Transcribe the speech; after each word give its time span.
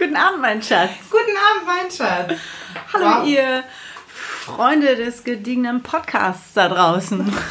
Guten 0.00 0.16
Abend, 0.16 0.40
mein 0.40 0.62
Schatz. 0.62 0.90
Guten 1.10 1.36
Abend, 1.36 1.66
mein 1.66 1.90
Schatz. 1.90 2.38
Hallo, 2.92 3.04
Wow. 3.22 3.26
ihr 3.28 3.64
Freunde 4.08 4.96
des 4.96 5.22
gediegenen 5.24 5.82
Podcasts 5.82 6.54
da 6.54 6.68
draußen. 6.68 7.30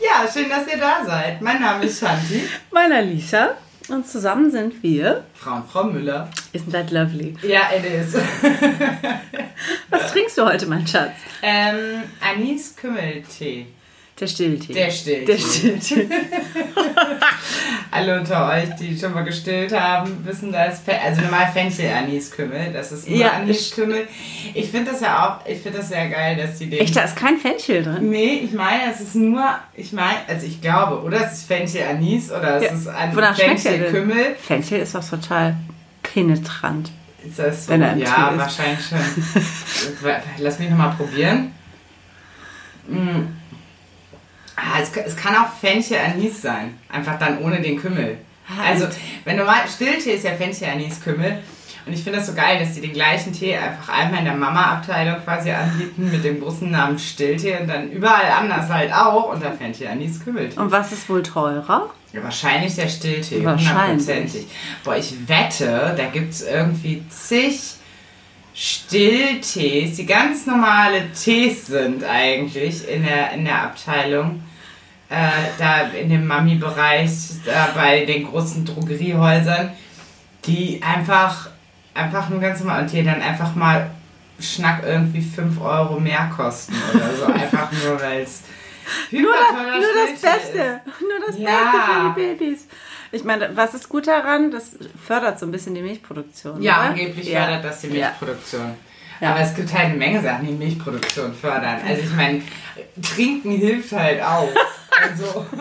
Ja, 0.00 0.26
schön, 0.30 0.48
dass 0.48 0.66
ihr 0.66 0.78
da 0.78 1.04
seid. 1.04 1.40
Mein 1.42 1.60
Name 1.60 1.84
ist 1.84 2.00
Shanti. 2.00 2.48
Meiner 2.70 3.02
Lisa. 3.02 3.56
Und 3.88 4.06
zusammen 4.06 4.50
sind 4.50 4.82
wir. 4.82 5.24
Frau 5.34 5.56
und 5.56 5.70
Frau 5.70 5.84
Müller. 5.84 6.28
Isn't 6.52 6.72
that 6.72 6.90
lovely? 6.90 7.36
Ja, 7.42 7.70
it 7.76 7.84
is. 7.84 8.14
Was 9.90 10.12
trinkst 10.12 10.36
du 10.38 10.44
heute, 10.46 10.66
mein 10.66 10.86
Schatz? 10.86 11.12
ähm, 11.42 12.02
Anis 12.20 12.74
Kümmeltee. 12.76 13.66
Der 14.20 14.26
Stilltee. 14.26 14.72
Der 14.74 14.90
Stilltee. 14.90 15.24
Der 15.24 15.38
Stilltee. 15.38 16.08
Alle 17.90 18.20
unter 18.20 18.48
euch, 18.50 18.70
die 18.76 18.96
schon 18.98 19.14
mal 19.14 19.24
gestillt 19.24 19.72
haben, 19.72 20.24
wissen, 20.24 20.52
da 20.52 20.64
ist 20.64 20.84
Fe 20.84 20.98
also 21.00 21.22
normal 21.22 21.50
Fenchel 21.52 21.90
Anis 21.90 22.30
Kümmel. 22.30 22.72
Das 22.72 22.92
ist 22.92 23.08
nur 23.08 23.18
Ja, 23.18 23.32
Anis 23.32 23.70
Kümmel. 23.74 24.06
Ich 24.54 24.70
finde 24.70 24.92
das 24.92 25.00
ja 25.00 25.26
auch, 25.40 25.46
ich 25.46 25.60
finde 25.60 25.78
das 25.78 25.88
sehr 25.88 26.08
geil, 26.08 26.36
dass 26.36 26.58
die 26.58 26.70
den. 26.70 26.80
Echt, 26.80 26.94
da 26.94 27.02
ist 27.02 27.16
kein 27.16 27.38
Fenchel 27.38 27.82
drin. 27.82 28.10
Nee, 28.10 28.42
ich 28.44 28.52
meine, 28.52 28.92
es 28.92 29.00
ist 29.00 29.14
nur, 29.14 29.44
ich 29.74 29.92
meine, 29.92 30.18
also 30.28 30.46
ich 30.46 30.60
glaube, 30.60 31.02
oder 31.02 31.26
es 31.26 31.32
ist 31.38 31.46
Fenchel 31.46 31.82
Anis 31.88 32.30
oder 32.30 32.56
es 32.56 32.64
Ja, 32.64 32.70
ist 32.70 32.88
ein 32.88 33.12
schmeckt's 33.12 33.66
Fenchel 34.46 34.78
ist 34.80 34.94
doch 34.94 35.08
total 35.08 35.56
penetrant. 36.02 36.90
Ist 37.26 37.38
das 37.38 37.66
so? 37.66 37.72
Ja, 37.74 38.32
wahrscheinlich 38.36 38.86
schon. 38.86 38.98
Lass 40.38 40.58
mich 40.58 40.70
nochmal 40.70 40.94
probieren. 40.96 41.52
Mm. 42.88 43.41
Ah, 44.56 44.80
es, 44.82 44.90
es 44.96 45.16
kann 45.16 45.34
auch 45.36 45.52
Fenchel 45.60 45.98
Anis 45.98 46.42
sein. 46.42 46.78
Einfach 46.90 47.18
dann 47.18 47.38
ohne 47.38 47.60
den 47.60 47.80
Kümmel. 47.80 48.18
Ah, 48.48 48.68
Also, 48.70 48.86
wenn 49.24 49.36
normal 49.36 49.62
Stilltee 49.68 50.12
ist 50.12 50.24
ja 50.24 50.32
Fenchel 50.32 50.68
Anis 50.68 51.00
Kümmel. 51.00 51.38
Und 51.84 51.92
ich 51.94 52.04
finde 52.04 52.18
das 52.20 52.28
so 52.28 52.34
geil, 52.34 52.60
dass 52.60 52.74
die 52.74 52.80
den 52.80 52.92
gleichen 52.92 53.32
Tee 53.32 53.56
einfach 53.56 53.92
einmal 53.92 54.20
in 54.20 54.26
der 54.26 54.36
Mama-Abteilung 54.36 55.16
quasi 55.24 55.50
anbieten 55.50 56.10
mit 56.12 56.22
dem 56.22 56.40
großen 56.40 56.70
Namen 56.70 56.96
Stilltee 56.96 57.56
und 57.58 57.66
dann 57.66 57.90
überall 57.90 58.30
anders 58.30 58.68
halt 58.68 58.92
auch 58.92 59.32
unter 59.32 59.52
Fenchel 59.52 59.88
Anis 59.88 60.22
Kümmel. 60.22 60.50
Und 60.54 60.70
was 60.70 60.92
ist 60.92 61.08
wohl 61.08 61.24
teurer? 61.24 61.90
Ja, 62.12 62.22
wahrscheinlich 62.22 62.76
der 62.76 62.88
Stilltee, 62.88 63.42
Wahrscheinlich. 63.44 64.06
hundertprozentig. 64.06 64.46
Boah, 64.84 64.96
ich 64.96 65.14
wette, 65.26 65.94
da 65.96 66.04
gibt 66.06 66.32
es 66.34 66.42
irgendwie 66.42 67.02
zig 67.08 67.58
Stilltees, 68.54 69.96
die 69.96 70.06
ganz 70.06 70.46
normale 70.46 71.10
Tees 71.12 71.66
sind 71.66 72.04
eigentlich 72.04 72.86
in 72.88 73.04
der, 73.04 73.32
in 73.32 73.44
der 73.44 73.62
Abteilung. 73.62 74.42
Äh, 75.08 75.30
da 75.58 75.82
in 75.88 76.08
dem 76.08 76.26
Mami-Bereich, 76.26 77.10
da 77.44 77.70
bei 77.74 78.04
den 78.06 78.26
großen 78.26 78.64
Drogeriehäusern, 78.64 79.70
die 80.46 80.80
einfach, 80.82 81.50
einfach 81.92 82.30
nur 82.30 82.40
ganz 82.40 82.60
normal 82.60 82.82
und 82.82 82.92
die 82.92 83.04
dann 83.04 83.20
einfach 83.20 83.54
mal 83.54 83.90
Schnack 84.40 84.82
irgendwie 84.84 85.20
5 85.20 85.60
Euro 85.60 86.00
mehr 86.00 86.30
kosten 86.34 86.74
oder 86.94 87.14
so. 87.14 87.24
Einfach 87.26 87.70
nur, 87.72 88.00
weil 88.00 88.22
es 88.22 88.42
Nur, 89.10 89.20
hyperteurer 89.20 89.78
nur 89.78 89.88
das 90.10 90.20
Beste. 90.20 90.80
Nur 91.00 91.26
das 91.26 91.38
Ja. 91.38 91.50
Beste 91.50 91.78
für 91.86 92.20
die 92.20 92.44
Babys. 92.44 92.66
Ich 93.12 93.24
meine, 93.24 93.54
was 93.56 93.74
ist 93.74 93.88
gut 93.88 94.06
daran? 94.06 94.50
Das 94.50 94.76
fördert 95.06 95.38
so 95.38 95.46
ein 95.46 95.52
bisschen 95.52 95.74
die 95.74 95.82
Milchproduktion. 95.82 96.60
Ja, 96.62 96.80
oder? 96.80 96.90
angeblich 96.90 97.28
Ja. 97.28 97.44
fördert 97.44 97.64
das 97.64 97.80
die 97.82 97.88
Ja. 97.88 98.08
Milchproduktion. 98.08 98.74
Ja. 99.20 99.30
Aber 99.30 99.40
es 99.40 99.54
gibt 99.54 99.72
halt 99.72 99.84
eine 99.84 99.94
Menge 99.96 100.20
Sachen, 100.20 100.46
die 100.46 100.52
Milchproduktion 100.54 101.32
fördern. 101.34 101.78
Also 101.86 102.02
ich 102.02 102.12
meine, 102.16 102.42
trinken 103.14 103.52
hilft 103.52 103.92
halt 103.92 104.20
auch. 104.22 104.48
Also, 105.00 105.46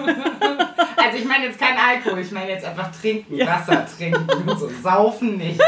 also 0.97 1.17
ich 1.17 1.25
meine 1.25 1.45
jetzt 1.45 1.59
kein 1.59 1.77
Alkohol, 1.77 2.19
ich 2.19 2.31
meine 2.31 2.49
jetzt 2.49 2.65
einfach 2.65 2.89
trinken, 2.91 3.37
Wasser 3.39 3.85
trinken 3.97 4.27
und 4.49 4.57
so. 4.59 4.69
Saufen 4.81 5.37
nicht. 5.37 5.59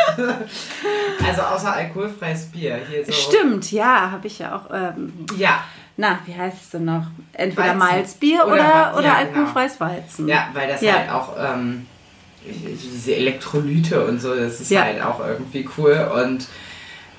Also 1.25 1.41
außer 1.41 1.73
alkoholfreies 1.73 2.45
Bier. 2.51 2.79
Hier 2.89 3.05
so. 3.05 3.11
Stimmt, 3.11 3.71
ja, 3.71 4.11
habe 4.11 4.25
ich 4.27 4.39
ja 4.39 4.55
auch. 4.55 4.69
Ähm, 4.73 5.13
Ja, 5.37 5.63
na, 6.03 6.19
wie 6.25 6.35
heißt 6.35 6.57
es 6.63 6.69
denn 6.71 6.83
noch? 6.85 7.05
Entweder 7.31 7.67
Weizen. 7.69 7.77
Malzbier 7.77 8.45
Oder- 8.45 8.53
oder, 8.53 8.57
ja, 8.57 8.91
oder 8.93 9.01
genau. 9.01 9.15
alkoholfreies 9.15 9.79
Weizen. 9.79 10.27
ja, 10.27 10.49
weil 10.53 10.67
das 10.67 10.81
Ja. 10.81 10.93
halt 10.99 11.09
auch 11.11 11.29
ähm, 11.39 11.87
diese 12.45 13.15
Elektrolyte 13.15 14.05
und 14.05 14.19
so, 14.19 14.35
das 14.35 14.59
ist 14.59 14.69
Ja. 14.69 14.81
halt 14.83 15.01
auch 15.01 15.19
irgendwie 15.25 15.67
cool 15.77 15.95
und 16.23 16.45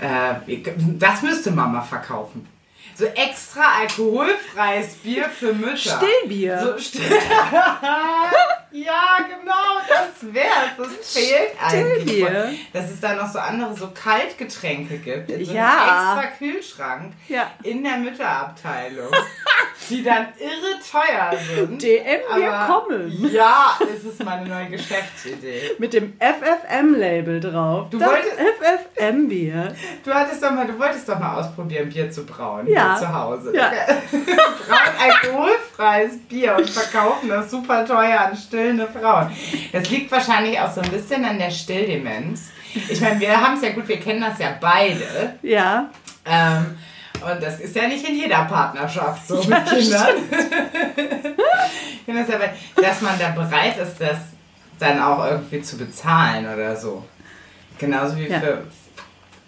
äh, 0.00 0.58
das 0.98 1.22
müsste 1.22 1.50
Mama 1.50 1.80
verkaufen. 1.80 2.46
So 2.94 3.06
extra 3.06 3.62
alkoholfreies 3.80 4.96
Bier 4.96 5.24
für 5.24 5.52
Mütter. 5.54 5.76
Stillbier. 5.98 6.60
So 6.60 6.78
still. 6.78 7.02
ja, 8.74 9.18
genau, 9.28 9.78
das 9.88 10.34
wär's. 10.34 10.76
Das 10.76 11.12
fehlt 11.14 11.52
eigentlich. 11.64 12.24
Voll. 12.24 12.54
Dass 12.72 12.90
es 12.90 13.00
da 13.00 13.14
noch 13.14 13.30
so 13.30 13.38
andere, 13.38 13.74
so 13.74 13.88
Kaltgetränke 13.94 14.98
gibt. 14.98 15.30
In 15.30 15.44
so 15.44 15.50
einem 15.52 15.60
Ja. 15.60 16.16
extra 16.16 16.36
Kühlschrank 16.38 17.12
Ja. 17.28 17.50
in 17.62 17.84
der 17.84 17.96
Mütterabteilung. 17.98 19.10
die 19.90 20.02
dann 20.02 20.28
irre 20.38 20.80
teuer 20.90 21.30
sind. 21.54 21.82
DM, 21.82 22.20
wir 22.36 22.66
kommen. 22.66 23.30
Ja, 23.30 23.78
es 23.94 24.02
ist 24.04 24.24
meine 24.24 24.46
neue 24.48 24.66
Geschäftsidee. 24.70 25.72
Mit 25.78 25.92
dem 25.92 26.14
FFM-Label 26.18 27.38
drauf. 27.40 27.88
Du 27.90 27.98
das 27.98 28.08
wolltest- 28.08 28.38
FFM-Bier. 28.38 29.74
Du 30.02 30.14
hattest 30.14 30.42
doch 30.42 30.52
mal, 30.52 30.66
du 30.66 30.78
wolltest 30.78 31.06
doch 31.08 31.18
mal 31.18 31.38
ausprobieren, 31.38 31.90
Bier 31.90 32.10
zu 32.10 32.24
brauen 32.24 32.66
Ja. 32.66 32.96
hier 32.98 33.06
zu 33.06 33.14
Hause. 33.14 33.52
Ja. 33.54 33.70
brauen 34.10 34.94
alkoholfreies 35.00 36.18
Bier 36.28 36.56
und 36.56 36.68
verkaufen 36.70 37.28
das 37.28 37.50
super 37.50 37.84
teuer 37.84 38.20
an 38.20 38.36
stillende 38.64 38.88
Frauen. 38.88 39.30
Das 39.72 39.90
liegt 39.90 40.10
wahrscheinlich 40.10 40.58
auch 40.58 40.72
so 40.72 40.80
ein 40.80 40.90
bisschen 40.90 41.24
an 41.24 41.38
der 41.38 41.50
Stilldemenz. 41.50 42.50
Ich 42.88 43.00
meine, 43.00 43.20
wir 43.20 43.40
haben 43.40 43.54
es 43.56 43.62
ja 43.62 43.70
gut, 43.70 43.86
wir 43.86 44.00
kennen 44.00 44.20
das 44.20 44.38
ja 44.38 44.56
beide. 44.60 45.34
Ja. 45.42 45.90
Ähm, 46.24 46.76
und 47.20 47.42
das 47.42 47.60
ist 47.60 47.76
ja 47.76 47.86
nicht 47.86 48.08
in 48.08 48.16
jeder 48.16 48.44
Partnerschaft 48.44 49.26
so 49.28 49.36
mit 49.44 49.64
Kindern. 49.66 50.08
Das 52.06 52.28
ja, 52.28 52.38
dass 52.76 53.00
man 53.00 53.18
da 53.18 53.30
bereit 53.30 53.78
ist, 53.78 53.98
das 53.98 54.18
dann 54.78 55.00
auch 55.00 55.24
irgendwie 55.24 55.62
zu 55.62 55.78
bezahlen 55.78 56.46
oder 56.46 56.76
so. 56.76 57.02
Genauso 57.78 58.16
wie 58.18 58.26
Ja. 58.28 58.40
für 58.40 58.62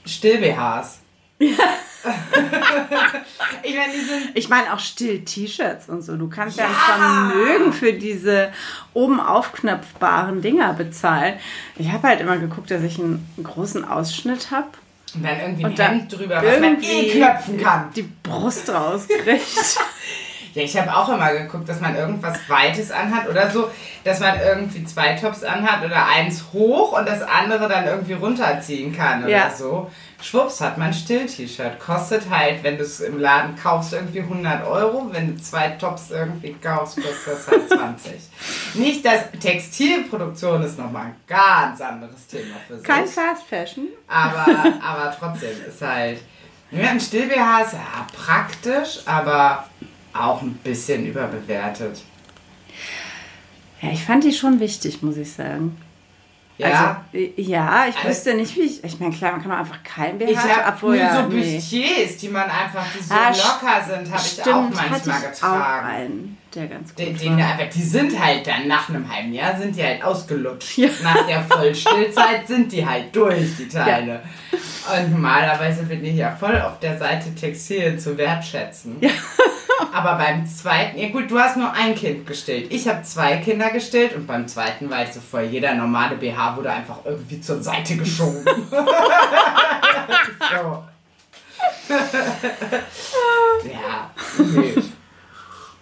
Still-BHs. 0.06 1.00
ich 3.62 3.75
meine. 3.77 3.93
Ich 4.34 4.49
meine 4.49 4.72
auch 4.72 4.78
Still-T-Shirts 4.78 5.89
und 5.89 6.03
so. 6.03 6.17
Du 6.17 6.28
kannst 6.28 6.59
ja, 6.59 6.65
Ja. 6.65 6.71
ein 6.71 7.31
Vermögen 7.33 7.72
für 7.72 7.93
diese 7.93 8.53
oben 8.94 9.21
aufknöpfbaren 9.21 10.43
Dinger 10.43 10.72
bezahlen. 10.75 11.34
Ich 11.77 11.91
habe 11.93 12.09
halt 12.09 12.21
immer 12.21 12.37
geguckt, 12.39 12.71
dass 12.71 12.83
ich 12.83 12.99
einen 12.99 13.27
großen 13.43 13.84
Ausschnitt 13.84 14.50
habe. 14.50 14.69
Und 15.15 15.25
dann 15.25 15.41
irgendwie 15.41 15.65
ein 15.65 15.71
Und 15.71 15.78
dann 15.78 15.93
Hemd 16.00 16.12
drüber, 16.19 16.43
was 16.45 16.61
man 16.61 16.83
eh 16.83 17.11
knöpfen 17.11 17.59
kann. 17.62 17.91
die 17.95 18.03
Brust 18.22 18.69
rauskriegt. 18.71 19.19
Ja, 20.55 20.62
ich 20.62 20.75
habe 20.75 20.97
auch 20.97 21.11
immer 21.11 21.34
geguckt, 21.34 21.69
dass 21.69 21.83
man 21.83 21.95
irgendwas 21.95 22.39
Weites 22.49 22.91
anhat 22.91 23.28
oder 23.28 23.50
so, 23.50 23.69
dass 24.05 24.21
man 24.21 24.41
irgendwie 24.41 24.83
zwei 24.87 25.12
Tops 25.12 25.45
anhat 25.45 25.84
oder 25.84 26.06
eins 26.06 26.45
hoch 26.55 26.99
und 26.99 27.06
das 27.06 27.21
andere 27.21 27.69
dann 27.69 27.84
irgendwie 27.84 28.15
runterziehen 28.15 28.97
kann 28.97 29.21
oder 29.25 29.31
Ja. 29.31 29.50
so. 29.50 29.91
Schwupps 30.22 30.60
hat 30.60 30.78
man 30.78 30.88
ein 30.88 30.94
Still-T-Shirt. 30.94 31.78
Kostet 31.78 32.31
halt, 32.31 32.62
wenn 32.62 32.78
du 32.78 32.84
es 32.84 33.00
im 33.00 33.19
Laden 33.19 33.54
kaufst, 33.54 33.93
irgendwie 33.93 34.21
100 34.21 34.66
Euro. 34.66 35.09
Wenn 35.12 35.37
du 35.37 35.43
zwei 35.43 35.69
Tops 35.71 36.10
irgendwie 36.10 36.54
kaufst, 36.54 36.97
kostet 36.97 37.34
das 37.34 37.49
halt 37.49 37.69
20. 37.69 38.12
Nicht, 38.75 39.04
dass 39.04 39.31
Textilproduktion 39.38 40.62
ist 40.62 40.78
nochmal 40.78 41.06
ein 41.06 41.16
ganz 41.27 41.81
anderes 41.81 42.27
Thema 42.27 42.56
für 42.66 42.77
sich. 42.77 42.84
Kein 42.84 43.06
Fast 43.06 43.43
Fashion. 43.44 43.88
Aber, 44.09 44.47
aber 44.82 45.16
trotzdem 45.19 45.56
ist 45.69 45.82
halt. 45.82 46.21
Ja, 46.71 46.91
ein 46.91 47.00
Still-BH 47.00 47.62
ist 47.62 47.72
ja 47.75 48.06
praktisch, 48.12 49.00
aber 49.06 49.66
auch 50.12 50.43
ein 50.43 50.54
bisschen 50.54 51.06
überbewertet. 51.06 52.03
Ja, 53.81 53.91
ich 53.91 54.04
fand 54.04 54.25
die 54.25 54.33
schon 54.33 54.59
wichtig, 54.60 55.03
muss 55.03 55.16
ich 55.16 55.33
sagen. 55.33 55.77
Ja. 56.59 57.03
Also, 57.12 57.25
ja, 57.37 57.86
ich 57.89 57.97
Also- 57.97 58.09
wüsste 58.09 58.34
nicht, 58.34 58.57
wie 58.57 58.63
ich. 58.63 58.83
Ich 58.84 58.98
meine, 58.98 59.15
klar, 59.15 59.33
man 59.33 59.42
kann 59.42 59.53
einfach 59.53 59.83
kein 59.83 60.19
BH 60.19 60.30
ich 60.30 60.39
habe 60.39 60.86
nur 60.86 60.95
ja, 60.95 61.15
so 61.22 61.28
nee. 61.28 61.41
Bustiers, 61.54 62.16
die 62.16 62.28
man 62.28 62.45
einfach, 62.45 62.84
die 62.97 63.03
so 63.03 63.15
Ah, 63.15 63.28
locker 63.28 63.84
sind, 63.86 64.10
habe 64.10 64.22
ich 64.25 64.42
auch 64.42 64.63
manchmal 64.71 64.98
ich 64.98 65.30
getragen. 65.33 65.63
auch 65.63 65.84
einen, 65.89 66.39
der 66.56 66.66
ganz 66.66 66.94
gut 66.94 67.06
Die, 67.06 67.12
die, 67.12 67.30
war. 67.30 67.54
aber 67.54 67.64
die 67.66 67.82
sind 67.82 68.18
halt 68.18 68.47
dann 68.47 68.66
nach 68.66 68.88
einem 68.88 69.12
halben 69.12 69.32
Jahr 69.32 69.56
sind 69.58 69.76
die 69.76 69.82
halt 69.82 70.03
ausgelutscht. 70.03 70.78
Ja. 70.78 70.88
Nach 71.03 71.26
der 71.26 71.42
Vollstillzeit 71.42 72.48
sind 72.48 72.72
die 72.72 72.86
halt 72.86 73.14
durch, 73.14 73.56
die 73.58 73.68
Teile. 73.68 74.22
Und 74.53 75.10
normalerweise 75.12 75.82
bin 75.84 76.04
ich 76.04 76.16
ja 76.16 76.30
voll 76.30 76.60
auf 76.60 76.78
der 76.80 76.98
Seite 76.98 77.34
Textilien 77.34 77.98
zu 77.98 78.16
wertschätzen. 78.16 78.97
Aber 79.92 80.14
beim 80.16 80.47
zweiten, 80.47 80.98
ja 80.98 81.08
gut, 81.10 81.30
du 81.30 81.38
hast 81.38 81.56
nur 81.56 81.72
ein 81.72 81.94
Kind 81.94 82.26
gestillt. 82.26 82.72
Ich 82.72 82.88
habe 82.88 83.03
zwei 83.03 83.36
Kinder 83.38 83.70
gestillt 83.70 84.14
und 84.14 84.26
beim 84.26 84.48
zweiten 84.48 84.91
war 84.91 85.03
ich 85.03 85.12
so 85.12 85.20
voll, 85.20 85.44
jeder 85.44 85.74
normale 85.74 86.16
BH 86.16 86.56
wurde 86.56 86.72
einfach 86.72 86.98
irgendwie 87.04 87.41
zur 87.41 87.62
Seite 87.62 87.97
geschoben. 87.97 88.44
so. 88.70 88.76
ja, 93.68 94.10
nee. 94.38 94.74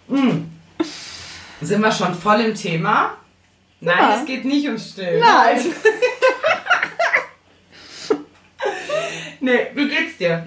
Hm. 0.08 0.50
Sind 1.64 1.81
wir 1.81 1.93
schon 1.93 2.14
voll 2.14 2.40
im 2.40 2.55
Thema? 2.55 3.16
Nein, 3.81 3.96
Ja. 3.99 4.16
es 4.20 4.26
geht 4.26 4.44
nicht 4.44 4.66
ums 4.66 4.90
Stillen. 4.90 5.20
Nein. 5.20 5.61
Nee, 9.40 9.66
wie 9.75 9.88
geht's 9.88 10.16
dir? 10.16 10.46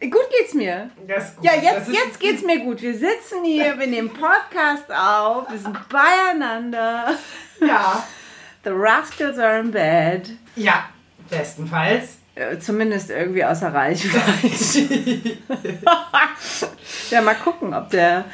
Gut 0.00 0.30
geht's 0.30 0.54
mir. 0.54 0.90
Gut. 0.96 1.08
Ja, 1.42 1.54
jetzt, 1.54 1.88
jetzt 1.88 2.20
geht's 2.20 2.42
mir 2.42 2.60
gut. 2.60 2.80
Wir 2.82 2.92
sitzen 2.94 3.42
hier, 3.44 3.76
wir 3.80 3.86
nehmen 3.88 4.10
Podcast 4.10 4.88
auf, 4.92 5.50
wir 5.50 5.58
sind 5.58 5.76
beieinander. 5.88 7.14
Ja. 7.60 8.06
The 8.62 8.70
Rascals 8.72 9.38
are 9.38 9.58
in 9.58 9.72
bed. 9.72 10.30
Ja, 10.54 10.88
bestenfalls. 11.28 12.18
Äh, 12.36 12.58
Zumindest 12.60 13.10
irgendwie 13.10 13.44
außer 13.44 13.74
Reichweite. 13.74 15.36
ja, 17.10 17.22
mal 17.22 17.34
gucken, 17.34 17.74
ob 17.74 17.90
der 17.90 18.24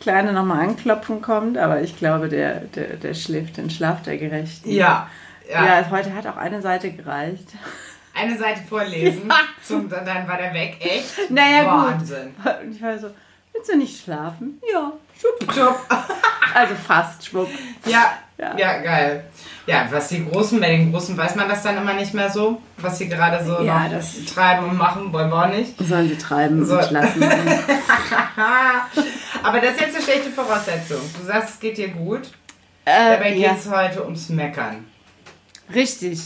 Kleine 0.00 0.32
nochmal 0.32 0.60
anklopfen 0.68 1.22
kommt. 1.22 1.58
Aber 1.58 1.80
ich 1.80 1.96
glaube, 1.98 2.28
der, 2.28 2.60
der, 2.60 2.96
der 2.96 3.14
schläft 3.14 3.56
den 3.56 3.70
Schlaf 3.70 4.02
der 4.02 4.18
Gerechten. 4.18 4.70
Ja. 4.70 5.08
Ja. 5.50 5.64
Ja, 5.64 5.90
heute 5.90 6.14
hat 6.14 6.26
auch 6.26 6.36
eine 6.36 6.60
Seite 6.60 6.90
gereicht. 6.90 7.48
Eine 8.14 8.36
Seite 8.38 8.62
vorlesen, 8.68 9.30
zum, 9.62 9.88
dann 9.90 10.26
war 10.26 10.38
der 10.38 10.52
weg. 10.54 10.76
Echt? 10.80 11.30
Naja, 11.30 11.62
gut. 11.64 11.92
Wahnsinn. 11.92 12.34
Und 12.62 12.72
ich 12.74 12.80
war 12.82 12.98
so, 12.98 13.10
willst 13.52 13.70
du 13.70 13.76
nicht 13.76 14.02
schlafen? 14.02 14.60
Ja, 14.72 14.92
schwupp. 15.20 15.54
Job. 15.56 15.78
Also 16.54 16.74
fast 16.74 17.26
schwupp. 17.26 17.48
Ja, 17.84 18.12
Ja. 18.38 18.56
ja, 18.56 18.78
geil. 18.78 19.24
Ja, 19.66 19.88
was 19.90 20.08
die 20.08 20.24
Großen, 20.24 20.60
bei 20.60 20.68
den 20.68 20.92
Großen 20.92 21.16
weiß 21.16 21.34
man 21.34 21.48
das 21.48 21.62
dann 21.62 21.76
immer 21.76 21.92
nicht 21.94 22.14
mehr 22.14 22.30
so, 22.30 22.62
was 22.76 22.98
sie 22.98 23.08
gerade 23.08 23.44
so 23.44 23.60
Ja, 23.62 23.88
treiben 24.32 24.66
und 24.70 24.76
machen, 24.78 25.12
wollen 25.12 25.28
wir 25.28 25.44
auch 25.44 25.48
nicht. 25.48 25.74
Sollen 25.80 26.08
sie 26.08 26.16
treiben 26.16 26.64
So. 26.64 26.78
und 26.78 26.90
lassen. 26.92 27.22
Aber 29.42 29.60
das 29.60 29.72
ist 29.72 29.80
jetzt 29.80 29.96
eine 29.96 30.04
schlechte 30.04 30.30
Voraussetzung. 30.30 31.00
Du 31.18 31.24
sagst, 31.26 31.54
es 31.54 31.60
geht 31.60 31.78
dir 31.78 31.88
gut. 31.88 32.22
Äh, 32.84 33.12
Dabei 33.16 33.34
ja, 33.34 33.50
geht 33.52 33.60
es 33.60 33.68
heute 33.70 34.04
ums 34.04 34.28
Meckern. 34.28 34.86
richtig. 35.74 36.20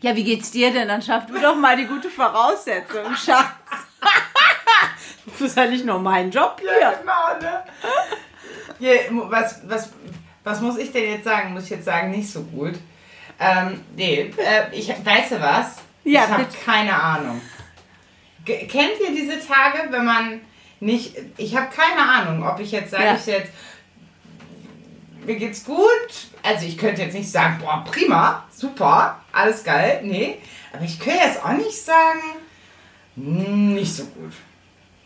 Ja, 0.00 0.14
wie 0.14 0.22
geht's 0.24 0.50
dir 0.52 0.72
denn? 0.72 0.86
Dann 0.88 1.02
schaff 1.02 1.26
du 1.26 1.40
doch 1.40 1.56
mal 1.56 1.76
die 1.76 1.86
gute 1.86 2.08
Voraussetzung, 2.08 3.14
Schatz. 3.16 3.46
Das 5.26 5.40
ist 5.42 5.56
ja 5.56 5.66
nicht 5.66 5.84
nur 5.84 5.98
mein 5.98 6.30
Job 6.30 6.58
hier. 6.60 6.70
genau, 7.00 7.38
ne? 7.40 7.62
Hier, 8.78 9.00
was, 9.28 9.60
was, 9.68 9.90
was 10.48 10.60
muss 10.62 10.78
ich 10.78 10.90
denn 10.90 11.10
jetzt 11.10 11.24
sagen? 11.24 11.52
Muss 11.52 11.64
ich 11.64 11.70
jetzt 11.70 11.84
sagen, 11.84 12.10
nicht 12.10 12.30
so 12.30 12.42
gut. 12.42 12.74
Ähm, 13.38 13.80
nee, 13.94 14.32
äh, 14.38 14.74
ich, 14.74 14.88
weißt 14.88 15.32
du 15.32 15.40
was? 15.40 15.76
Ja, 16.04 16.24
ich 16.24 16.30
habe 16.30 16.46
keine 16.64 16.94
Ahnung. 17.00 17.40
Ge 18.44 18.66
kennt 18.66 18.92
ihr 19.00 19.14
diese 19.14 19.38
Tage, 19.46 19.90
wenn 19.90 20.04
man 20.04 20.40
nicht, 20.80 21.14
ich 21.36 21.54
habe 21.54 21.68
keine 21.70 22.00
Ahnung, 22.00 22.46
ob 22.48 22.58
ich 22.60 22.72
jetzt 22.72 22.90
sage, 22.92 23.04
Ja. 23.04 23.14
ich 23.14 23.26
jetzt, 23.26 23.52
mir 25.26 25.36
geht's 25.36 25.64
gut. 25.64 26.08
Also 26.42 26.66
ich 26.66 26.78
könnte 26.78 27.02
jetzt 27.02 27.14
nicht 27.14 27.30
sagen, 27.30 27.58
boah, 27.60 27.84
prima, 27.84 28.44
super, 28.50 29.20
alles 29.32 29.62
geil, 29.62 30.00
nee. 30.04 30.38
Aber 30.72 30.84
ich 30.84 30.98
könnte 30.98 31.24
jetzt 31.24 31.44
auch 31.44 31.52
nicht 31.52 31.80
sagen, 31.84 32.22
hm, 33.16 33.74
nicht 33.74 33.94
so 33.94 34.04
gut. 34.04 34.32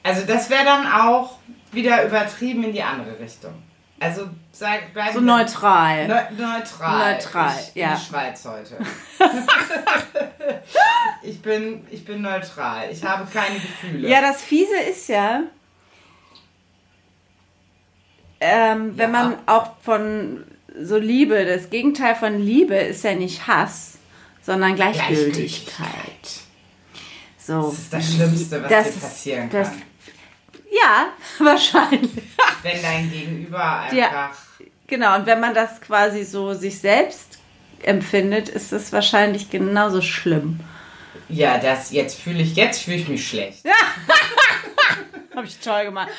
Also 0.05 0.25
das 0.25 0.51
wäre 0.51 0.65
dann 0.65 0.87
auch 0.87 1.39
wieder 1.73 2.05
übertrieben 2.05 2.65
in 2.65 2.73
die 2.73 2.83
andere 2.83 3.19
Richtung. 3.19 3.55
Also 4.03 4.29
sag, 4.53 4.93
bleiben 4.93 5.15
So 5.15 5.21
neutral. 5.21 6.09
Neu- 6.09 6.31
neutral. 6.37 7.15
Neutral, 7.15 7.55
ich, 7.69 7.75
ja. 7.81 7.93
In 7.93 7.99
die 7.99 8.05
Schweiz 8.05 8.45
heute. 8.45 8.77
ich, 11.23 11.41
bin, 11.41 11.87
ich 11.91 12.05
bin 12.05 12.21
neutral. 12.23 12.91
Ich 12.91 13.05
habe 13.05 13.27
keine 13.33 13.55
Gefühle. 13.61 14.09
Ja, 14.09 14.21
das 14.21 14.43
Fiese 14.43 14.77
ist 14.91 15.09
ja, 15.09 15.43
ähm, 18.41 18.93
wenn 18.97 19.13
Ja. 19.13 19.23
man 19.25 19.37
auch 19.47 19.77
von 19.83 20.45
so 20.81 20.97
Liebe, 20.97 21.45
das 21.45 21.71
Gegenteil 21.71 22.15
von 22.15 22.39
Liebe 22.41 22.75
ist 22.77 23.05
ja 23.05 23.15
nicht 23.15 23.47
Hass, 23.47 23.99
sondern 24.43 24.75
Gleichgültigkeit. 24.75 25.87
So. 27.39 27.63
Das 27.71 27.79
ist 27.79 27.93
das 27.93 28.15
Schlimmste, 28.15 28.63
was 28.63 28.71
Das 28.71 28.95
dir 28.95 29.01
passieren 29.01 29.51
das- 29.51 29.69
kann. 29.71 29.83
Ja, 30.73 31.09
wahrscheinlich. 31.39 32.11
Wenn 32.63 32.83
dein 32.83 33.11
Gegenüber 33.11 33.87
Ja. 33.93 34.07
einfach. 34.07 34.37
Genau, 34.87 35.17
und 35.17 35.27
wenn 35.27 35.41
man 35.41 35.55
das 35.55 35.81
quasi 35.81 36.25
so 36.25 36.55
sich 36.55 36.79
selbst 36.79 37.39
empfindet, 37.83 38.49
ist 38.49 38.73
es 38.73 38.93
wahrscheinlich 38.93 39.51
genauso 39.51 40.03
schlimm. 40.03 40.61
Ja, 41.29 41.59
das 41.59 41.93
jetzt 41.93 42.21
fühle 42.21 42.43
ich, 42.43 42.55
jetzt 42.57 42.83
fühle 42.83 42.97
ich 42.99 43.09
mich 43.09 43.27
schlecht. 43.27 43.65
Habe 45.35 45.47
ich 45.47 45.59
toll 45.59 45.85
gemacht. 45.87 46.11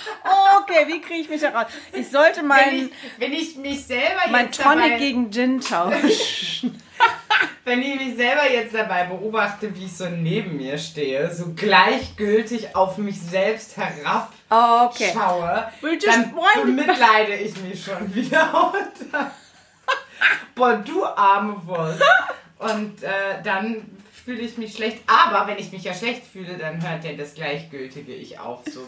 Okay, 0.64 0.88
wie 0.88 1.00
kriege 1.00 1.22
ich 1.22 1.30
mich 1.30 1.42
da 1.42 1.50
raus? 1.50 1.68
Ich 1.92 2.10
sollte 2.10 2.40
Wenn 2.40 2.48
mein, 2.48 2.76
ich, 2.86 2.92
wenn 3.20 3.32
ich 3.32 3.56
mich 3.58 3.86
selber 3.86 4.22
mein 4.32 4.52
Tonic 4.52 4.84
dabei, 4.86 4.98
gegen 4.98 5.32
Gin 5.32 5.62
tauschen. 5.62 6.82
wenn 7.66 7.82
ich 7.82 7.96
mich 7.96 8.16
selber 8.16 8.50
jetzt 8.52 8.74
dabei 8.76 9.06
beobachte, 9.06 9.76
wie 9.76 9.86
ich 9.86 9.96
so 9.96 10.08
neben 10.10 10.58
mir 10.58 10.78
stehe, 10.78 11.34
so 11.34 11.54
gleichgültig 11.56 12.76
auf 12.76 12.98
mich 12.98 13.22
selbst 13.22 13.78
herab 13.78 14.32
Oh, 14.50 14.86
okay. 14.90 15.12
schaue, 15.14 15.68
dann 16.06 16.34
bemitleide 16.64 17.36
ich 17.36 17.58
mich 17.62 17.84
schon 17.84 18.14
wieder. 18.14 18.72
Und, 18.74 19.10
boah, 20.56 20.76
du 20.76 21.04
arme 21.06 21.56
Wurst. 21.66 22.02
Und 22.60 23.02
äh, 23.04 23.42
dann 23.44 23.84
fühle 24.24 24.42
ich 24.42 24.58
mich 24.58 24.76
schlecht. 24.76 25.00
Aber 25.08 25.48
wenn 25.48 25.58
ich 25.58 25.72
mich 25.72 25.84
ja 25.84 25.94
schlecht 25.94 26.24
fühle, 26.26 26.58
dann 26.58 26.88
hört 26.88 27.04
ja 27.04 27.14
das 27.14 27.34
gleichgültige 27.34 28.14
Ich 28.14 28.40
auf. 28.40 28.62
So. 28.72 28.88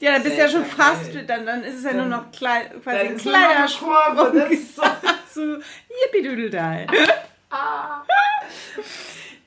Ja, 0.00 0.12
dann 0.12 0.22
bist 0.22 0.36
du 0.36 0.40
ja 0.40 0.48
schon 0.48 0.64
fast, 0.64 1.10
dann, 1.26 1.46
dann 1.46 1.62
ist 1.64 1.76
es 1.78 1.84
ja 1.84 1.92
Dann- 1.92 2.08
nur 2.08 2.18
noch 2.18 2.30
klein, 2.32 2.66
quasi 2.82 2.98
Dann 2.98 3.06
ein 3.08 3.16
kleiner 3.16 3.56
eine 3.56 3.68
Kurve. 3.68 4.38
Das 4.38 4.50
ist 4.50 4.76
so. 4.76 4.82
zu 5.32 5.60
Yippie-Doodle-Dai. 6.14 6.86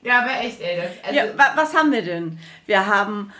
Ja, 0.00 0.20
aber 0.20 0.30
echt, 0.40 0.60
ey. 0.60 0.76
Das, 0.76 0.92
also, 1.04 1.16
Ja, 1.16 1.24
wa 1.36 1.56
was 1.56 1.74
haben 1.74 1.90
wir 1.90 2.02
denn? 2.02 2.38
Wir 2.66 2.86
haben 2.86 3.32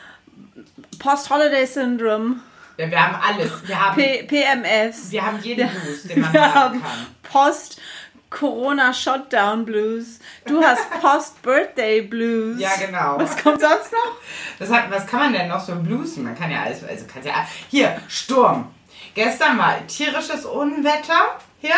Post-Holiday-Syndrom, 0.98 2.40
ja, 2.78 2.90
wir 2.90 3.02
haben 3.02 3.16
alles. 3.20 3.50
Wir 3.66 3.84
haben, 3.84 3.96
P 3.96 4.22
PMS, 4.22 5.10
wir 5.10 5.26
haben 5.26 5.40
jeden 5.40 5.68
Blues, 5.68 6.04
den 6.04 6.20
man 6.20 6.32
wir 6.32 6.54
haben 6.54 6.80
kann. 6.80 7.06
Post-Corona-Shutdown-Blues, 7.24 10.20
du 10.46 10.62
hast 10.62 10.88
Post-Birthday-Blues. 11.00 12.60
Ja, 12.60 12.70
genau. 12.78 13.18
Was 13.18 13.36
kommt 13.36 13.60
sonst 13.60 13.90
noch? 13.92 14.12
Das 14.60 14.70
hat, 14.70 14.88
was 14.92 15.08
kann 15.08 15.18
man 15.20 15.32
denn 15.32 15.48
noch 15.48 15.58
so 15.58 15.74
bluesen? 15.74 16.22
Man 16.22 16.38
kann 16.38 16.52
ja 16.52 16.62
alles, 16.62 16.84
also 16.84 17.04
kannst 17.12 17.26
ja, 17.26 17.44
hier, 17.68 18.00
Sturm. 18.06 18.72
Gestern 19.14 19.58
war 19.58 19.84
tierisches 19.88 20.44
Unwetter 20.44 21.40
hier 21.60 21.74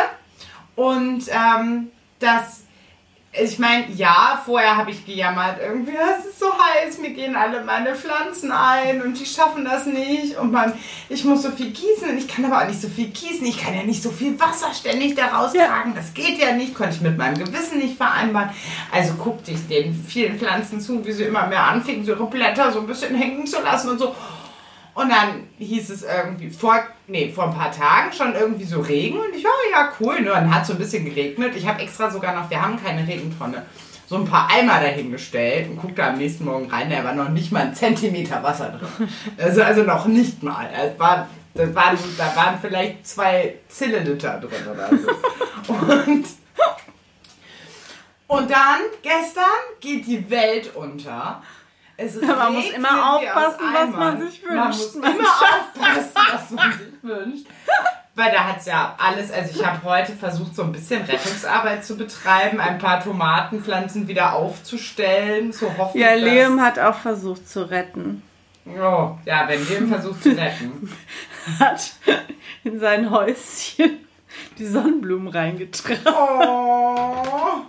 und 0.77 1.23
ähm, 1.31 1.91
das, 2.19 2.65
ich 3.33 3.61
meine, 3.61 3.87
ja, 3.95 4.43
vorher 4.45 4.77
habe 4.77 4.91
ich 4.91 5.07
gejammert, 5.07 5.59
irgendwie, 5.63 5.93
es 5.93 6.27
ist 6.27 6.41
so 6.41 6.47
heiß, 6.47 6.99
mir 6.99 7.11
gehen 7.11 7.37
alle 7.37 7.63
meine 7.63 7.95
Pflanzen 7.95 8.51
ein 8.51 9.03
und 9.03 9.21
die 9.21 9.25
schaffen 9.25 9.65
das 9.65 9.87
nicht 9.87 10.37
und 10.37 10.51
man, 10.51 10.73
ich 11.09 11.25
muss 11.25 11.43
so 11.43 11.51
viel 11.53 11.71
gießen 11.71 12.11
und 12.11 12.19
ich 12.19 12.27
kann 12.27 12.45
aber 12.45 12.61
auch 12.61 12.67
nicht 12.67 12.81
so 12.81 12.89
viel 12.89 13.07
gießen, 13.07 13.47
ich 13.47 13.63
kann 13.63 13.75
ja 13.75 13.85
nicht 13.85 14.03
so 14.03 14.11
viel 14.11 14.39
Wasser 14.41 14.75
ständig 14.75 15.15
da 15.15 15.29
raustragen, 15.29 15.95
das 15.95 16.13
geht 16.13 16.39
ja 16.39 16.53
nicht, 16.55 16.75
konnte 16.75 16.97
ich 16.97 17.03
mit 17.03 17.17
meinem 17.17 17.39
Gewissen 17.39 17.79
nicht 17.79 17.97
vereinbaren. 17.97 18.51
Also 18.91 19.15
guckte 19.15 19.53
ich 19.53 19.69
den 19.69 19.95
vielen 19.95 20.37
Pflanzen 20.37 20.81
zu, 20.81 21.07
wie 21.07 21.13
sie 21.13 21.25
immer 21.25 21.47
mehr 21.47 21.63
anfingen, 21.63 22.05
so 22.05 22.13
ihre 22.13 22.27
Blätter 22.27 22.73
so 22.73 22.81
ein 22.81 22.87
bisschen 22.89 23.15
hängen 23.15 23.47
zu 23.47 23.61
lassen 23.63 23.91
und 23.91 23.99
so. 24.01 24.13
Und 24.95 25.09
dann 25.09 25.49
hieß 25.59 25.91
es 25.91 26.03
irgendwie 26.03 26.51
vor, 26.51 26.83
nee, 27.07 27.31
vor 27.31 27.45
ein 27.45 27.55
paar 27.55 27.71
Tagen 27.71 28.13
schon 28.13 28.35
irgendwie 28.35 28.65
so 28.65 28.81
Regen 28.81 29.19
und 29.19 29.35
ich, 29.35 29.45
oh 29.47 29.71
ja, 29.73 29.93
cool, 30.01 30.21
ne? 30.21 30.33
Und 30.33 30.55
hat 30.55 30.67
so 30.67 30.73
ein 30.73 30.79
bisschen 30.79 31.05
geregnet. 31.05 31.55
Ich 31.57 31.67
habe 31.67 31.81
extra 31.81 32.11
sogar 32.11 32.35
noch, 32.35 32.51
wir 32.51 32.61
haben 32.61 32.83
keine 32.83 33.07
Regentonne, 33.07 33.65
so 34.09 34.17
ein 34.17 34.25
paar 34.25 34.51
Eimer 34.51 34.81
dahingestellt 34.81 35.71
und 35.71 35.77
guckte 35.77 36.03
am 36.03 36.19
nächsten 36.19 36.45
Morgen 36.45 36.69
rein, 36.69 36.91
da 36.91 37.05
war 37.05 37.15
noch 37.15 37.29
nicht 37.29 37.53
mal 37.53 37.63
ein 37.63 37.75
Zentimeter 37.75 38.43
Wasser 38.43 38.71
drin. 38.71 39.09
Also, 39.39 39.63
also 39.63 39.83
noch 39.85 40.07
nicht 40.07 40.43
mal. 40.43 40.69
Es 40.75 40.99
war, 40.99 41.29
das 41.55 41.75
waren, 41.75 41.97
da 42.19 42.37
waren 42.37 42.59
vielleicht 42.61 43.07
zwei 43.07 43.55
Zilliliter 43.69 44.41
drin 44.41 44.67
oder 44.73 44.89
so. 44.89 45.73
Und, 45.73 46.25
und 48.27 48.51
dann, 48.51 48.81
gestern, 49.03 49.45
geht 49.81 50.07
die 50.07 50.29
Welt 50.31 50.75
unter. 50.75 51.43
Es 52.03 52.15
Man 52.21 52.55
muss 52.55 52.71
immer 52.71 53.15
aufpassen, 53.15 53.61
was 53.73 53.91
man 53.91 54.21
sich 54.21 54.43
Man 54.43 54.57
wünscht. 54.69 54.79
muss 54.81 54.95
immer 54.95 55.09
aufpassen, 55.11 56.11
was 56.15 56.51
man 56.51 56.73
sich 56.73 57.03
wünscht. 57.03 57.47
Weil 58.15 58.33
da 58.33 58.45
hat 58.45 58.59
es 58.59 58.67
ja 58.67 58.95
alles, 58.99 59.31
also 59.31 59.59
ich 59.59 59.65
habe 59.65 59.83
heute 59.85 60.13
versucht, 60.13 60.55
so 60.57 60.63
ein 60.65 60.73
bisschen 60.73 61.03
Rettungsarbeit 61.03 61.85
zu 61.85 61.97
betreiben, 61.97 62.61
ein 62.61 62.79
paar 62.79 63.03
Tomatenpflanzen 63.03 64.09
wieder 64.09 64.33
aufzustellen, 64.35 65.53
zu 65.53 65.77
hoffen, 65.79 65.99
Ja. 66.01 66.15
Liam 66.15 66.61
hat 66.61 66.79
auch 66.79 66.97
versucht 66.97 67.49
zu 67.49 67.71
retten. 67.71 68.23
Oh, 68.67 69.13
ja, 69.25 69.49
wenn 69.49 69.67
Liam 69.69 69.89
versucht 69.89 70.23
zu 70.23 70.31
retten. 70.37 70.93
Hat 71.59 71.93
in 72.63 72.79
sein 72.79 73.11
Häuschen 73.11 74.07
die 74.59 74.67
Sonnenblumen 74.67 75.29
reingetragen. 75.29 76.03
Oh. 76.07 77.63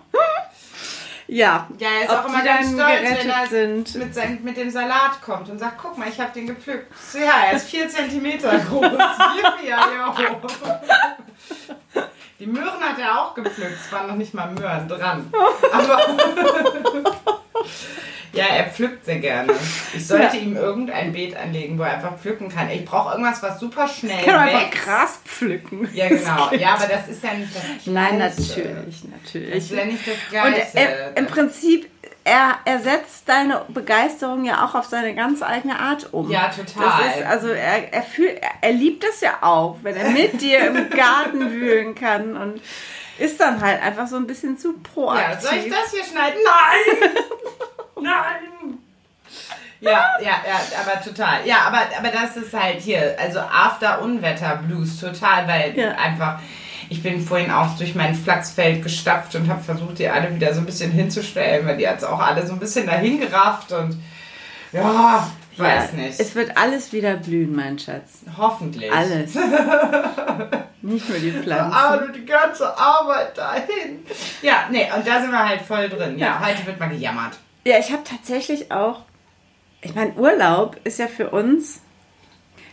Ja, 1.33 1.65
Ja, 1.79 1.87
er 1.97 2.03
ist 2.03 2.09
auch 2.09 2.27
immer 2.27 2.43
ganz 2.43 2.73
stolz, 2.73 3.01
wenn 3.03 3.29
er 3.29 3.47
sind. 3.47 3.95
mit, 3.95 4.13
sein, 4.13 4.39
mit 4.43 4.57
dem 4.57 4.69
Salat 4.69 5.21
kommt 5.21 5.47
und 5.47 5.59
sagt, 5.59 5.77
guck 5.81 5.97
mal, 5.97 6.09
ich 6.09 6.19
habe 6.19 6.33
den 6.33 6.47
gepflückt. 6.47 6.93
Ja, 7.13 7.45
er 7.49 7.53
ist 7.55 7.69
vier 7.69 7.87
Zentimeter 7.87 8.51
groß. 8.59 8.83
Yippie, 8.83 9.69
ja, 9.69 9.87
ja. 9.97 10.81
Die 12.41 12.47
Möhren 12.47 12.79
hat 12.81 12.97
er 12.99 13.21
auch 13.21 13.35
gepflückt. 13.35 13.77
Es 13.85 13.91
waren 13.91 14.07
noch 14.07 14.15
nicht 14.15 14.33
mal 14.33 14.49
Möhren 14.51 14.87
dran. 14.87 15.31
Aber 15.71 16.01
ja, 18.33 18.45
er 18.45 18.63
pflückt 18.71 19.05
sehr 19.05 19.19
gerne. 19.19 19.53
Ich 19.93 20.07
sollte 20.07 20.37
Ja. 20.37 20.41
ihm 20.41 20.55
irgendein 20.55 21.11
Beet 21.13 21.35
anlegen, 21.35 21.77
wo 21.77 21.83
er 21.83 21.93
einfach 21.93 22.17
pflücken 22.17 22.49
kann. 22.49 22.67
Ich 22.71 22.83
brauche 22.83 23.11
irgendwas, 23.11 23.43
was 23.43 23.59
super 23.59 23.87
schnell 23.87 24.17
Ich 24.21 24.25
kann 24.25 24.39
einfach 24.39 24.71
wächst. 24.71 24.83
Gras 24.83 25.19
pflücken. 25.23 25.87
Ja, 25.93 26.07
genau. 26.07 26.51
Ja, 26.53 26.73
aber 26.73 26.87
das 26.87 27.09
ist 27.09 27.23
ja 27.23 27.33
nicht 27.35 27.55
das 27.55 27.63
Nein, 27.85 28.17
Geilste. 28.17 28.41
natürlich, 28.59 29.01
Das 29.01 29.11
natürlich. 29.23 29.55
ist 29.55 29.71
ja 29.71 29.85
nicht 29.85 30.07
das 30.07 30.15
Und 30.15 30.31
Geilste. 30.55 30.79
er, 30.79 31.17
im 31.17 31.27
Prinzip, 31.27 31.89
er, 32.23 32.59
er 32.65 32.79
setzt 32.79 33.27
deine 33.27 33.65
Begeisterung 33.69 34.45
ja 34.45 34.63
auch 34.65 34.75
auf 34.75 34.85
seine 34.85 35.15
ganz 35.15 35.41
eigene 35.41 35.79
Art 35.79 36.13
um. 36.13 36.29
Ja, 36.29 36.49
total. 36.49 37.03
Das 37.03 37.17
ist, 37.17 37.25
also 37.25 37.47
er, 37.49 37.91
er, 37.91 38.03
fühlt, 38.03 38.39
er, 38.61 38.71
liebt 38.71 39.03
es 39.03 39.21
ja 39.21 39.39
auch, 39.41 39.77
wenn 39.81 39.95
er 39.95 40.09
mit 40.11 40.39
dir 40.39 40.67
im 40.67 40.89
Garten 40.95 41.51
wühlen 41.51 41.95
kann 41.95 42.37
und 42.37 42.61
ist 43.17 43.39
dann 43.39 43.61
halt 43.61 43.81
einfach 43.81 44.07
so 44.07 44.17
ein 44.17 44.27
bisschen 44.27 44.57
zu 44.57 44.69
ja, 44.69 44.75
proaktiv. 44.93 45.49
soll 45.49 45.57
ich 45.57 45.69
das 45.69 45.91
hier 45.91 46.03
schneiden? 46.03 46.39
Nein! 46.43 47.23
Nein! 48.01 48.77
Ja, 49.79 50.11
ja, 50.21 50.41
ja, 50.45 50.61
aber 50.79 51.03
total. 51.03 51.45
Ja, 51.45 51.61
aber, 51.65 51.81
aber 51.97 52.09
das 52.09 52.37
ist 52.37 52.53
halt 52.53 52.79
hier, 52.81 53.15
also 53.19 53.39
After 53.39 54.01
Unwetter 54.01 54.57
Blues, 54.67 54.99
total, 54.99 55.47
weil 55.47 55.77
Ja. 55.77 55.91
einfach, 55.93 56.39
ich 56.91 57.01
bin 57.01 57.21
vorhin 57.21 57.49
auch 57.51 57.77
durch 57.77 57.95
mein 57.95 58.13
Flachsfeld 58.13 58.83
gestapft 58.83 59.33
und 59.35 59.47
habe 59.47 59.63
versucht, 59.63 59.97
die 59.97 60.09
alle 60.09 60.35
wieder 60.35 60.53
so 60.53 60.59
ein 60.59 60.65
bisschen 60.65 60.91
hinzustellen, 60.91 61.65
weil 61.65 61.77
die 61.77 61.87
hat 61.87 62.03
auch 62.03 62.19
alle 62.19 62.45
so 62.45 62.51
ein 62.51 62.59
bisschen 62.59 62.85
dahin 62.85 63.17
gerafft 63.21 63.71
und 63.71 63.97
ja, 64.73 65.25
ich 65.53 65.59
weiß 65.59 65.91
Ja, 65.93 65.97
nicht. 65.97 66.19
Es 66.19 66.35
wird 66.35 66.57
alles 66.57 66.91
wieder 66.91 67.15
blühen, 67.15 67.55
mein 67.55 67.79
Schatz. 67.79 68.19
Hoffentlich. 68.37 68.91
Alles. 68.91 69.35
Nicht 70.81 71.07
nur 71.07 71.19
die 71.19 71.31
Pflanzen. 71.31 71.73
Aber 71.73 72.07
die 72.09 72.25
ganze 72.25 72.77
Arbeit 72.77 73.37
dahin. 73.37 73.99
Ja, 74.41 74.65
nee, 74.69 74.89
und 74.93 75.07
da 75.07 75.21
sind 75.21 75.31
wir 75.31 75.47
halt 75.47 75.61
voll 75.61 75.87
drin. 75.87 76.17
Ja, 76.17 76.41
heute 76.45 76.65
wird 76.65 76.77
mal 76.77 76.89
gejammert. 76.89 77.37
Ja, 77.63 77.77
ich 77.79 77.89
habe 77.93 78.03
tatsächlich 78.03 78.69
auch, 78.69 79.03
ich 79.81 79.95
meine, 79.95 80.11
Urlaub 80.15 80.75
ist 80.83 80.99
ja 80.99 81.07
für 81.07 81.29
uns 81.29 81.79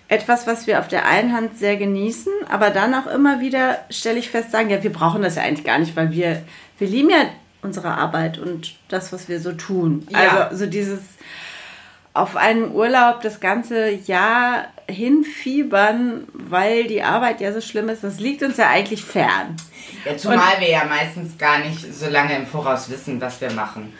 etwas, 0.08 0.46
was 0.46 0.66
wir 0.66 0.78
auf 0.80 0.88
der 0.88 1.06
einen 1.06 1.34
Hand 1.34 1.58
sehr 1.58 1.76
genießen, 1.76 2.32
aber 2.48 2.70
dann 2.70 2.94
auch 2.94 3.06
immer 3.06 3.40
wieder, 3.40 3.78
stelle 3.90 4.18
ich 4.18 4.30
fest, 4.30 4.50
sagen, 4.50 4.70
ja, 4.70 4.82
wir 4.82 4.92
brauchen 4.92 5.22
das 5.22 5.36
ja 5.36 5.42
eigentlich 5.42 5.66
gar 5.66 5.78
nicht, 5.78 5.96
weil 5.96 6.10
wir, 6.10 6.42
wir 6.78 6.88
lieben 6.88 7.10
ja 7.10 7.26
unsere 7.60 7.90
Arbeit 7.90 8.38
und 8.38 8.74
das, 8.88 9.12
was 9.12 9.28
wir 9.28 9.40
so 9.40 9.52
tun. 9.52 10.06
Ja. 10.10 10.48
Also 10.48 10.64
so 10.64 10.66
dieses 10.70 11.00
auf 12.14 12.36
einen 12.36 12.72
Urlaub 12.72 13.20
das 13.20 13.38
ganze 13.38 13.90
Jahr 13.90 14.68
hinfiebern, 14.88 16.26
weil 16.32 16.86
die 16.86 17.02
Arbeit 17.02 17.40
ja 17.40 17.52
so 17.52 17.60
schlimm 17.60 17.88
ist, 17.88 18.02
das 18.02 18.18
liegt 18.18 18.42
uns 18.42 18.56
ja 18.56 18.68
eigentlich 18.68 19.04
fern. 19.04 19.56
Ja, 20.04 20.16
zumal 20.16 20.58
wir 20.58 20.70
ja 20.70 20.84
meistens 20.84 21.36
gar 21.38 21.58
nicht 21.58 21.94
so 21.94 22.08
lange 22.08 22.34
im 22.34 22.46
Voraus 22.46 22.90
wissen, 22.90 23.20
was 23.20 23.40
wir 23.40 23.52
machen. 23.52 23.92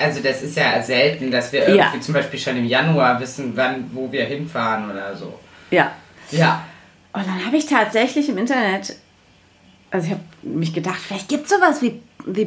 Also 0.00 0.20
das 0.20 0.42
ist 0.42 0.56
ja 0.56 0.82
selten, 0.82 1.30
dass 1.30 1.52
wir 1.52 1.60
irgendwie 1.68 1.96
Ja. 1.96 2.00
zum 2.00 2.14
Beispiel 2.14 2.38
schon 2.40 2.56
im 2.56 2.64
Januar 2.64 3.20
wissen, 3.20 3.52
wann, 3.54 3.90
wo 3.92 4.10
wir 4.10 4.24
hinfahren 4.24 4.90
oder 4.90 5.14
so. 5.16 5.38
Ja. 5.70 5.92
Ja. 6.30 6.64
Und 7.12 7.26
dann 7.26 7.44
habe 7.44 7.56
ich 7.56 7.66
tatsächlich 7.66 8.28
im 8.28 8.38
Internet, 8.38 8.96
also 9.90 10.06
ich 10.06 10.12
habe 10.12 10.22
mich 10.42 10.72
gedacht, 10.72 10.98
vielleicht 11.00 11.28
gibt 11.28 11.44
es 11.44 11.50
sowas 11.50 11.82
wie, 11.82 12.00
wie 12.26 12.44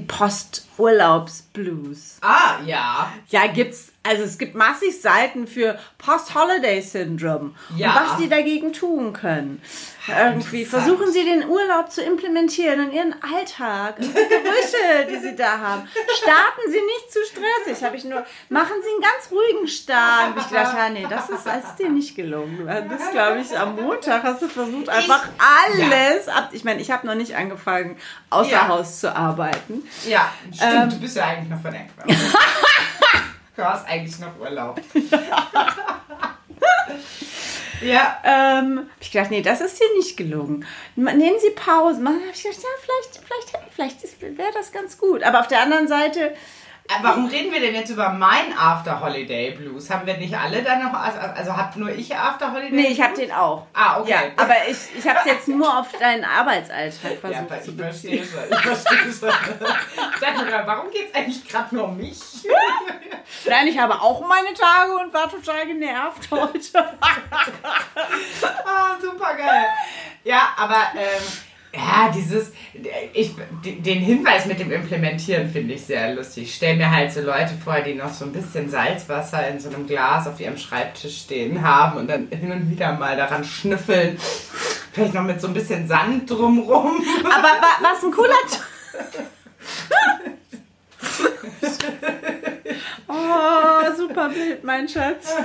Post-Urlaubs-Blues. 0.78 2.18
Ah, 2.22 2.56
ja. 2.66 3.12
Ja, 3.30 3.48
gibt's. 3.48 3.90
Also 4.06 4.24
es 4.24 4.38
gibt 4.38 4.54
massig 4.54 5.00
Seiten 5.02 5.48
für 5.48 5.80
Post-Holiday-Syndrome 5.98 7.52
Ja. 7.78 7.90
und 7.92 7.96
was 8.10 8.18
die 8.18 8.28
dagegen 8.28 8.74
tun 8.74 9.14
können. 9.14 9.62
Irgendwie 10.10 10.66
versuchen 10.66 11.10
sie 11.14 11.24
den 11.24 11.48
Urlaub 11.48 11.90
zu 11.90 12.02
implementieren 12.02 12.82
in 12.88 12.92
ihren 12.92 13.16
Alltag, 13.24 13.96
die 14.02 14.12
Gerüche, 14.12 15.08
die 15.10 15.20
sie 15.20 15.34
da 15.38 15.58
haben. 15.58 15.88
Starten 16.18 16.62
sie 16.70 16.82
nicht 16.82 17.14
zu 17.14 17.20
stressig, 17.32 17.82
habe 17.86 17.96
ich 17.96 18.04
nur. 18.04 18.26
Machen 18.50 18.74
sie 18.84 18.90
einen 18.92 19.00
ganz 19.02 19.32
ruhigen 19.32 19.66
Start. 19.70 20.32
Hab 20.32 20.38
ich 20.38 20.50
gedacht, 20.50 20.76
ja, 20.78 20.90
nee, 20.90 21.08
das 21.10 21.30
ist, 21.30 21.46
das 21.48 21.64
ist 21.70 21.76
dir 21.80 21.88
nicht 21.90 22.18
gelungen. 22.18 22.58
Du 22.58 22.90
bist, 22.90 23.12
glaube 23.14 23.40
ich, 23.40 23.58
am 23.58 23.78
Montag 23.78 24.24
hast 24.24 24.42
du 24.42 24.50
versucht 24.50 24.90
einfach 24.90 25.24
alles 25.40 26.28
ab. 26.28 26.50
Ich 26.52 26.66
meine, 26.66 26.82
ich 26.82 26.92
habe 26.92 27.08
noch 27.08 27.16
nicht 27.16 27.38
angefangen, 27.38 27.98
außer 28.30 28.52
Ja. 28.52 28.68
Haus 28.68 29.00
zu 29.00 29.16
arbeiten. 29.16 29.88
Ja, 30.06 30.30
stimmt, 30.64 30.84
Ähm. 30.84 30.90
du 30.90 31.00
bist 31.00 31.16
ja 31.16 31.26
eigentlich 31.26 31.50
noch 31.50 31.62
von 31.62 31.74
du 33.56 33.64
hast 33.64 33.88
eigentlich 33.88 34.20
noch 34.20 34.40
Urlaub. 34.40 34.82
ja. 37.82 38.18
Ähm, 38.24 38.80
hab 38.80 39.02
ich 39.02 39.12
gedacht, 39.12 39.32
nee, 39.32 39.42
das 39.42 39.62
ist 39.62 39.80
dir 39.80 39.98
nicht 39.98 40.18
gelungen. 40.18 40.66
Nehmen 40.96 41.40
Sie 41.40 41.52
Pause. 41.56 42.02
Machen 42.02 42.20
habe 42.22 42.32
ich 42.34 42.44
gedacht, 42.44 42.62
ja, 42.62 42.70
vielleicht, 42.82 43.22
vielleicht, 43.74 44.00
vielleicht 44.00 44.38
wäre 44.38 44.52
das 44.54 44.72
ganz 44.72 44.98
gut. 44.98 45.24
Aber 45.24 45.40
auf 45.42 45.48
der 45.48 45.62
anderen 45.62 45.88
Seite, 45.88 46.34
Warum 47.02 47.26
reden 47.28 47.52
wir 47.52 47.60
denn 47.60 47.74
jetzt 47.74 47.90
über 47.90 48.10
mein 48.10 48.56
After 48.58 49.00
Holiday 49.02 49.52
Blues? 49.52 49.90
Haben 49.90 50.06
wir 50.06 50.18
nicht 50.18 50.38
alle 50.38 50.62
dann 50.62 50.84
noch, 50.84 50.94
also, 50.94 51.18
also 51.20 51.56
habt 51.58 51.76
nur 51.78 51.90
ich 51.90 52.16
After 52.16 52.52
Holiday 52.52 52.72
nee, 52.72 52.82
ich 52.88 52.98
Blues? 52.98 53.08
habe 53.08 53.16
den 53.22 53.32
auch. 53.32 53.66
Ah, 53.74 54.00
okay. 54.00 54.10
Ja, 54.12 54.20
aber 54.36 54.56
ich, 54.68 54.78
ich 54.98 55.08
habe 55.08 55.20
es 55.20 55.26
jetzt 55.26 55.48
nur 55.48 55.80
auf 55.80 55.88
deinen 55.98 56.24
Arbeitsalltag 56.24 57.12
Ja, 57.14 57.18
versucht 57.20 57.52
aber 57.52 57.62
zu 57.62 57.72
ich 57.72 57.78
beziehen. 57.78 58.24
verstehe 58.24 58.26
schon. 58.26 58.52
Ich 58.52 58.60
verstehe 58.60 59.14
schon. 59.14 59.68
Sag 60.20 60.36
mal, 60.38 60.68
warum 60.68 60.92
geht 60.92 61.10
es 61.10 61.16
eigentlich 61.16 61.48
gerade 61.48 61.74
nur 61.74 61.86
um 61.86 61.98
mich? 61.98 62.20
Nein, 63.46 63.68
ich 63.68 63.80
habe 63.80 63.94
auch 64.00 64.22
meine 64.28 64.54
Tage 64.54 64.94
und 64.98 65.14
war 65.14 65.30
total 65.32 65.66
genervt 65.66 66.30
heute. 66.32 66.54
Ah, 68.66 68.96
super 69.02 69.36
geil. 69.36 69.66
Ja, 70.24 70.50
aber 70.58 70.88
ähm, 70.96 71.24
ja, 71.76 72.12
dieses, 72.14 72.52
ich, 73.14 73.32
den 73.64 74.00
Hinweis 74.00 74.46
mit 74.46 74.60
dem 74.60 74.72
Implementieren 74.72 75.50
finde 75.50 75.74
ich 75.74 75.86
sehr 75.86 76.14
lustig. 76.14 76.44
Ich 76.44 76.56
stelle 76.56 76.78
mir 76.78 76.92
halt 76.92 77.12
so 77.12 77.22
Leute 77.22 77.54
vor, 77.64 77.82
die 77.82 77.96
noch 77.96 78.14
so 78.14 78.26
ein 78.26 78.32
bisschen 78.32 78.70
Salzwasser 78.70 79.48
in 79.48 79.60
so 79.60 79.70
einem 79.70 79.88
Glas 79.88 80.28
auf 80.28 80.40
ihrem 80.40 80.58
Schreibtisch 80.58 81.22
stehen 81.22 81.64
haben 81.64 81.98
und 81.98 82.08
dann 82.08 82.28
hin 82.30 82.52
und 82.52 82.70
wieder 82.70 82.94
mal 82.94 83.18
daran 83.18 83.44
schnüffeln. 83.44 84.18
Vielleicht 84.92 85.16
noch 85.16 85.24
mit 85.24 85.42
so 85.42 85.48
ein 85.48 85.54
bisschen 85.56 85.88
Sand 85.88 86.30
drumrum. 86.30 87.04
Aber 87.24 87.44
wa, 87.44 87.68
was 87.82 88.04
ein 88.04 88.12
cooler... 88.12 88.36
Oh, 93.08 93.96
super 93.96 94.30
Bild, 94.30 94.64
mein 94.64 94.88
Schatz. 94.88 95.36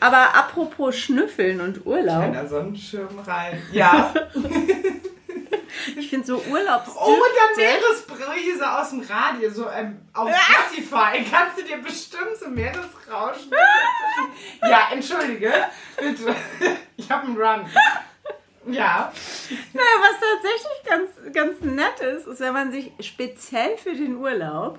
Aber 0.00 0.34
apropos 0.34 0.96
Schnüffeln 0.96 1.60
und 1.60 1.84
Urlaub. 1.86 2.30
Kleiner 2.30 2.46
Sonnenschirm 2.46 3.18
rein. 3.26 3.60
Ja. 3.72 4.12
Ich 5.96 6.10
finde 6.10 6.26
so 6.26 6.42
Urlaubs. 6.50 6.90
Oh, 6.96 7.12
und 7.12 7.18
dann 7.18 7.56
Meeresbrise 7.56 8.70
aus 8.78 8.90
dem 8.90 9.00
Radio, 9.00 9.50
so 9.50 9.68
ähm, 9.68 10.00
auf 10.12 10.30
Spotify. 10.30 11.24
Kannst 11.30 11.58
du 11.58 11.62
dir 11.64 11.78
bestimmt 11.78 12.36
so 12.38 12.48
Meeresrauschen. 12.48 13.50
ja, 14.62 14.88
entschuldige, 14.92 15.52
bitte. 15.98 16.34
Ich 16.96 17.10
habe 17.10 17.26
einen 17.26 17.36
Run. 17.36 17.66
Ja. 18.66 19.12
Naja, 19.72 19.94
was 20.00 20.20
tatsächlich 20.20 20.84
ganz, 20.84 21.34
ganz 21.34 21.60
nett 21.62 22.00
ist, 22.00 22.26
ist, 22.26 22.40
wenn 22.40 22.52
man 22.52 22.70
sich 22.70 22.92
speziell 23.00 23.76
für 23.76 23.94
den 23.94 24.16
Urlaub 24.16 24.78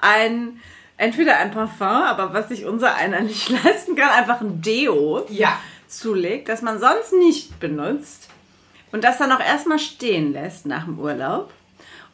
ein, 0.00 0.60
entweder 0.98 1.38
ein 1.38 1.50
Parfum, 1.50 1.86
aber 1.86 2.32
was 2.32 2.48
sich 2.48 2.64
unser 2.64 2.94
einer 2.94 3.20
nicht 3.20 3.48
leisten 3.48 3.96
kann, 3.96 4.10
einfach 4.10 4.40
ein 4.40 4.62
Deo 4.62 5.26
Ja. 5.30 5.58
zulegt, 5.88 6.48
das 6.48 6.62
man 6.62 6.78
sonst 6.78 7.12
nicht 7.12 7.58
benutzt 7.58 8.28
und 8.94 9.02
das 9.02 9.18
dann 9.18 9.32
auch 9.32 9.40
erstmal 9.40 9.80
stehen 9.80 10.32
lässt 10.32 10.66
nach 10.66 10.84
dem 10.84 11.00
Urlaub 11.00 11.52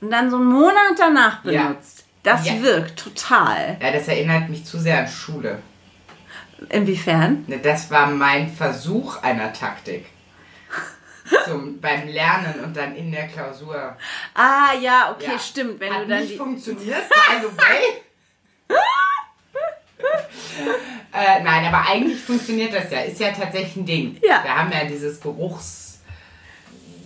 und 0.00 0.10
dann 0.10 0.30
so 0.30 0.36
einen 0.36 0.46
Monat 0.46 0.94
danach 0.98 1.44
Ja. 1.44 1.64
benutzt. 1.68 2.06
Das 2.22 2.46
Ja. 2.46 2.62
wirkt 2.62 2.98
total. 2.98 3.76
Ja, 3.82 3.92
das 3.92 4.08
erinnert 4.08 4.48
mich 4.48 4.64
zu 4.64 4.78
sehr 4.80 5.00
an 5.00 5.06
Schule. 5.08 5.58
Inwiefern? 6.70 7.44
Ne, 7.48 7.58
Das 7.58 7.90
war 7.90 8.06
mein 8.06 8.50
Versuch 8.50 9.22
einer 9.22 9.52
Taktik. 9.52 10.06
Zum, 11.44 11.78
beim 11.82 12.08
Lernen 12.08 12.64
und 12.64 12.74
dann 12.74 12.96
in 12.96 13.12
der 13.12 13.28
Klausur. 13.28 13.94
Ah, 14.34 14.72
ja, 14.80 15.10
okay, 15.14 15.32
Ja. 15.32 15.38
stimmt. 15.38 15.80
Wenn 15.80 15.92
Hat 15.92 16.04
du 16.04 16.08
dann 16.08 16.20
nicht 16.20 16.32
die, 16.32 16.36
funktioniert, 16.38 17.08
by 17.10 17.42
the 17.42 17.56
way. 17.58 18.02
äh, 21.12 21.42
nein, 21.42 21.66
aber 21.66 21.86
eigentlich 21.90 22.20
funktioniert 22.22 22.72
das 22.72 22.90
ja. 22.90 23.00
Ist 23.00 23.20
ja 23.20 23.32
tatsächlich 23.32 23.76
ein 23.76 23.84
Ding. 23.86 24.16
Ja. 24.22 24.42
Wir 24.42 24.56
haben 24.56 24.72
ja 24.72 24.84
dieses 24.86 25.20
Geruchs... 25.20 25.89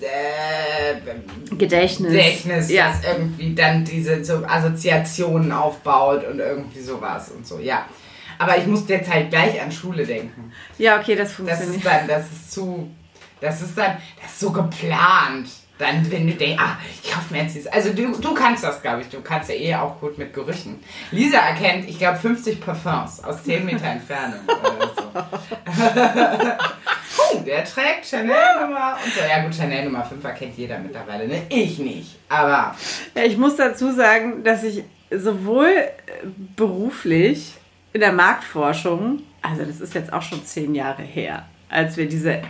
Äh, 0.01 1.55
Gedächtnis. 1.57 2.11
Gedächtnis, 2.13 2.71
Ja. 2.71 2.89
das 2.89 3.05
irgendwie 3.13 3.55
dann 3.55 3.85
diese 3.85 4.25
so 4.25 4.45
Assoziationen 4.47 5.53
aufbaut 5.53 6.25
und 6.27 6.39
irgendwie 6.41 6.81
sowas 6.81 7.31
und 7.31 7.47
so, 7.47 7.59
ja. 7.59 7.87
Aber 8.39 8.59
ich 8.59 8.67
musste 8.67 8.95
jetzt 8.95 9.13
halt 9.13 9.31
gleich 9.31 9.61
an 9.61 9.71
Schule 9.71 10.05
denken. 10.05 10.53
ja, 10.79 10.99
okay, 11.01 11.15
das 11.15 11.29
Das 11.29 11.37
funktioniert. 11.37 11.77
ist 11.77 11.87
dann, 11.87 12.09
das 12.09 12.25
ist 12.33 12.53
zu, 12.53 12.91
das 13.41 13.63
ist 13.63 13.79
dann, 13.79 13.97
das 14.21 14.31
ist 14.33 14.41
so 14.41 14.51
geplant. 14.53 15.49
Dann, 15.77 16.09
wenn 16.11 16.29
du 16.29 16.35
denkst, 16.35 16.63
ah, 16.63 16.77
ich 17.03 17.11
kaufe 17.11 17.35
mir 17.35 17.43
jetzt 17.43 17.57
dieses. 17.57 17.67
Also 17.67 17.93
du, 17.93 18.13
du 18.13 18.33
kannst 18.33 18.63
das, 18.63 18.81
glaube 18.81 19.03
ich. 19.03 19.09
Du 19.09 19.21
kannst 19.23 19.51
ja 19.51 19.57
eh 19.57 19.75
auch 19.75 19.99
gut 19.99 20.17
mit 20.19 20.33
Gerüchen. 20.33 20.79
Lisa 21.11 21.39
erkennt, 21.39 21.89
ich 21.89 21.99
glaube, 21.99 22.17
50 22.17 22.61
Parfums 22.61 23.25
aus 23.25 23.43
10 23.43 23.65
Meter 23.65 23.87
Entfernung 23.87 24.41
oder 24.47 24.91
so. 24.95 25.03
oh, 27.19 27.41
der 27.45 27.65
trägt 27.65 28.07
Chanel 28.07 28.61
Nummer 28.61 28.97
und 29.05 29.13
so. 29.13 29.21
Ja 29.29 29.43
gut, 29.43 29.53
Chanel 29.53 29.87
Nummer 29.87 30.05
5 30.05 30.23
kennt 30.39 30.57
jeder 30.57 30.79
mittlerweile, 30.79 31.27
ne? 31.27 31.43
Ich 31.49 31.79
nicht, 31.79 32.19
aber... 32.29 32.77
Ja, 33.17 33.25
ich 33.25 33.37
muss 33.37 33.57
dazu 33.57 33.93
sagen, 33.93 34.45
dass 34.45 34.63
ich 34.63 34.85
sowohl 35.11 35.67
äh, 35.67 35.93
beruflich 36.55 37.55
in 37.93 38.01
der 38.01 38.13
Marktforschung, 38.13 39.23
also 39.43 39.65
das 39.65 39.81
ist 39.81 39.95
jetzt 39.95 40.13
auch 40.13 40.23
schon 40.23 40.45
zehn 40.45 40.75
Jahre 40.75 41.03
her, 41.03 41.47
als 41.69 41.97
wir 41.97 42.09
diese 42.09 42.43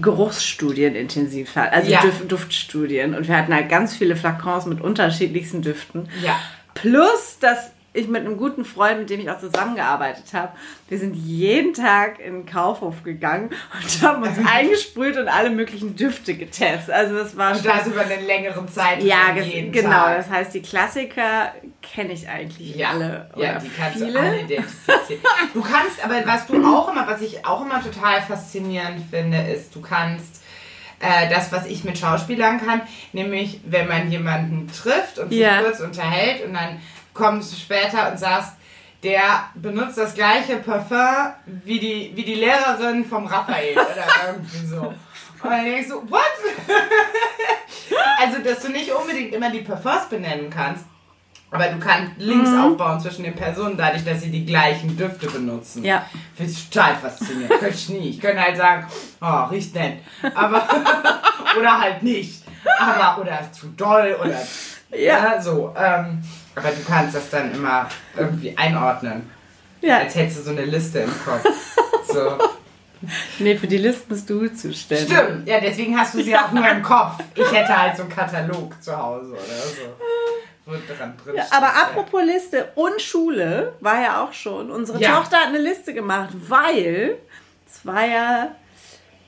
Geruchsstudien 0.00 0.94
intensiv 0.94 1.54
hatten, 1.56 1.74
also 1.74 1.90
Ja. 1.90 2.00
Duft, 2.02 2.30
Duftstudien 2.30 3.14
und 3.14 3.28
wir 3.28 3.36
hatten 3.36 3.54
halt 3.54 3.68
ganz 3.68 3.96
viele 3.96 4.16
Flakons 4.16 4.66
mit 4.66 4.80
unterschiedlichsten 4.80 5.62
Düften. 5.62 6.08
Ja. 6.22 6.38
Plus, 6.74 7.38
dass 7.40 7.70
ich 7.92 8.06
mit 8.06 8.24
einem 8.24 8.36
guten 8.36 8.64
Freund, 8.64 9.00
mit 9.00 9.10
dem 9.10 9.18
ich 9.18 9.28
auch 9.30 9.40
zusammengearbeitet 9.40 10.32
habe, 10.32 10.52
wir 10.88 10.98
sind 10.98 11.14
jeden 11.14 11.74
Tag 11.74 12.20
in 12.20 12.32
den 12.34 12.46
Kaufhof 12.46 13.02
gegangen 13.02 13.50
und 13.82 14.02
haben 14.02 14.22
uns 14.22 14.38
eingesprüht 14.52 15.16
und 15.16 15.26
alle 15.26 15.50
möglichen 15.50 15.96
Düfte 15.96 16.34
getestet. 16.34 16.94
Also 16.94 17.16
das 17.16 17.36
war 17.36 17.56
Und 17.56 17.66
das 17.66 17.86
über 17.88 18.02
einen 18.02 18.24
längeren 18.26 18.68
Zeitraum 18.68 19.06
ja, 19.06 19.32
genau. 19.72 19.90
Tag. 19.90 20.16
Das 20.18 20.30
heißt, 20.30 20.54
die 20.54 20.62
Klassiker 20.62 21.52
kenne 21.82 22.12
ich 22.12 22.28
eigentlich 22.28 22.76
Ja, 22.76 22.90
alle. 22.90 23.28
ja, 23.36 23.58
die 23.58 23.68
kannst 23.68 23.98
viele. 23.98 24.12
du 24.12 24.18
alle 24.20 24.40
identifizieren. 24.40 25.20
Du 25.54 25.60
kannst, 25.60 26.04
aber 26.04 26.24
was 26.26 26.46
du 26.46 26.64
auch 26.64 26.92
immer, 26.92 27.08
was 27.08 27.20
ich 27.22 27.44
auch 27.44 27.62
immer 27.64 27.82
total 27.82 28.22
faszinierend 28.22 29.02
finde, 29.10 29.38
ist, 29.42 29.74
du 29.74 29.80
kannst 29.80 30.42
äh, 31.00 31.28
das, 31.28 31.50
was 31.50 31.66
ich 31.66 31.82
mit 31.82 31.98
Schauspielern 31.98 32.64
kann, 32.64 32.82
nämlich 33.12 33.60
wenn 33.64 33.88
man 33.88 34.10
jemanden 34.12 34.68
trifft 34.68 35.18
und 35.18 35.30
sich 35.30 35.40
Ja. 35.40 35.62
kurz 35.62 35.80
unterhält 35.80 36.44
und 36.46 36.54
dann 36.54 36.80
kommst 37.20 37.52
du 37.52 37.56
später 37.56 38.10
und 38.10 38.18
sagst, 38.18 38.52
der 39.02 39.44
benutzt 39.54 39.96
das 39.98 40.14
gleiche 40.14 40.56
Parfum 40.56 41.32
wie 41.46 41.78
die, 41.78 42.12
wie 42.14 42.22
die 42.24 42.34
Lehrerin 42.34 43.04
vom 43.04 43.26
Raphael 43.26 43.72
oder 43.74 44.06
irgendwie 44.28 44.66
so. 44.66 44.80
Und 45.42 45.50
dann 45.50 45.64
denkst 45.64 45.88
du, 45.88 46.02
what? 46.10 46.20
also, 48.18 48.38
dass 48.42 48.60
du 48.60 48.68
nicht 48.70 48.90
unbedingt 48.92 49.32
immer 49.34 49.50
die 49.50 49.60
Parfums 49.60 50.08
benennen 50.08 50.50
kannst, 50.50 50.84
aber 51.50 51.66
du 51.68 51.78
kannst 51.80 52.12
Links 52.18 52.50
Mhm. 52.50 52.60
aufbauen 52.60 53.00
zwischen 53.00 53.24
den 53.24 53.34
Personen, 53.34 53.76
dadurch, 53.76 54.04
dass 54.04 54.20
sie 54.20 54.30
die 54.30 54.44
gleichen 54.46 54.96
Düfte 54.96 55.26
benutzen. 55.28 55.82
Ja. 55.84 56.04
Finde 56.36 56.52
ich 56.52 56.68
total 56.70 56.94
faszinierend. 56.96 57.48
Könnte 57.58 57.68
ich 57.74 57.88
nie. 57.88 58.10
Ich 58.10 58.20
könnte 58.20 58.40
halt 58.42 58.56
sagen, 58.56 58.86
oh, 59.20 59.44
riecht 59.50 59.74
nett. 59.74 59.98
Aber, 60.34 60.62
oder 61.58 61.80
halt 61.80 62.02
nicht. 62.02 62.44
Aber, 62.78 63.20
oder 63.20 63.50
zu 63.50 63.66
doll, 63.68 64.16
oder, 64.20 64.38
Ja. 64.96 65.34
ja, 65.34 65.42
so. 65.42 65.74
Ähm, 65.76 66.22
aber 66.54 66.68
du 66.70 66.82
kannst 66.86 67.14
das 67.14 67.30
dann 67.30 67.54
immer 67.54 67.88
irgendwie 68.16 68.56
einordnen. 68.56 69.30
Ja. 69.80 69.98
Als 69.98 70.14
hättest 70.14 70.38
du 70.40 70.42
so 70.44 70.50
eine 70.50 70.64
Liste 70.64 71.00
im 71.00 71.12
Kopf. 71.24 71.44
So. 72.12 72.36
Nee, 73.38 73.56
für 73.56 73.68
die 73.68 73.78
Liste 73.78 74.02
bist 74.08 74.28
du 74.28 74.48
zuständig. 74.52 75.08
Stimmt, 75.16 75.46
ja, 75.48 75.60
deswegen 75.60 75.96
hast 75.96 76.12
du 76.14 76.22
sie 76.24 76.36
auch 76.36 76.50
nur 76.50 76.68
im 76.68 76.82
Kopf. 76.92 77.14
Ich 77.36 77.52
hätte 77.52 77.80
halt 77.80 77.96
so 77.96 78.02
einen 78.02 78.10
Katalog 78.10 78.82
zu 78.82 78.96
Hause 78.96 79.30
oder 79.30 79.40
so. 79.40 80.72
Dran 80.98 81.14
drin 81.24 81.36
Ja, 81.36 81.44
aber 81.52 81.66
ja. 81.66 81.82
apropos 81.84 82.22
Liste 82.24 82.68
und 82.74 83.00
Schule 83.00 83.74
war 83.80 84.02
ja 84.02 84.24
auch 84.24 84.32
schon. 84.32 84.72
Unsere 84.72 85.00
Ja. 85.00 85.16
Tochter 85.16 85.36
hat 85.38 85.46
eine 85.48 85.58
Liste 85.58 85.94
gemacht, 85.94 86.30
weil 86.48 87.16
es 87.68 87.86
war 87.86 88.04
ja 88.04 88.48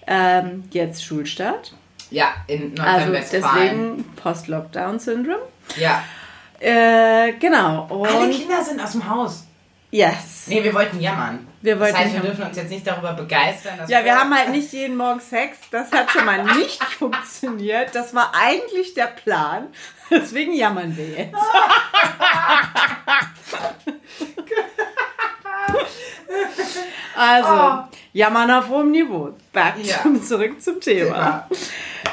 ähm, 0.08 0.64
jetzt 0.72 1.04
Schulstart. 1.04 1.72
Ja, 2.10 2.34
in 2.48 2.78
Also 2.80 3.06
Nordrhein-Westfalen. 3.12 3.54
deswegen 3.96 4.04
Post-Lockdown-Syndrom. 4.16 5.38
ja. 5.76 6.02
Äh, 6.62 7.32
genau. 7.40 7.88
Alle 7.90 8.18
Und 8.20 8.30
Kinder 8.32 8.62
sind 8.62 8.80
aus 8.80 8.92
dem 8.92 9.08
Haus. 9.08 9.44
yes. 9.90 10.44
Nee, 10.46 10.62
wir 10.62 10.72
wollten 10.74 11.00
jammern. 11.00 11.46
Wir 11.60 11.78
wollten 11.78 11.94
das 11.94 12.04
heißt, 12.04 12.14
wir 12.14 12.20
dürfen 12.20 12.44
uns 12.44 12.56
jetzt 12.56 12.70
nicht 12.70 12.86
darüber 12.86 13.12
begeistern. 13.12 13.78
Dass 13.78 13.88
Ja, 13.90 14.04
wir 14.04 14.16
haben 14.18 14.36
halt 14.36 14.50
nicht 14.50 14.72
jeden 14.72 14.96
Morgen 14.96 15.20
Sex. 15.20 15.58
Das 15.70 15.90
hat 15.92 16.10
schon 16.10 16.24
mal 16.24 16.42
nicht 16.56 16.82
funktioniert. 16.82 17.94
Das 17.94 18.14
war 18.14 18.32
eigentlich 18.34 18.94
der 18.94 19.06
Plan. 19.06 19.68
Deswegen 20.10 20.52
jammern 20.52 20.96
wir 20.96 21.08
jetzt. 21.08 21.34
Also, 27.14 27.48
Oh. 27.48 27.84
Jammern 28.12 28.50
auf 28.50 28.68
hohem 28.68 28.90
Niveau. 28.90 29.30
Back 29.52 29.74
Ja. 29.82 30.02
zum, 30.02 30.22
zurück 30.22 30.60
zum 30.62 30.80
Thema. 30.80 31.48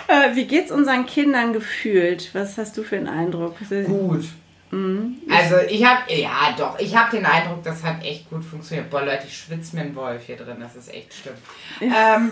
Äh, 0.08 0.36
wie 0.36 0.46
geht's 0.46 0.72
unseren 0.72 1.06
Kindern 1.06 1.54
gefühlt? 1.54 2.34
Was 2.34 2.58
hast 2.58 2.78
du 2.78 2.84
für 2.84 2.98
einen 2.98 3.08
Eindruck? 3.08 3.56
Gut. 3.88 4.26
Also 4.72 5.58
ich 5.68 5.84
habe, 5.84 6.14
ja 6.14 6.54
doch, 6.56 6.78
ich 6.78 6.96
habe 6.96 7.16
den 7.18 7.26
Eindruck, 7.26 7.64
das 7.64 7.84
hat 7.84 8.04
echt 8.06 8.30
gut 8.30 8.44
funktioniert. 8.46 8.90
Boah 8.92 9.02
Leute, 9.04 9.24
ich 9.28 9.36
schwitze 9.36 9.76
mir 9.76 9.82
ein 9.82 9.96
Wolf 9.96 10.24
hier 10.28 10.38
drin, 10.38 10.58
das 10.60 10.76
ist 10.76 10.94
echt 10.94 11.12
schlimm. 11.14 11.34
Ähm, 11.82 12.32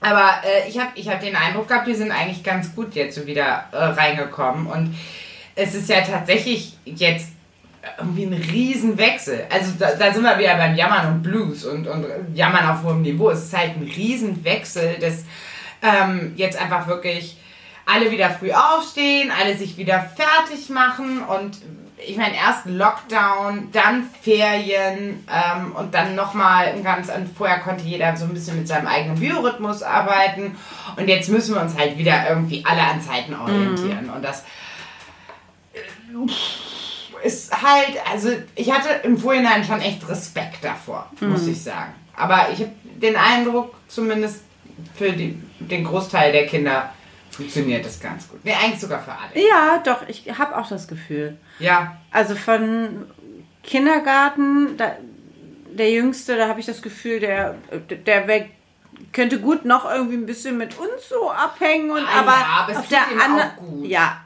aber 0.00 0.34
äh, 0.44 0.68
ich 0.68 0.78
habe 0.78 0.90
ich 0.94 1.08
hab 1.08 1.20
den 1.20 1.34
Eindruck 1.34 1.66
gehabt, 1.66 1.88
wir 1.88 1.96
sind 1.96 2.12
eigentlich 2.12 2.44
ganz 2.44 2.72
gut 2.74 2.94
jetzt 2.94 3.16
so 3.16 3.26
wieder 3.26 3.64
äh, 3.72 3.76
reingekommen. 3.78 4.68
Und 4.68 4.94
es 5.56 5.74
ist 5.74 5.88
ja 5.88 6.02
tatsächlich 6.02 6.76
jetzt 6.84 7.30
irgendwie 7.98 8.24
ein 8.24 8.32
Riesenwechsel. 8.32 9.46
Also 9.50 9.72
da, 9.78 9.94
da 9.94 10.12
sind 10.12 10.22
wir 10.22 10.38
wieder 10.38 10.56
beim 10.56 10.74
Jammern 10.74 11.14
und 11.14 11.22
Blues 11.22 11.64
und, 11.64 11.86
und 11.86 12.06
Jammern 12.34 12.68
auf 12.68 12.82
hohem 12.82 13.02
Niveau. 13.02 13.30
Es 13.30 13.44
ist 13.44 13.56
halt 13.56 13.76
ein 13.76 13.82
Riesenwechsel, 13.82 14.96
das 15.00 15.24
ähm, 15.82 16.32
jetzt 16.36 16.60
einfach 16.60 16.86
wirklich 16.86 17.36
alle 17.86 18.10
wieder 18.10 18.30
früh 18.30 18.50
aufstehen, 18.52 19.30
alle 19.30 19.56
sich 19.56 19.76
wieder 19.76 20.00
fertig 20.00 20.68
machen 20.70 21.22
und 21.22 21.58
ich 21.98 22.16
meine, 22.18 22.36
erst 22.36 22.66
Lockdown, 22.66 23.68
dann 23.72 24.06
Ferien 24.20 25.24
ähm, 25.32 25.72
und 25.74 25.94
dann 25.94 26.14
nochmal 26.14 26.66
ein 26.66 26.84
ganz, 26.84 27.08
und 27.08 27.34
vorher 27.34 27.60
konnte 27.60 27.84
jeder 27.84 28.14
so 28.16 28.26
ein 28.26 28.34
bisschen 28.34 28.58
mit 28.58 28.68
seinem 28.68 28.86
eigenen 28.86 29.18
Biorhythmus 29.18 29.82
arbeiten 29.82 30.56
und 30.96 31.08
jetzt 31.08 31.30
müssen 31.30 31.54
wir 31.54 31.62
uns 31.62 31.76
halt 31.76 31.96
wieder 31.96 32.28
irgendwie 32.28 32.64
alle 32.66 32.82
an 32.82 33.00
Zeiten 33.00 33.34
orientieren 33.34 34.10
und 34.14 34.22
das 34.22 34.44
ist 37.26 37.52
halt, 37.62 37.96
also 38.10 38.30
ich 38.54 38.70
hatte 38.72 38.88
im 39.04 39.18
Vorhinein 39.18 39.64
schon 39.64 39.80
echt 39.80 40.08
Respekt 40.08 40.64
davor, 40.64 41.10
muss 41.20 41.46
ich 41.46 41.62
sagen. 41.62 41.92
Aber 42.16 42.48
ich 42.52 42.60
habe 42.60 42.72
den 42.84 43.16
Eindruck, 43.16 43.74
zumindest 43.88 44.40
für 44.94 45.12
die, 45.12 45.38
den 45.60 45.84
Großteil 45.84 46.32
der 46.32 46.46
Kinder 46.46 46.92
funktioniert 47.30 47.84
das 47.84 48.00
ganz 48.00 48.26
gut. 48.28 48.40
Nee, 48.44 48.54
eigentlich 48.54 48.80
sogar 48.80 49.02
für 49.02 49.12
alle. 49.12 49.46
Ja, 49.46 49.78
doch, 49.84 50.08
ich 50.08 50.24
habe 50.38 50.56
auch 50.56 50.68
das 50.68 50.88
Gefühl. 50.88 51.36
Ja, 51.58 51.96
Also 52.10 52.34
von 52.34 53.06
Kindergarten, 53.62 54.76
da, 54.78 54.96
der 55.76 55.90
Jüngste, 55.90 56.36
da 56.36 56.48
habe 56.48 56.60
ich 56.60 56.66
das 56.66 56.80
Gefühl, 56.80 57.20
der, 57.20 57.56
der 58.06 58.26
wär, 58.26 58.46
könnte 59.12 59.38
gut 59.40 59.64
noch 59.66 59.84
irgendwie 59.90 60.16
ein 60.16 60.24
bisschen 60.24 60.56
mit 60.56 60.78
uns 60.78 61.08
so 61.10 61.30
abhängen 61.30 61.90
und 61.90 61.98
Ah, 62.06 62.20
aber, 62.20 62.30
ja, 62.30 62.46
aber 62.60 62.72
es 62.72 62.78
auf 62.78 62.88
der 62.88 63.02
anderen 63.22 63.50
auch 63.50 63.56
gut. 63.56 63.86
ja, 63.86 64.20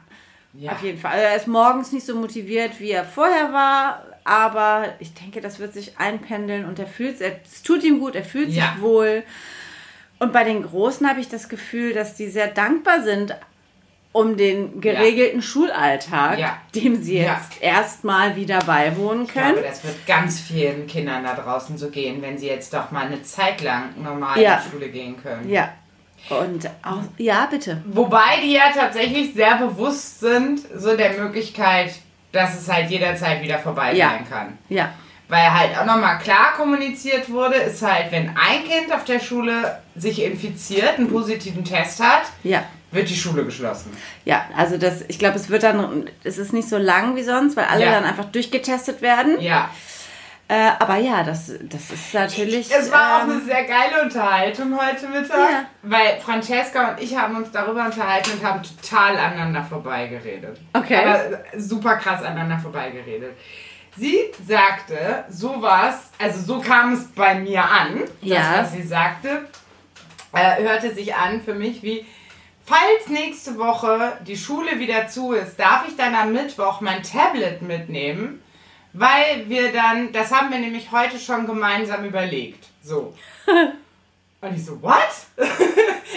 ja. 0.53 0.71
auf 0.73 0.83
jeden 0.83 0.97
Fall. 0.99 1.11
Also 1.13 1.25
er 1.25 1.35
ist 1.35 1.47
morgens 1.47 1.91
nicht 1.91 2.05
so 2.05 2.15
motiviert, 2.15 2.79
wie 2.79 2.91
er 2.91 3.05
vorher 3.05 3.51
war, 3.53 4.03
aber 4.23 4.85
ich 4.99 5.13
denke, 5.13 5.41
das 5.41 5.59
wird 5.59 5.73
sich 5.73 5.97
einpendeln 5.99 6.65
und 6.65 6.77
er 6.79 6.87
fühlt 6.87 7.19
es 7.21 7.63
tut 7.63 7.83
ihm 7.83 7.99
gut, 7.99 8.15
er 8.15 8.23
fühlt 8.23 8.49
Ja. 8.49 8.73
sich 8.73 8.81
wohl. 8.81 9.23
Und 10.19 10.33
bei 10.33 10.43
den 10.43 10.61
Großen 10.63 11.07
habe 11.09 11.19
ich 11.19 11.29
das 11.29 11.49
Gefühl, 11.49 11.93
dass 11.93 12.15
die 12.15 12.29
sehr 12.29 12.47
dankbar 12.47 13.01
sind 13.03 13.35
um 14.13 14.35
den 14.35 14.81
geregelten 14.81 15.41
Schulalltag, 15.41 16.37
Ja. 16.37 16.57
dem 16.75 17.01
sie 17.01 17.19
Ja. 17.19 17.35
jetzt 17.39 17.61
erstmal 17.61 18.35
wieder 18.35 18.59
beiwohnen 18.59 19.23
Ich 19.23 19.31
können. 19.33 19.53
glaube, 19.53 19.67
das 19.69 19.83
wird 19.85 20.05
ganz 20.05 20.39
vielen 20.41 20.85
Kindern 20.85 21.23
da 21.23 21.33
draußen 21.33 21.77
so 21.77 21.89
gehen, 21.89 22.21
wenn 22.21 22.37
sie 22.37 22.47
jetzt 22.47 22.73
doch 22.73 22.91
mal 22.91 23.05
eine 23.05 23.23
Zeit 23.23 23.61
lang 23.61 23.93
normal 24.03 24.37
Ja. 24.39 24.55
in 24.57 24.63
die 24.65 24.69
Schule 24.69 24.89
gehen 24.89 25.15
können. 25.23 25.49
Ja. 25.49 25.71
Und 26.29 26.67
auch, 26.83 27.01
ja, 27.17 27.47
bitte. 27.49 27.81
Wobei 27.85 28.39
die 28.43 28.53
ja 28.53 28.71
tatsächlich 28.73 29.33
sehr 29.33 29.55
bewusst 29.57 30.19
sind, 30.21 30.61
so 30.75 30.95
der 30.95 31.11
Möglichkeit, 31.19 31.93
dass 32.31 32.57
es 32.59 32.71
halt 32.71 32.89
jederzeit 32.89 33.41
wieder 33.41 33.59
vorbei 33.59 33.93
Ja. 33.93 34.09
sein 34.11 34.29
kann. 34.29 34.57
Ja. 34.69 34.93
Weil 35.27 35.53
halt 35.53 35.77
auch 35.77 35.85
nochmal 35.85 36.19
klar 36.19 36.53
kommuniziert 36.57 37.29
wurde, 37.29 37.55
ist 37.55 37.81
halt, 37.81 38.11
wenn 38.11 38.29
ein 38.29 38.63
Kind 38.65 38.93
auf 38.93 39.03
der 39.05 39.19
Schule 39.19 39.77
sich 39.95 40.21
infiziert, 40.23 40.97
einen 40.97 41.09
positiven 41.09 41.63
Test 41.65 42.01
hat, 42.01 42.23
Ja. 42.43 42.63
wird 42.91 43.09
die 43.09 43.15
Schule 43.15 43.43
geschlossen. 43.45 43.91
Ja, 44.25 44.43
also 44.55 44.77
das, 44.77 45.03
ich 45.07 45.19
glaube, 45.19 45.37
es 45.37 45.49
wird 45.49 45.63
dann, 45.63 46.09
es 46.23 46.37
ist 46.37 46.51
nicht 46.53 46.67
so 46.69 46.77
lang 46.77 47.15
wie 47.15 47.23
sonst, 47.23 47.55
weil 47.57 47.65
alle 47.65 47.85
Ja. 47.85 47.91
dann 47.91 48.03
einfach 48.05 48.25
durchgetestet 48.25 49.01
werden. 49.01 49.39
Ja. 49.41 49.69
Äh, 50.51 50.71
aber 50.79 50.97
ja, 50.97 51.23
das, 51.23 51.49
das 51.61 51.91
ist 51.91 52.13
natürlich. 52.13 52.69
Es 52.69 52.91
war 52.91 53.19
auch 53.19 53.23
ähm, 53.23 53.29
eine 53.31 53.41
sehr 53.41 53.63
geile 53.63 54.01
Unterhaltung 54.03 54.77
heute 54.77 55.07
Mittag, 55.07 55.37
Ja. 55.49 55.65
weil 55.81 56.19
Francesca 56.19 56.89
und 56.91 57.01
ich 57.01 57.15
haben 57.15 57.37
uns 57.37 57.51
darüber 57.51 57.85
unterhalten 57.85 58.31
und 58.33 58.43
haben 58.45 58.61
total 58.61 59.15
aneinander 59.17 59.63
vorbeigeredet. 59.63 60.59
Okay. 60.73 61.05
Aber 61.05 61.39
super 61.57 61.95
krass 61.95 62.21
aneinander 62.21 62.59
vorbeigeredet. 62.59 63.31
Sie 63.95 64.19
sagte 64.45 65.23
sowas, 65.29 66.11
also 66.19 66.41
so 66.41 66.59
kam 66.59 66.95
es 66.95 67.07
bei 67.07 67.35
mir 67.35 67.63
an, 67.63 68.01
Ja. 68.19 68.39
das, 68.57 68.57
was 68.63 68.71
sie 68.73 68.83
sagte, 68.83 69.47
äh, 70.33 70.63
hörte 70.63 70.93
sich 70.93 71.15
an 71.15 71.39
für 71.41 71.53
mich 71.53 71.81
wie, 71.81 72.05
falls 72.65 73.07
nächste 73.07 73.57
Woche 73.57 74.17
die 74.27 74.35
Schule 74.35 74.79
wieder 74.79 75.07
zu 75.07 75.31
ist, 75.31 75.57
darf 75.57 75.85
ich 75.87 75.95
dann 75.95 76.13
am 76.13 76.33
Mittwoch 76.33 76.81
mein 76.81 77.03
Tablet 77.03 77.61
mitnehmen, 77.61 78.41
weil 78.93 79.47
wir 79.47 79.71
dann, 79.71 80.11
das 80.11 80.31
haben 80.31 80.51
wir 80.51 80.59
nämlich 80.59 80.91
heute 80.91 81.19
schon 81.19 81.45
gemeinsam 81.45 82.05
überlegt. 82.05 82.67
So. 82.83 83.13
Und 84.41 84.55
ich 84.55 84.65
so, 84.65 84.81
what? 84.81 84.97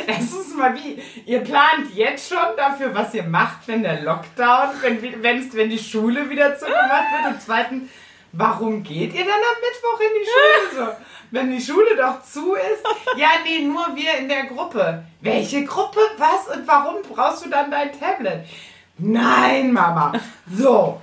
Erstens 0.07 0.55
mal 0.55 0.75
wie, 0.75 1.03
ihr 1.27 1.41
plant 1.41 1.95
jetzt 1.95 2.31
schon 2.31 2.57
dafür, 2.57 2.95
was 2.95 3.13
ihr 3.13 3.25
macht, 3.25 3.69
wenn 3.69 3.83
der 3.83 4.01
Lockdown, 4.01 4.71
wenn, 4.81 5.23
wenn's, 5.23 5.55
wenn 5.55 5.69
die 5.69 5.79
Schule 5.79 6.31
wieder 6.31 6.57
zugemacht 6.57 7.13
wird. 7.13 7.35
Und 7.35 7.43
zweitens, 7.43 7.91
warum 8.33 8.83
geht 8.83 9.13
ihr 9.13 9.25
dann 9.25 9.35
am 9.35 9.61
Mittwoch 9.61 10.01
in 10.01 10.21
die 10.21 10.75
Schule 10.75 10.87
so? 10.87 10.97
Wenn 11.33 11.51
die 11.51 11.61
Schule 11.61 11.97
doch 11.97 12.23
zu 12.23 12.55
ist. 12.55 12.83
Ja, 13.19 13.29
nee, 13.45 13.61
nur 13.61 13.95
wir 13.95 14.15
in 14.19 14.29
der 14.29 14.45
Gruppe. 14.45 15.05
Welche 15.21 15.65
Gruppe? 15.65 16.01
Was 16.17 16.57
und 16.57 16.67
warum 16.67 17.03
brauchst 17.03 17.45
du 17.45 17.51
dann 17.51 17.71
dein 17.71 17.93
Tablet? 17.99 18.47
Nein, 18.97 19.73
Mama. 19.73 20.13
So, 20.51 21.01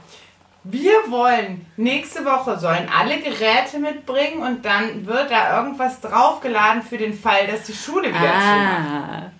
wir 0.64 0.92
wollen, 1.10 1.66
nächste 1.76 2.24
Woche 2.24 2.60
sollen 2.60 2.88
alle 2.96 3.20
Geräte 3.20 3.80
mitbringen 3.80 4.42
und 4.44 4.64
dann 4.64 5.06
wird 5.08 5.32
da 5.32 5.58
irgendwas 5.58 6.00
draufgeladen 6.02 6.84
für 6.84 6.98
den 6.98 7.14
Fall, 7.14 7.48
dass 7.48 7.64
die 7.64 7.74
Schule 7.74 8.10
wieder 8.10 8.34
Ah, 8.34 9.32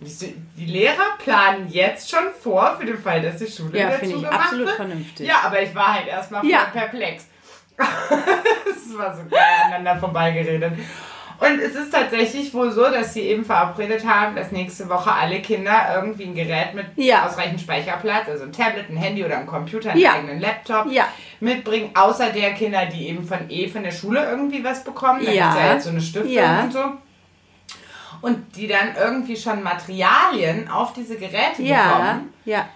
zumacht. 0.00 0.34
Die 0.56 0.66
Lehrer 0.66 1.16
planen 1.18 1.68
jetzt 1.70 2.10
schon 2.10 2.24
vor 2.42 2.76
für 2.78 2.86
den 2.86 2.98
Fall, 2.98 3.20
dass 3.22 3.38
die 3.38 3.46
Schule 3.50 3.78
ja, 3.78 3.88
wieder 3.88 3.98
finde 3.98 4.14
ich 4.16 4.20
zugemacht 4.22 4.40
absolut 4.44 4.66
wird. 4.66 4.76
vernünftig. 4.76 5.26
Ja, 5.26 5.40
aber 5.44 5.62
ich 5.62 5.74
war 5.74 5.94
halt 5.94 6.06
erstmal 6.06 6.44
Ja. 6.46 6.64
perplex. 6.72 7.26
das 7.78 8.98
war 8.98 9.16
so 9.16 9.22
geil 9.30 9.40
aneinander 9.64 9.98
vorbeigeredet. 9.98 10.72
Und 11.40 11.60
es 11.60 11.76
ist 11.76 11.92
tatsächlich 11.92 12.52
wohl 12.52 12.72
so, 12.72 12.82
dass 12.90 13.14
sie 13.14 13.20
eben 13.22 13.44
verabredet 13.44 14.04
haben, 14.04 14.34
dass 14.34 14.50
nächste 14.50 14.88
Woche 14.88 15.12
alle 15.12 15.40
Kinder 15.40 15.92
irgendwie 15.94 16.24
ein 16.24 16.34
Gerät 16.34 16.74
mit 16.74 16.86
Ja. 16.96 17.24
ausreichend 17.26 17.60
Speicherplatz, 17.60 18.28
also 18.28 18.44
ein 18.44 18.52
Tablet, 18.52 18.90
ein 18.90 18.96
Handy 18.96 19.24
oder 19.24 19.38
ein 19.38 19.46
Computer, 19.46 19.90
einen 19.92 20.00
Ja. 20.00 20.14
eigenen 20.14 20.40
Laptop 20.40 20.90
Ja. 20.90 21.06
mitbringen, 21.38 21.90
außer 21.94 22.30
der 22.30 22.54
Kinder, 22.54 22.86
die 22.86 23.08
eben 23.08 23.22
von 23.24 23.48
eh 23.50 23.68
von 23.68 23.84
der 23.84 23.92
Schule 23.92 24.28
irgendwie 24.28 24.64
was 24.64 24.82
bekommen. 24.82 25.24
Da 25.24 25.30
Ja. 25.30 25.44
gibt's 25.44 25.60
ja 25.64 25.72
jetzt 25.74 25.84
so 25.84 25.90
eine 25.90 26.00
Stiftung 26.00 26.58
und 26.64 26.72
so. 26.72 26.84
Und 28.20 28.56
die 28.56 28.66
dann 28.66 28.96
irgendwie 29.00 29.36
schon 29.36 29.62
Materialien 29.62 30.68
auf 30.68 30.92
diese 30.92 31.16
Geräte 31.16 31.62
bekommen 31.62 32.32
ja, 32.44 32.68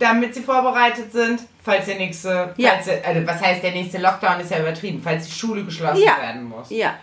damit 0.00 0.34
sie 0.34 0.42
vorbereitet 0.42 1.12
sind, 1.12 1.40
falls 1.62 1.86
der 1.86 1.96
nächste, 1.96 2.54
falls 2.60 2.84
der, 2.86 3.06
also 3.06 3.24
was 3.26 3.40
heißt 3.40 3.62
der 3.62 3.70
nächste 3.72 3.98
Lockdown 3.98 4.40
ist 4.40 4.50
ja 4.50 4.58
übertrieben, 4.60 5.00
falls 5.02 5.26
die 5.26 5.32
Schule 5.32 5.62
geschlossen 5.64 6.02
werden 6.02 6.44
muss. 6.44 6.70
ja. 6.70 6.94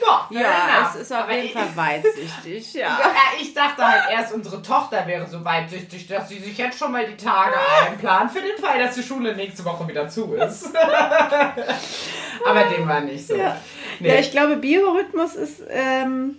Ja, 0.00 0.40
Ja, 0.40 0.90
es 0.94 1.00
ist 1.02 1.12
auf 1.12 1.24
Aber 1.24 1.36
jeden 1.36 1.58
Fall 1.58 1.68
weitsichtig, 1.74 2.74
ja. 2.74 2.98
Ja, 3.00 3.10
ich 3.40 3.52
dachte 3.54 3.86
halt 3.86 4.10
erst, 4.10 4.32
unsere 4.32 4.62
Tochter 4.62 5.06
wäre 5.06 5.26
so 5.26 5.44
weitsichtig, 5.44 6.06
dass 6.06 6.28
sie 6.28 6.38
sich 6.38 6.56
jetzt 6.58 6.78
schon 6.78 6.92
mal 6.92 7.06
die 7.06 7.16
Tage 7.16 7.54
einplant 7.86 8.30
für 8.30 8.40
den 8.40 8.56
Fall, 8.62 8.78
dass 8.78 8.94
die 8.94 9.02
Schule 9.02 9.34
nächste 9.34 9.64
Woche 9.64 9.86
wieder 9.88 10.08
zu 10.08 10.34
ist. 10.34 10.70
Aber 12.46 12.64
dem 12.64 12.86
war 12.86 13.00
nicht 13.00 13.26
so. 13.26 13.34
Ja. 13.34 13.56
Nee. 14.00 14.08
Ja, 14.08 14.14
ich 14.20 14.30
glaube, 14.30 14.56
Biorhythmus 14.56 15.34
ist 15.34 15.62
ähm, 15.68 16.38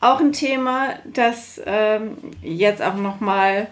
auch 0.00 0.18
ein 0.20 0.32
Thema, 0.32 0.94
das 1.04 1.60
ähm, 1.64 2.16
jetzt 2.42 2.82
auch 2.82 2.94
nochmal 2.94 3.68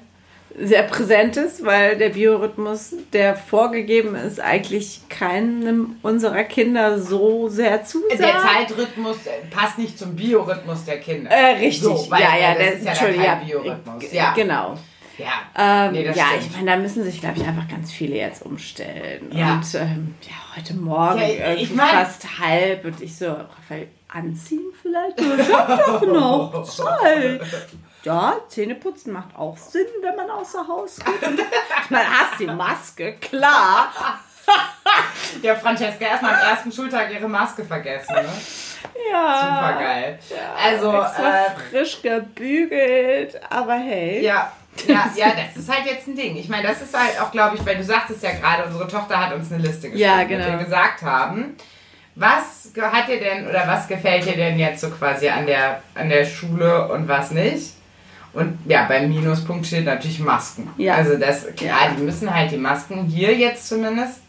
sehr 0.59 0.83
präsent 0.83 1.37
ist, 1.37 1.65
weil 1.65 1.97
der 1.97 2.11
Biorhythmus, 2.11 2.95
der 3.13 3.35
vorgegeben 3.37 4.15
ist, 4.15 4.41
eigentlich 4.41 5.01
keinem 5.09 5.97
unserer 6.03 6.45
Kinder 6.45 6.99
so 6.99 7.49
sehr 7.49 7.85
zusagt. 7.85 8.19
der 8.21 8.39
Zeitrhythmus 8.41 9.17
äh, 9.27 9.47
passt 9.51 9.79
nicht 9.79 9.99
zum 9.99 10.17
Biorhythmus 10.17 10.85
der 10.85 10.99
Kinder. 11.01 11.31
Äh, 11.31 11.57
richtig, 11.59 11.83
So, 11.83 12.07
weil- 12.11 12.21
ja, 12.23 12.37
ja, 12.37 12.49
weil 12.49 12.55
das 12.57 12.65
der, 12.65 12.73
ist 12.75 12.85
ja 12.85 12.91
Entschuldigung, 12.91 13.25
kein 13.27 13.47
Biorhythmus. 13.47 14.13
Ja. 14.13 14.33
Genau. 14.35 14.77
Ja. 15.19 15.87
Ähm, 15.87 15.93
Nee, 15.93 16.05
das 16.05 16.17
ja, 16.17 16.25
stimmt. 16.29 16.47
ich 16.47 16.57
meine, 16.57 16.71
da 16.71 16.77
müssen 16.79 17.05
sich, 17.05 17.21
glaube 17.21 17.39
ich, 17.39 17.47
einfach 17.47 17.69
ganz 17.69 17.93
viele 17.93 18.17
jetzt 18.17 18.45
umstellen. 18.45 19.31
Ja. 19.33 19.55
Und 19.55 19.75
ähm, 19.75 20.15
ja, 20.23 20.57
heute 20.57 20.75
Morgen 20.75 21.19
Ja, 21.21 21.27
ich 21.29 21.39
irgendwie 21.41 21.75
mein- 21.75 21.89
fast 21.89 22.39
halb 22.41 22.85
und 22.87 23.01
ich 23.03 23.15
so, 23.17 23.27
Raphael, 23.27 23.89
anziehen 24.09 24.73
vielleicht? 24.81 25.21
Ich 25.21 25.53
hab 25.55 25.87
doch 25.87 26.07
noch 26.07 26.65
Zeit. 26.65 27.41
Ja, 28.03 28.37
Zähne 28.49 28.75
putzen 28.77 29.13
macht 29.13 29.37
auch 29.37 29.57
Sinn, 29.57 29.87
wenn 30.01 30.17
man 30.17 30.31
außer 30.31 30.67
Haus 30.67 30.97
geht. 30.97 31.29
Und 31.29 31.39
ich 31.39 31.91
meine, 31.91 32.09
hast 32.11 32.41
die 32.41 32.47
Maske, 32.47 33.15
klar. 33.15 33.93
Ja, 35.43 35.55
Francesca 35.55 36.05
erstmal 36.05 36.35
am 36.35 36.41
ersten 36.41 36.73
Schultag 36.73 37.13
ihre 37.13 37.29
Maske 37.29 37.65
vergessen. 37.65 38.13
Ne? 38.17 38.29
Ja. 39.13 39.41
Super 39.41 39.81
geil. 39.81 40.19
Also, 40.61 40.93
Extra 40.93 41.47
äh, 41.47 41.51
frisch 41.71 42.03
gebügelt, 42.03 43.41
aber 43.49 43.75
hey. 43.75 44.23
ja. 44.23 44.53
Ja, 44.87 45.11
ja, 45.15 45.27
das 45.31 45.57
ist 45.63 45.73
halt 45.73 45.87
jetzt 45.87 46.07
ein 46.09 46.17
Ding. 46.17 46.37
Ich 46.37 46.49
meine, 46.49 46.67
das 46.67 46.81
ist 46.83 46.97
halt 46.99 47.21
auch, 47.21 47.31
glaube 47.31 47.57
ich, 47.57 47.67
weil 47.67 47.77
du 47.77 47.85
sagtest 47.85 48.23
ja 48.23 48.31
gerade, 48.33 48.65
unsere 48.65 48.89
Tochter 48.89 49.19
hat 49.25 49.35
uns 49.35 49.53
eine 49.53 49.63
Liste 49.63 49.91
geschrieben, 49.91 49.99
Ja, 49.99 50.25
genau. 50.25 50.47
wir 50.59 50.65
gesagt 50.65 51.03
haben, 51.03 51.57
was 52.17 52.71
hat 52.81 53.09
dir 53.09 53.21
denn 53.21 53.49
oder 53.49 53.67
was 53.67 53.87
gefällt 53.89 54.25
dir 54.27 54.37
denn 54.37 54.59
jetzt 54.59 54.81
so 54.81 54.91
quasi 54.91 55.29
an 55.29 55.47
der, 55.47 55.83
an 55.95 56.09
der 56.09 56.25
Schule 56.25 56.89
und 56.89 57.07
was 57.09 57.31
nicht? 57.31 57.75
Und 58.33 58.59
ja, 58.67 58.85
beim 58.87 59.09
Minuspunkt 59.09 59.67
steht 59.67 59.85
natürlich 59.87 60.21
Masken. 60.21 60.71
Ja. 60.77 60.95
Also 60.95 61.17
das, 61.17 61.47
klar, 61.57 61.89
Ja. 61.89 61.95
die 61.99 62.03
müssen 62.03 62.33
halt 62.33 62.51
die 62.53 62.57
Masken 62.59 63.05
hier 63.07 63.35
jetzt 63.37 63.69
zumindest 63.69 64.21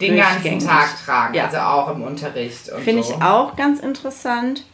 den 0.00 0.16
ganzen. 0.16 0.58
Tag 0.60 0.88
tragen. 1.04 1.34
Ja. 1.34 1.44
Also 1.46 1.58
auch 1.58 1.94
im 1.94 2.02
Unterricht 2.02 2.70
Finde 2.84 3.02
so. 3.02 3.14
ich 3.14 3.22
auch 3.22 3.56
ganz 3.56 3.80
interessant. 3.80 4.64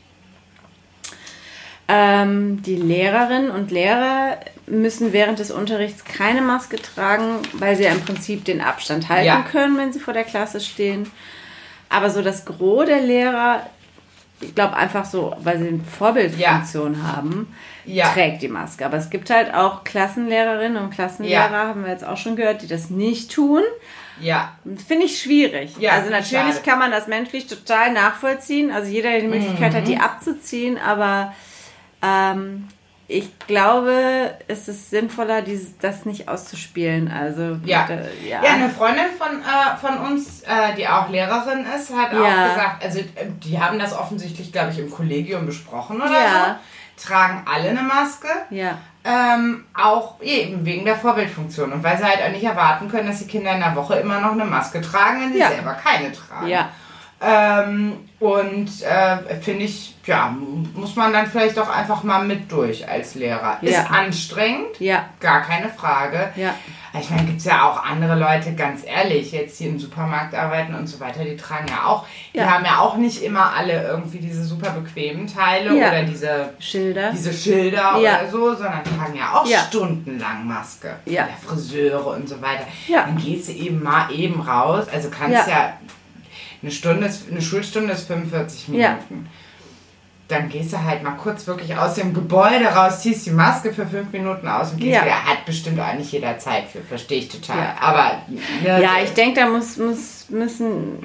Ähm, 1.89 2.63
die 2.63 2.75
Lehrerinnen 2.77 3.51
und 3.51 3.71
Lehrer 3.71 4.39
müssen 4.67 5.13
während 5.13 5.39
des 5.39 5.53
Unterrichts 5.53 6.05
keine 6.05 6.43
Maske 6.43 6.77
tragen, 6.83 7.39
weil 7.53 7.77
sie 7.77 7.85
ja 7.85 7.93
im 7.93 8.01
Prinzip 8.01 8.45
den 8.45 8.61
Abstand 8.61 9.09
halten 9.09 9.27
Ja. 9.27 9.43
können, 9.43 9.79
wenn 9.79 9.93
sie 9.93 10.01
vor 10.01 10.13
der 10.15 10.25
Klasse 10.25 10.61
stehen. 10.61 11.09
Aber 11.89 12.11
so 12.11 12.23
das 12.23 12.45
Gros 12.45 12.87
der 12.87 13.01
Lehrer, 13.03 13.63
ich 14.41 14.53
glaube 14.57 14.75
einfach 14.75 15.05
so, 15.05 15.37
weil 15.45 15.59
sie 15.61 15.69
eine 15.69 15.81
Vorbildfunktion 15.85 17.07
haben, 17.07 17.55
Ja. 17.87 18.09
trägt 18.13 18.43
die 18.43 18.49
Maske. 18.49 18.85
Aber 18.85 18.97
es 18.97 19.11
gibt 19.11 19.31
halt 19.31 19.55
auch 19.55 19.85
Klassenlehrerinnen 19.85 20.83
und 20.83 20.91
Klassenlehrer, 20.91 21.51
Ja. 21.51 21.69
haben 21.69 21.85
wir 21.85 21.91
jetzt 21.93 22.05
auch 22.05 22.17
schon 22.17 22.37
gehört, 22.37 22.63
die 22.63 22.69
das 22.69 22.91
nicht 22.91 23.33
tun. 23.33 23.63
Ja, 24.21 24.53
Finde 24.89 25.05
ich 25.07 25.21
schwierig. 25.21 25.77
Ja, 25.79 25.93
also 25.93 26.11
natürlich 26.11 26.55
schade. 26.55 26.61
kann 26.65 26.79
man 26.79 26.91
das 26.91 27.07
menschlich 27.07 27.47
total 27.49 27.93
nachvollziehen. 27.93 28.71
Also 28.71 28.91
jeder, 28.91 29.11
der 29.11 29.21
die 29.21 29.27
Möglichkeit 29.29 29.75
hat, 29.75 29.83
Mhm. 29.83 29.87
die 29.89 29.99
abzuziehen, 29.99 30.79
aber 30.79 31.35
ähm, 32.03 32.69
ich 33.09 33.29
glaube, 33.47 34.35
es 34.49 34.67
ist 34.67 34.91
sinnvoller, 34.91 35.41
dieses, 35.43 35.79
das 35.79 36.07
nicht 36.07 36.29
auszuspielen. 36.29 37.09
Also 37.13 37.59
Ja. 37.65 37.87
äh, 37.89 38.29
ja. 38.29 38.43
Ja, 38.43 38.53
eine 38.55 38.69
Freundin 38.69 39.05
von, 39.17 39.29
äh, 39.43 39.77
von 39.81 39.99
uns, 40.11 40.43
äh, 40.43 40.75
die 40.77 40.89
auch 40.89 41.09
Lehrerin 41.09 41.65
ist, 41.77 41.95
hat 41.95 42.13
Ja. 42.13 42.19
auch 42.19 42.49
gesagt, 42.55 42.85
also 42.85 42.99
äh, 43.01 43.05
die 43.45 43.61
haben 43.61 43.79
das 43.79 43.93
offensichtlich, 43.97 44.51
glaube 44.51 44.73
ich, 44.73 44.79
im 44.81 44.91
Kollegium 44.91 45.47
besprochen 45.47 45.97
oder 46.01 46.11
Ja. 46.11 46.59
so. 46.63 46.76
Tragen 46.97 47.43
alle 47.53 47.71
eine 47.71 47.83
Maske, 47.83 48.29
ja. 48.51 48.79
ähm, 49.05 49.65
auch 49.75 50.21
eben 50.23 50.65
wegen 50.65 50.85
der 50.85 50.97
Vorbildfunktion. 50.97 51.73
Und 51.73 51.83
weil 51.85 51.99
sie 51.99 52.05
halt 52.05 52.23
auch 52.23 52.31
nicht 52.31 52.45
erwarten 52.45 52.89
können, 52.91 53.09
dass 53.09 53.19
die 53.19 53.27
Kinder 53.27 53.53
in 53.53 53.61
der 53.61 53.77
Woche 53.77 53.97
immer 53.97 54.21
noch 54.21 54.33
eine 54.33 54.45
Maske 54.47 54.81
tragen, 54.81 55.21
wenn 55.21 55.33
sie 55.33 55.39
Ja. 55.41 55.49
selber 55.51 55.75
keine 55.75 56.11
tragen. 56.13 56.49
Ja. 56.49 56.69
Ähm, 57.21 58.09
und 58.21 58.69
äh, 58.83 59.17
finde 59.41 59.65
ich, 59.65 59.95
ja, 60.05 60.35
muss 60.75 60.97
man 60.97 61.13
dann 61.15 61.27
vielleicht 61.27 61.59
auch 61.59 61.69
einfach 61.69 62.03
mal 62.03 62.23
mit 62.25 62.51
durch 62.53 62.87
als 62.89 63.15
Lehrer. 63.15 63.59
Ja. 63.63 63.71
Ist 63.83 63.91
anstrengend, 63.91 64.79
Ja. 64.81 65.07
gar 65.21 65.41
keine 65.43 65.69
Frage. 65.71 66.31
Ja. 66.37 66.55
Ich 67.01 67.11
meine, 67.11 67.25
gibt 67.25 67.39
es 67.39 67.45
ja 67.45 67.69
auch 67.71 67.83
andere 67.85 68.15
Leute, 68.19 68.55
ganz 68.55 68.83
ehrlich, 68.87 69.33
jetzt 69.33 69.59
hier 69.59 69.69
im 69.69 69.79
Supermarkt 69.79 70.35
arbeiten 70.35 70.75
und 70.75 70.87
so 70.87 70.99
weiter, 71.01 71.25
die 71.25 71.37
tragen 71.37 71.67
ja 71.69 71.85
auch, 71.87 72.07
die 72.35 72.39
Ja. 72.39 72.51
haben 72.51 72.65
ja 72.65 72.79
auch 72.81 72.97
nicht 72.97 73.23
immer 73.23 73.53
alle 73.55 73.87
irgendwie 73.87 74.19
diese 74.19 74.45
super 74.45 74.71
bequemen 74.71 75.27
Teile 75.27 75.77
Ja. 75.77 75.89
oder 75.89 76.03
diese, 76.05 76.51
Schilder. 76.59 77.11
diese 77.13 77.33
Schilder 77.33 77.99
Ja. 77.99 78.21
oder 78.21 78.31
so, 78.31 78.55
sondern 78.55 78.83
tragen 78.85 79.17
ja 79.17 79.35
auch 79.35 79.47
stundenlang 79.69 80.47
Maske. 80.47 80.97
Ja. 81.05 81.29
Friseure 81.47 82.07
und 82.09 82.29
so 82.29 82.41
weiter. 82.41 82.67
Ja. 82.89 83.03
Dann 83.03 83.17
gehst 83.19 83.49
du 83.49 83.53
eben 83.53 83.83
mal 83.83 84.11
eben 84.13 84.41
raus, 84.41 84.87
also 84.93 85.09
kannst 85.11 85.33
Ja. 85.49 85.49
ja, 85.49 85.73
eine 86.63 86.71
Stunde, 86.71 87.11
eine 87.31 87.43
Schulstunde 87.43 87.93
ist 87.93 88.07
45 88.07 88.69
Ja. 88.69 88.91
Minuten. 89.09 89.29
Dann 90.29 90.49
gehst 90.49 90.73
du 90.73 90.83
halt 90.83 91.05
mal 91.05 91.13
kurz 91.13 91.47
wirklich 91.47 91.77
aus 91.77 91.95
dem 91.95 92.13
Gebäude 92.13 92.65
raus, 92.67 93.01
ziehst 93.03 93.27
die 93.27 93.31
Maske 93.31 93.73
für 93.73 93.87
fünf 93.87 94.11
Minuten 94.13 94.49
aus 94.49 94.73
und 94.73 94.79
gehst 94.79 94.97
Ja. 94.97 95.05
wieder. 95.05 95.25
Hat 95.25 95.45
bestimmt 95.47 95.79
auch 95.79 95.95
nicht 95.95 96.11
jeder 96.11 96.37
Zeit 96.39 96.65
für, 96.65 96.81
verstehe 96.81 97.19
ich 97.21 97.29
total. 97.29 97.59
Ja. 97.59 97.77
Aber 97.81 98.23
ne, 98.29 98.83
Ja, 98.83 98.95
ich 99.05 99.11
denke, 99.13 99.41
da 99.41 99.47
muss, 99.49 99.77
muss, 99.77 100.27
müssen, 100.29 100.99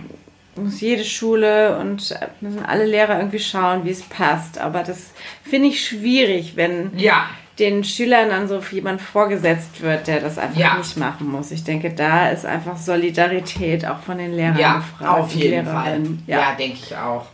muss 0.56 0.82
jede 0.82 1.04
Schule 1.04 1.78
und 1.78 2.18
müssen 2.42 2.66
alle 2.66 2.86
Lehrer 2.86 3.18
irgendwie 3.18 3.40
schauen, 3.40 3.86
wie 3.86 3.92
es 3.92 4.02
passt. 4.02 4.58
Aber 4.58 4.82
das 4.82 5.12
finde 5.44 5.68
ich 5.68 5.86
schwierig, 5.86 6.56
wenn 6.56 6.98
ja, 6.98 7.26
den 7.60 7.84
Schülern 7.84 8.30
dann 8.30 8.48
so 8.48 8.60
jemand 8.72 9.02
vorgesetzt 9.04 9.82
wird, 9.82 10.08
der 10.08 10.20
das 10.22 10.40
einfach 10.40 10.60
Ja. 10.60 10.78
nicht 10.80 10.98
machen 10.98 11.30
muss. 11.30 11.52
Ich 11.52 11.64
denke, 11.64 11.92
da 11.92 12.30
ist 12.30 12.44
einfach 12.48 12.76
Solidarität 12.76 13.86
auch 13.86 14.00
von 14.00 14.18
den 14.18 14.34
Lehrern 14.34 14.58
ja, 14.58 14.74
gefragt. 14.78 15.20
auf 15.20 15.32
jeden 15.36 15.68
Fall. 15.68 16.02
Ja, 16.26 16.40
Ja. 16.40 16.56
denke 16.58 16.78
ich 16.84 16.98
auch. 16.98 17.28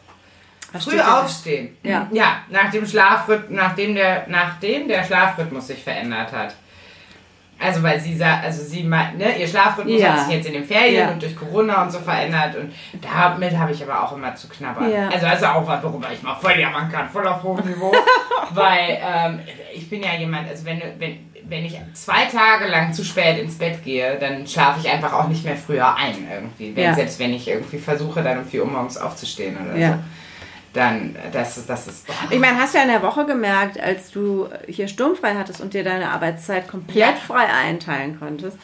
Was 0.77 0.85
Früh 0.85 0.99
aufstehen. 0.99 1.75
Ja. 1.83 2.07
ja 2.11 2.37
nach 2.49 2.71
dem 2.71 2.85
Schlafrhythmus, 2.85 3.49
nachdem 3.57 3.95
der, 3.95 4.25
nachdem 4.27 4.87
der 4.87 5.03
Schlafrhythmus 5.03 5.67
sich 5.67 5.83
verändert 5.83 6.31
hat. 6.31 6.53
Also 7.59 7.81
weil 7.81 7.99
sie 7.99 8.15
sagt, 8.15 8.43
also 8.45 8.63
sie 8.63 8.83
meint, 8.83 9.17
ne, 9.17 9.35
ihr 9.39 9.47
Schlafrhythmus 9.47 9.99
Ja. 9.99 10.09
hat 10.13 10.25
sich 10.25 10.35
jetzt 10.35 10.45
in 10.47 10.53
den 10.53 10.63
Ferien 10.63 10.93
Ja. 11.07 11.09
und 11.09 11.21
durch 11.21 11.35
Corona 11.35 11.81
und 11.81 11.91
so 11.91 11.97
verändert 11.97 12.55
und 12.55 12.71
damit 13.01 13.57
habe 13.57 13.71
ich 13.71 13.81
aber 13.81 14.03
auch 14.03 14.15
immer 14.15 14.35
zu 14.35 14.47
knabbern. 14.47 14.91
Ja. 14.91 15.09
Also 15.09 15.25
also 15.25 15.45
auch 15.47 15.67
was, 15.67 15.81
worüber 15.81 16.07
ich 16.13 16.21
mal 16.21 16.35
voll 16.35 16.59
jammern 16.59 16.87
kann, 16.91 17.09
voll 17.09 17.27
auf 17.27 17.41
hohem 17.41 17.65
Niveau. 17.65 17.91
weil 18.51 18.99
ähm, 19.01 19.39
ich 19.73 19.89
bin 19.89 20.03
ja 20.03 20.13
jemand, 20.13 20.47
also 20.47 20.65
wenn, 20.65 20.79
wenn, 20.99 21.17
wenn 21.49 21.65
ich 21.65 21.79
zwei 21.93 22.25
Tage 22.25 22.67
lang 22.67 22.93
zu 22.93 23.03
spät 23.03 23.39
ins 23.39 23.57
Bett 23.57 23.83
gehe, 23.83 24.17
dann 24.19 24.45
schlafe 24.45 24.79
ich 24.83 24.89
einfach 24.91 25.13
auch 25.13 25.27
nicht 25.27 25.43
mehr 25.43 25.55
früher 25.55 25.95
ein 25.95 26.27
irgendwie. 26.31 26.75
Wenn. 26.75 26.93
Selbst 26.93 27.17
wenn 27.19 27.33
ich 27.33 27.47
irgendwie 27.47 27.79
versuche, 27.79 28.21
dann 28.21 28.37
um 28.39 28.45
4 28.45 28.63
Uhr 28.65 28.69
morgens 28.71 28.97
aufzustehen 28.99 29.57
oder 29.57 29.75
Ja. 29.75 29.87
so. 29.93 29.95
Dann, 30.73 31.15
das, 31.31 31.57
ist- 31.57 31.69
das 31.69 31.87
ist... 31.87 32.05
boah. 32.07 32.13
Ich 32.29 32.39
meine, 32.39 32.59
hast 32.59 32.73
du 32.73 32.77
ja 32.77 32.83
in 32.83 32.89
der 32.91 33.01
Woche 33.01 33.25
gemerkt, 33.25 33.79
als 33.79 34.11
du 34.11 34.47
hier 34.67 34.87
sturmfrei 34.87 35.33
hattest 35.35 35.61
und 35.61 35.73
dir 35.73 35.83
deine 35.83 36.09
Arbeitszeit 36.11 36.67
komplett 36.67 36.95
Ja. 36.97 37.13
frei 37.15 37.45
einteilen 37.47 38.19
konntest, 38.19 38.57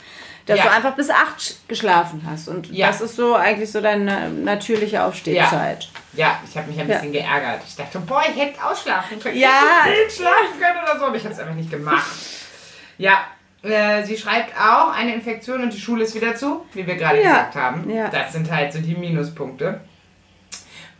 dass 0.46 0.58
Ja. 0.60 0.66
du 0.66 0.72
einfach 0.72 0.96
bis 0.96 1.10
acht 1.10 1.68
geschlafen 1.70 2.22
hast. 2.30 2.50
Und 2.50 2.70
Ja. 2.72 2.88
das 2.88 3.02
ist 3.02 3.16
so 3.16 3.34
eigentlich 3.36 3.72
so 3.72 3.82
deine 3.82 4.30
natürliche 4.30 5.04
Aufstehzeit. 5.04 5.90
Ja, 6.14 6.40
ich 6.48 6.56
habe 6.58 6.70
mich 6.70 6.80
ein 6.80 6.88
Ja. 6.88 6.96
bisschen 6.98 7.14
geärgert. 7.14 7.62
Ich 7.68 7.76
dachte, 7.76 8.00
boah, 8.02 8.22
ich 8.30 8.40
hätte 8.40 8.64
ausschlafen 8.64 9.20
können. 9.20 9.38
Ja. 9.38 9.50
Ich 9.86 9.92
hätte 9.92 10.12
schlafen 10.12 10.60
können 10.60 10.80
oder 10.84 11.00
so, 11.00 11.06
aber 11.06 11.16
ich 11.16 11.24
habe 11.24 11.34
es 11.34 11.40
einfach 11.40 11.56
nicht 11.56 11.72
gemacht. 11.72 12.06
Ja, 12.98 13.26
äh, 13.64 14.04
sie 14.04 14.18
schreibt 14.18 14.54
auch, 14.60 14.92
eine 14.94 15.16
Infektion 15.16 15.64
und 15.64 15.74
die 15.74 15.80
Schule 15.80 16.04
ist 16.04 16.14
wieder 16.14 16.36
zu, 16.36 16.66
wie 16.74 16.86
wir 16.86 16.96
gerade 16.96 17.18
Ja. 17.24 17.30
gesagt 17.30 17.56
haben. 17.56 17.90
Ja. 17.90 18.10
Das 18.10 18.34
sind 18.34 18.52
halt 18.52 18.72
so 18.74 18.80
die 18.80 18.94
Minuspunkte. 18.96 19.80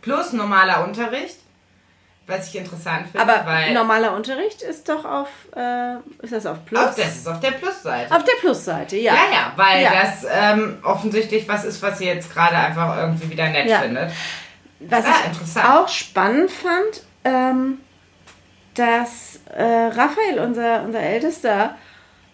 Plus 0.04 0.32
normaler 0.32 0.84
Unterricht, 0.84 1.36
was 2.26 2.48
ich 2.48 2.56
interessant 2.56 3.08
finde, 3.10 3.20
Aber 3.20 3.46
weil 3.46 3.72
normaler 3.74 4.14
Unterricht 4.14 4.62
ist 4.62 4.88
doch 4.88 5.04
auf, 5.04 5.28
äh, 5.56 5.96
ist 6.22 6.32
das 6.32 6.46
auf 6.46 6.64
Plus? 6.64 6.80
auf, 6.80 6.94
das 6.94 7.16
ist 7.16 7.28
auf 7.28 7.40
der 7.40 7.50
Plusseite. 7.52 8.14
Auf 8.14 8.24
der 8.24 8.32
Plusseite, 8.40 8.96
ja. 8.96 9.14
ja, 9.14 9.20
ja, 9.32 9.52
weil 9.56 9.82
Ja. 9.82 9.92
das 10.02 10.26
ähm, 10.30 10.78
offensichtlich 10.82 11.48
was 11.48 11.64
ist, 11.64 11.82
was 11.82 11.98
sie 11.98 12.06
jetzt 12.06 12.32
gerade 12.32 12.56
einfach 12.56 12.96
irgendwie 12.96 13.30
wieder 13.30 13.48
nett 13.48 13.66
Ja. 13.68 13.80
findet. 13.80 14.10
Was 14.80 15.04
Ah, 15.04 15.14
ich 15.20 15.26
interessant. 15.32 15.68
auch 15.70 15.88
spannend 15.88 16.50
fand, 16.50 17.02
ähm, 17.24 17.80
dass 18.74 19.40
äh, 19.56 19.62
Raphael, 19.62 20.40
unser, 20.40 20.82
unser 20.82 21.00
Ältester, 21.00 21.74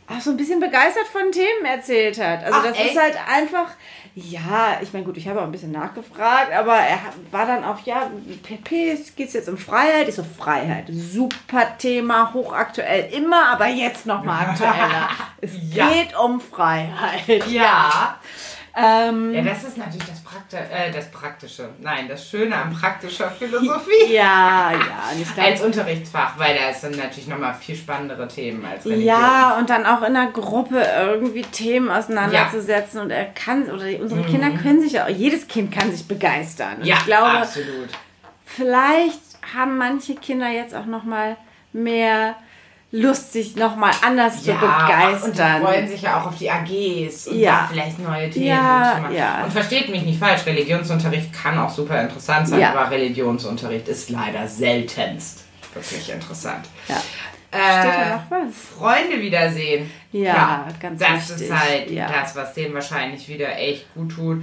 auch 0.08 0.20
so 0.20 0.30
ein 0.30 0.36
bisschen 0.36 0.58
begeistert 0.58 1.06
von 1.06 1.30
Themen 1.30 1.64
erzählt 1.66 2.18
hat. 2.20 2.42
Also 2.44 2.58
Ach, 2.60 2.64
das 2.64 2.76
echt? 2.78 2.92
ist 2.94 3.00
halt 3.00 3.16
einfach, 3.32 3.68
ja, 4.14 4.78
ich 4.82 4.92
meine, 4.92 5.04
gut, 5.04 5.16
ich 5.16 5.28
habe 5.28 5.40
auch 5.40 5.44
ein 5.44 5.52
bisschen 5.52 5.70
nachgefragt, 5.72 6.52
aber 6.52 6.74
er 6.76 6.98
war 7.30 7.46
dann 7.46 7.64
auch, 7.64 7.78
ja, 7.84 8.10
PP, 8.42 8.98
geht 9.16 9.28
es 9.28 9.34
jetzt 9.34 9.48
um 9.48 9.56
Freiheit? 9.56 10.08
Ich 10.08 10.16
so, 10.16 10.24
Freiheit, 10.24 10.86
super 10.90 11.76
Thema, 11.78 12.32
hochaktuell, 12.34 13.12
immer, 13.12 13.48
aber 13.50 13.68
jetzt 13.68 14.06
nochmal 14.06 14.46
aktueller. 14.48 15.08
Es 15.40 15.52
Ja. 15.72 15.88
geht 15.88 16.18
um 16.18 16.40
Freiheit. 16.40 17.46
ja. 17.48 18.18
Ähm, 18.76 19.32
Ja, 19.34 19.42
das 19.42 19.64
ist 19.64 19.78
natürlich 19.78 20.06
das, 20.06 20.19
Prakti 20.48 20.56
äh, 20.56 20.90
das 20.92 21.10
Praktische. 21.10 21.68
Nein, 21.80 22.08
das 22.08 22.28
Schöne 22.28 22.56
an 22.56 22.72
praktischer 22.72 23.30
Philosophie. 23.38 24.12
ja, 24.12 24.72
ja, 24.72 24.78
ich 25.20 25.34
glaube, 25.34 25.48
Als 25.50 25.60
Unterrichtsfach, 25.62 26.38
weil 26.38 26.56
da 26.56 26.72
sind 26.72 26.96
natürlich 26.96 27.28
nochmal 27.28 27.54
viel 27.54 27.76
spannendere 27.76 28.26
Themen 28.28 28.64
als 28.64 28.84
Religion. 28.86 29.06
Ja, 29.06 29.56
und 29.58 29.70
dann 29.70 29.86
auch 29.86 30.02
in 30.02 30.14
der 30.14 30.26
Gruppe 30.26 30.82
irgendwie 30.98 31.42
Themen 31.42 31.90
auseinanderzusetzen. 31.90 33.00
Und 33.00 33.10
er 33.10 33.26
kann, 33.26 33.70
oder 33.70 33.84
unsere 34.00 34.22
Kinder 34.22 34.50
können 34.50 34.80
sich 34.80 34.92
ja 34.92 35.04
auch, 35.04 35.08
jedes 35.08 35.46
Kind 35.48 35.72
kann 35.72 35.90
sich 35.90 36.06
begeistern. 36.06 36.74
Und 36.74 36.80
Mhm. 36.80 36.86
ja 36.86 36.96
ich 36.98 37.04
glaube, 37.06 37.30
absolut. 37.30 37.88
vielleicht 38.44 39.20
haben 39.54 39.78
manche 39.78 40.14
Kinder 40.14 40.48
jetzt 40.48 40.74
auch 40.74 40.86
nochmal 40.86 41.36
mehr 41.72 42.36
Lust, 42.92 43.32
sich 43.32 43.54
nochmal 43.54 43.92
anders 44.04 44.42
zu 44.42 44.50
Ja, 44.50 44.56
und 44.56 44.62
die 44.62 44.66
begeistern. 45.32 45.62
freuen 45.62 45.88
sich 45.88 46.02
ja 46.02 46.20
auch 46.20 46.26
auf 46.26 46.36
die 46.36 46.50
AGs 46.50 47.28
und 47.28 47.38
Ja. 47.38 47.60
da 47.62 47.68
vielleicht 47.70 47.98
neue 48.00 48.28
Themen 48.30 48.46
Ja, 48.46 48.98
machen. 49.00 49.14
ja. 49.14 49.44
Und 49.44 49.52
versteht 49.52 49.88
mich 49.90 50.02
nicht 50.02 50.18
falsch, 50.18 50.44
Religionsunterricht 50.44 51.32
kann 51.32 51.56
auch 51.58 51.70
super 51.70 52.00
interessant 52.02 52.48
sein, 52.48 52.58
Ja. 52.60 52.70
aber 52.72 52.90
Religionsunterricht 52.90 53.86
ist 53.86 54.10
leider 54.10 54.46
seltenst 54.48 55.44
wirklich 55.72 56.10
interessant. 56.10 56.66
Ja. 56.88 56.96
Äh, 57.52 57.80
Steht 57.80 57.94
da 57.94 58.14
noch 58.16 58.30
was? 58.30 58.54
Freunde 58.78 59.20
wiedersehen. 59.20 59.90
Ja, 60.12 60.66
ganz 60.80 61.00
Das 61.00 61.30
wichtig. 61.30 61.46
ist 61.48 61.52
halt 61.52 61.90
Ja. 61.90 62.08
das, 62.10 62.34
was 62.34 62.54
dem 62.54 62.74
wahrscheinlich 62.74 63.28
wieder 63.28 63.56
echt 63.56 63.92
gut 63.94 64.10
tut. 64.12 64.42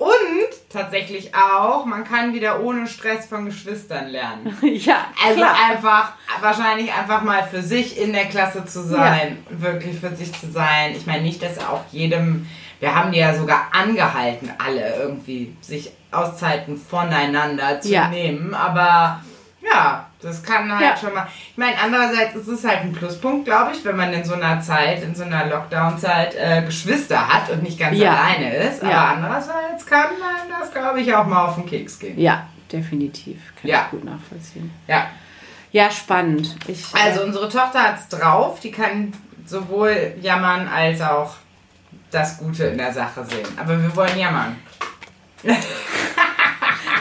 Und 0.00 0.72
tatsächlich 0.72 1.34
auch, 1.34 1.84
man 1.84 2.04
kann 2.04 2.32
wieder 2.32 2.62
ohne 2.62 2.86
Stress 2.86 3.26
von 3.26 3.44
Geschwistern 3.44 4.08
lernen. 4.08 4.56
ja, 4.62 5.04
Also 5.22 5.36
klar. 5.40 5.54
einfach, 5.70 6.12
wahrscheinlich 6.40 6.90
einfach 6.90 7.20
mal 7.22 7.42
für 7.46 7.60
sich 7.60 7.98
in 8.00 8.14
der 8.14 8.24
Klasse 8.24 8.64
zu 8.64 8.82
sein, 8.82 9.44
wirklich 9.50 10.00
für 10.00 10.16
sich 10.16 10.32
zu 10.32 10.50
sein. 10.50 10.92
Ich 10.96 11.04
meine 11.06 11.22
nicht, 11.22 11.42
dass 11.42 11.58
auch 11.58 11.82
jedem, 11.92 12.48
wir 12.80 12.94
haben 12.94 13.12
die 13.12 13.18
ja 13.18 13.34
sogar 13.34 13.68
angehalten, 13.72 14.50
alle 14.58 14.96
irgendwie 14.96 15.54
sich 15.60 15.90
Auszeiten 16.12 16.78
voneinander 16.78 17.80
zu 17.82 17.90
Ja. 17.90 18.08
nehmen, 18.08 18.54
aber 18.54 19.20
ja, 19.62 20.06
das 20.22 20.42
kann 20.42 20.70
halt 20.72 20.80
Ja. 20.82 20.96
schon 20.96 21.14
mal. 21.14 21.26
Ich 21.50 21.56
meine, 21.58 21.76
andererseits 21.82 22.34
ist 22.34 22.48
es 22.48 22.64
halt 22.64 22.80
ein 22.80 22.92
Pluspunkt, 22.92 23.44
glaube 23.46 23.72
ich, 23.74 23.84
wenn 23.84 23.96
man 23.96 24.12
in 24.12 24.24
so 24.24 24.34
einer 24.34 24.60
Zeit, 24.60 25.02
in 25.02 25.14
so 25.14 25.24
einer 25.24 25.46
Lockdown-Zeit 25.46 26.34
äh, 26.34 26.62
Geschwister 26.62 27.26
hat 27.28 27.50
und 27.50 27.62
nicht 27.62 27.78
ganz 27.78 27.96
Ja. 27.98 28.14
alleine 28.14 28.54
ist. 28.56 28.82
Aber 28.82 28.90
Ja. 28.90 29.04
andererseits 29.16 29.86
kann 29.86 30.18
man 30.18 30.58
das, 30.60 30.72
glaube 30.72 31.00
ich, 31.00 31.14
auch 31.14 31.26
mal 31.26 31.46
auf 31.46 31.54
den 31.56 31.66
Keks 31.66 31.98
gehen. 31.98 32.18
Ja, 32.18 32.46
definitiv. 32.72 33.38
Kann 33.60 33.70
Ja. 33.70 33.82
ich 33.86 33.90
gut 33.90 34.04
nachvollziehen. 34.04 34.70
Ja. 34.86 35.06
Ja, 35.72 35.90
spannend. 35.90 36.56
Ich, 36.66 36.92
äh, 36.94 36.98
Also 36.98 37.22
unsere 37.22 37.48
Tochter 37.48 37.82
hat's 37.82 38.08
drauf, 38.08 38.58
die 38.60 38.72
kann 38.72 39.12
sowohl 39.46 40.14
jammern 40.20 40.68
als 40.68 41.00
auch 41.00 41.34
das 42.10 42.38
Gute 42.38 42.64
in 42.64 42.78
der 42.78 42.92
Sache 42.92 43.24
sehen. 43.24 43.46
Aber 43.56 43.80
wir 43.80 43.94
wollen 43.94 44.18
jammern. 44.18 44.56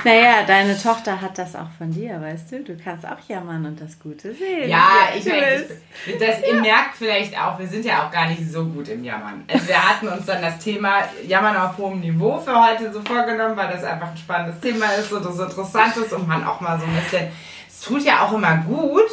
Naja, 0.03 0.43
deine 0.47 0.81
Tochter 0.81 1.19
hat 1.21 1.37
das 1.37 1.55
auch 1.55 1.69
von 1.77 1.91
dir, 1.91 2.21
weißt 2.21 2.51
du? 2.51 2.63
Du 2.63 2.77
kannst 2.77 3.05
auch 3.05 3.17
jammern 3.27 3.65
und 3.65 3.79
das 3.81 3.99
Gute 3.99 4.33
sehen. 4.33 4.69
Ja, 4.69 4.87
ich 5.17 5.25
meine, 5.25 5.65
ich- 6.05 6.17
das, 6.19 6.37
ihr 6.47 6.61
merkt 6.61 6.95
vielleicht 6.97 7.37
auch, 7.39 7.59
wir 7.59 7.67
sind 7.67 7.85
ja 7.85 8.05
auch 8.07 8.11
gar 8.11 8.27
nicht 8.27 8.49
so 8.51 8.65
gut 8.65 8.87
im 8.87 9.03
Jammern. 9.03 9.43
Also 9.51 9.67
wir 9.67 9.89
hatten 9.89 10.07
uns 10.07 10.25
dann 10.25 10.41
das 10.41 10.57
Thema 10.59 10.99
Jammern 11.27 11.57
auf 11.57 11.77
hohem 11.77 11.99
Niveau 11.99 12.39
für 12.39 12.55
heute 12.67 12.91
so 12.93 13.01
vorgenommen, 13.01 13.55
weil 13.57 13.69
das 13.71 13.83
einfach 13.83 14.11
ein 14.11 14.17
spannendes 14.17 14.59
Thema 14.61 14.85
ist 14.93 15.11
und 15.11 15.25
das 15.25 15.37
interessant 15.39 15.97
ist 15.97 16.13
und 16.13 16.27
man 16.27 16.43
auch 16.45 16.61
mal 16.61 16.79
so 16.79 16.85
ein 16.85 16.95
bisschen, 16.95 17.27
es 17.67 17.81
tut 17.81 18.03
ja 18.03 18.23
auch 18.25 18.33
immer 18.33 18.57
gut, 18.57 19.09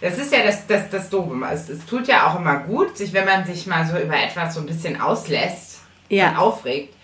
das 0.00 0.18
ist 0.18 0.32
ja 0.32 0.42
das, 0.44 0.66
das, 0.66 0.90
das 0.90 1.08
Doofe. 1.08 1.34
Es, 1.52 1.68
es 1.68 1.84
tut 1.86 2.06
ja 2.08 2.26
auch 2.26 2.38
immer 2.38 2.56
gut, 2.56 2.96
sich, 2.98 3.12
wenn 3.12 3.24
man 3.24 3.44
sich 3.44 3.66
mal 3.66 3.86
so 3.86 3.96
über 3.98 4.16
etwas 4.16 4.54
so 4.54 4.60
ein 4.60 4.66
bisschen 4.66 5.00
auslässt 5.00 5.80
Ja. 6.08 6.30
und 6.30 6.36
aufregt 6.38 6.94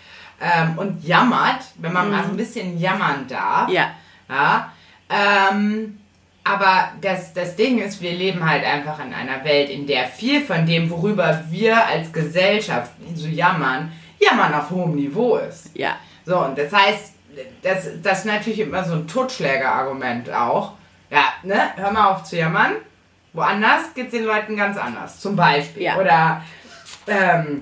ähm, 0.41 0.77
und 0.77 1.03
jammert, 1.03 1.63
wenn 1.75 1.93
man 1.93 2.09
mal 2.09 2.23
so 2.23 2.31
ein 2.31 2.37
bisschen 2.37 2.79
jammern 2.79 3.25
darf. 3.27 3.69
Ja. 3.69 3.91
Ja. 4.29 4.71
Ähm, 5.09 5.99
aber 6.43 6.89
das, 7.01 7.33
das 7.33 7.55
Ding 7.55 7.79
ist, 7.79 8.01
wir 8.01 8.13
leben 8.13 8.47
halt 8.47 8.65
einfach 8.65 8.99
in 9.03 9.13
einer 9.13 9.43
Welt, 9.43 9.69
in 9.69 9.85
der 9.85 10.07
viel 10.07 10.41
von 10.41 10.65
dem, 10.65 10.89
worüber 10.89 11.43
wir 11.49 11.85
als 11.85 12.11
Gesellschaft 12.11 12.91
so 13.13 13.27
jammern, 13.27 13.91
jammern 14.19 14.53
auf 14.53 14.71
hohem 14.71 14.95
Niveau 14.95 15.37
ist. 15.37 15.75
Ja. 15.75 15.97
So, 16.25 16.39
und 16.39 16.57
das 16.57 16.73
heißt, 16.73 17.13
das, 17.61 17.87
das 18.01 18.19
ist 18.19 18.25
natürlich 18.25 18.59
immer 18.59 18.83
so 18.83 18.93
ein 18.93 19.07
Totschlägerargument 19.07 20.31
auch. 20.31 20.73
Ja, 21.09 21.25
ne? 21.43 21.71
Hör 21.75 21.91
mal 21.91 22.11
auf 22.11 22.23
zu 22.23 22.37
jammern. 22.37 22.73
Woanders 23.33 23.93
geht 23.93 24.07
es 24.07 24.11
den 24.11 24.25
Leuten 24.25 24.55
ganz 24.57 24.77
anders. 24.77 25.19
Zum 25.19 25.35
Beispiel. 25.35 25.83
Ja. 25.83 25.97
Oder, 25.97 26.41
ähm, 27.07 27.61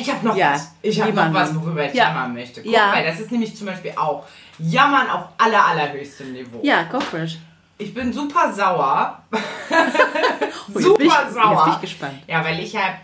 ich 0.00 0.10
habe 0.10 0.26
noch 0.26 0.36
Ja, 0.36 0.52
was. 0.54 0.72
Ich 0.82 1.00
habe 1.00 1.12
noch 1.12 1.32
was, 1.32 1.54
worüber 1.54 1.84
ich 1.86 1.94
Ja. 1.94 2.08
jammern 2.08 2.34
möchte. 2.34 2.62
Guck, 2.62 2.72
Ja. 2.72 2.92
weil 2.92 3.04
das 3.06 3.20
ist 3.20 3.30
nämlich 3.30 3.56
zum 3.56 3.66
Beispiel 3.66 3.92
auch 3.96 4.24
Jammern 4.58 5.08
auf 5.10 5.24
aller, 5.38 5.64
allerhöchstem 5.64 6.32
Niveau. 6.32 6.60
Ja, 6.62 6.82
go 6.84 6.98
for 7.00 7.20
it. 7.20 7.38
Ich 7.78 7.94
bin 7.94 8.12
super 8.12 8.52
sauer. 8.52 9.22
Oh, 10.74 10.78
super 10.80 11.02
ich, 11.02 11.10
Jetzt 11.12 11.24
bin 11.26 11.34
sauer. 11.42 11.70
ich 11.74 11.80
gespannt. 11.80 12.22
Ja, 12.26 12.44
weil 12.44 12.60
ich 12.60 12.76
hab, 12.76 13.00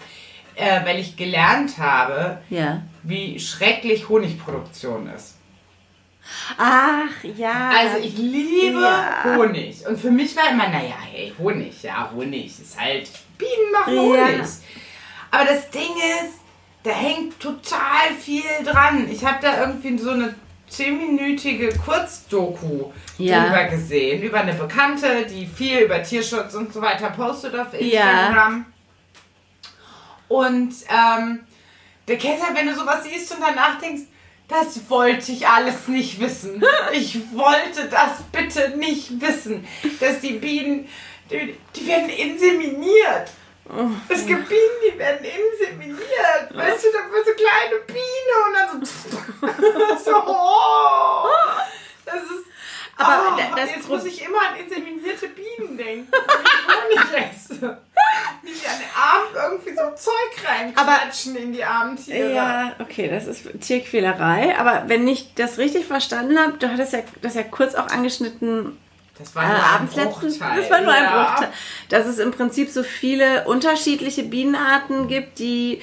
äh, 0.54 0.84
weil 0.84 0.98
ich 0.98 1.16
gelernt 1.16 1.78
habe, 1.78 2.38
Ja. 2.50 2.82
wie 3.02 3.38
schrecklich 3.40 4.06
Honigproduktion 4.08 5.08
ist. 5.08 5.36
Ach, 6.58 7.24
ja. 7.36 7.70
Also 7.78 7.98
ich 7.98 8.16
liebe 8.16 8.80
Ja. 8.80 9.34
Honig. 9.36 9.86
Und 9.86 9.98
für 9.98 10.10
mich 10.10 10.34
war 10.36 10.50
immer, 10.50 10.68
naja, 10.68 10.94
hey, 11.10 11.32
Honig, 11.38 11.82
ja, 11.82 12.10
Honig 12.14 12.46
ist 12.46 12.78
halt, 12.80 13.08
Bienen 13.38 13.72
machen. 13.72 13.98
Honig. 13.98 14.40
Aber 15.30 15.44
das 15.44 15.70
Ding 15.70 15.82
ist, 16.22 16.40
da 16.84 16.90
hängt 16.90 17.40
total 17.40 18.14
viel 18.20 18.42
dran. 18.64 19.08
Ich 19.10 19.24
habe 19.24 19.38
da 19.42 19.60
irgendwie 19.60 19.98
so 19.98 20.10
eine 20.10 20.34
zehnminütige 20.68 21.70
Kurzdoku 21.84 22.92
Ja. 23.18 23.44
drüber 23.44 23.64
gesehen, 23.64 24.22
über 24.22 24.40
eine 24.40 24.54
Bekannte, 24.54 25.26
die 25.26 25.46
viel 25.46 25.80
über 25.80 26.02
Tierschutz 26.02 26.54
und 26.54 26.72
so 26.72 26.80
weiter 26.80 27.10
postet 27.10 27.54
auf 27.58 27.72
Ja. 27.74 27.78
Instagram. 27.80 28.66
Und 30.28 30.74
ähm, 30.88 31.40
der 32.08 32.18
halt, 32.18 32.54
wenn 32.54 32.66
du 32.66 32.74
sowas 32.74 33.04
siehst 33.04 33.32
und 33.32 33.40
danach 33.40 33.78
denkst, 33.78 34.02
das 34.48 34.78
wollte 34.90 35.32
ich 35.32 35.46
alles 35.46 35.88
nicht 35.88 36.20
wissen. 36.20 36.62
Ich 36.92 37.18
wollte 37.32 37.88
das 37.90 38.22
bitte 38.30 38.76
nicht 38.76 39.20
wissen. 39.20 39.66
Dass 40.00 40.20
die 40.20 40.34
Bienen, 40.34 40.86
die, 41.30 41.54
die 41.74 41.86
werden 41.86 42.08
inseminiert. 42.10 43.30
Es 44.08 44.26
gibt 44.26 44.48
Bienen, 44.48 44.78
die 44.92 44.98
werden 44.98 45.24
inseminiert. 45.24 46.54
Weißt 46.54 46.84
du, 46.84 46.88
da 46.92 47.12
wird 47.12 47.26
so 47.26 47.32
kleine 47.32 47.80
Biene 47.86 48.34
und 48.46 48.54
dann 48.54 48.84
so. 48.84 50.10
so 50.10 50.22
oh, 50.26 51.28
das 52.04 52.22
ist. 52.22 52.44
Aber 52.96 53.34
oh, 53.34 53.36
da- 53.38 53.56
das 53.56 53.70
jetzt 53.70 53.88
muss 53.88 54.04
ich 54.04 54.24
immer 54.24 54.38
an 54.38 54.56
inseminierte 54.56 55.28
Bienen 55.28 55.76
denken, 55.76 56.12
wenn 56.12 56.92
ich 56.92 57.00
Honig 57.12 57.30
esse. 57.32 57.78
Die 58.42 58.66
an 58.68 58.78
den 58.78 58.94
Arm 58.94 59.24
irgendwie 59.34 59.70
so 59.74 59.90
Zeug 59.96 60.46
reinklatschen 60.46 61.34
in 61.36 61.52
die 61.52 61.64
armen 61.64 61.96
Tiere. 61.96 62.32
Ja, 62.32 62.76
okay, 62.78 63.08
das 63.08 63.26
ist 63.26 63.48
Tierquälerei. 63.60 64.56
Aber 64.58 64.84
wenn 64.86 65.08
ich 65.08 65.34
das 65.34 65.58
richtig 65.58 65.86
verstanden 65.86 66.38
habe, 66.38 66.58
du 66.58 66.70
hattest 66.70 66.92
ja 66.92 67.00
das 67.22 67.34
ja 67.34 67.42
kurz 67.42 67.74
auch 67.74 67.88
angeschnitten 67.88 68.78
Das 69.18 69.32
äh, 69.32 69.34
war 69.36 69.46
nur 69.46 69.54
ein 69.56 69.62
abends 69.62 69.96
letztens. 69.96 70.38
Bruchteil. 70.38 70.60
Das 70.60 70.70
war 70.70 70.80
nur 70.80 70.92
ein 70.92 71.02
ja. 71.04 71.24
Bruchteil. 71.24 71.48
Dass 71.88 72.06
es 72.06 72.18
im 72.18 72.30
Prinzip 72.32 72.70
so 72.70 72.82
viele 72.82 73.44
unterschiedliche 73.46 74.22
Bienenarten 74.24 75.08
gibt, 75.08 75.38
die 75.38 75.80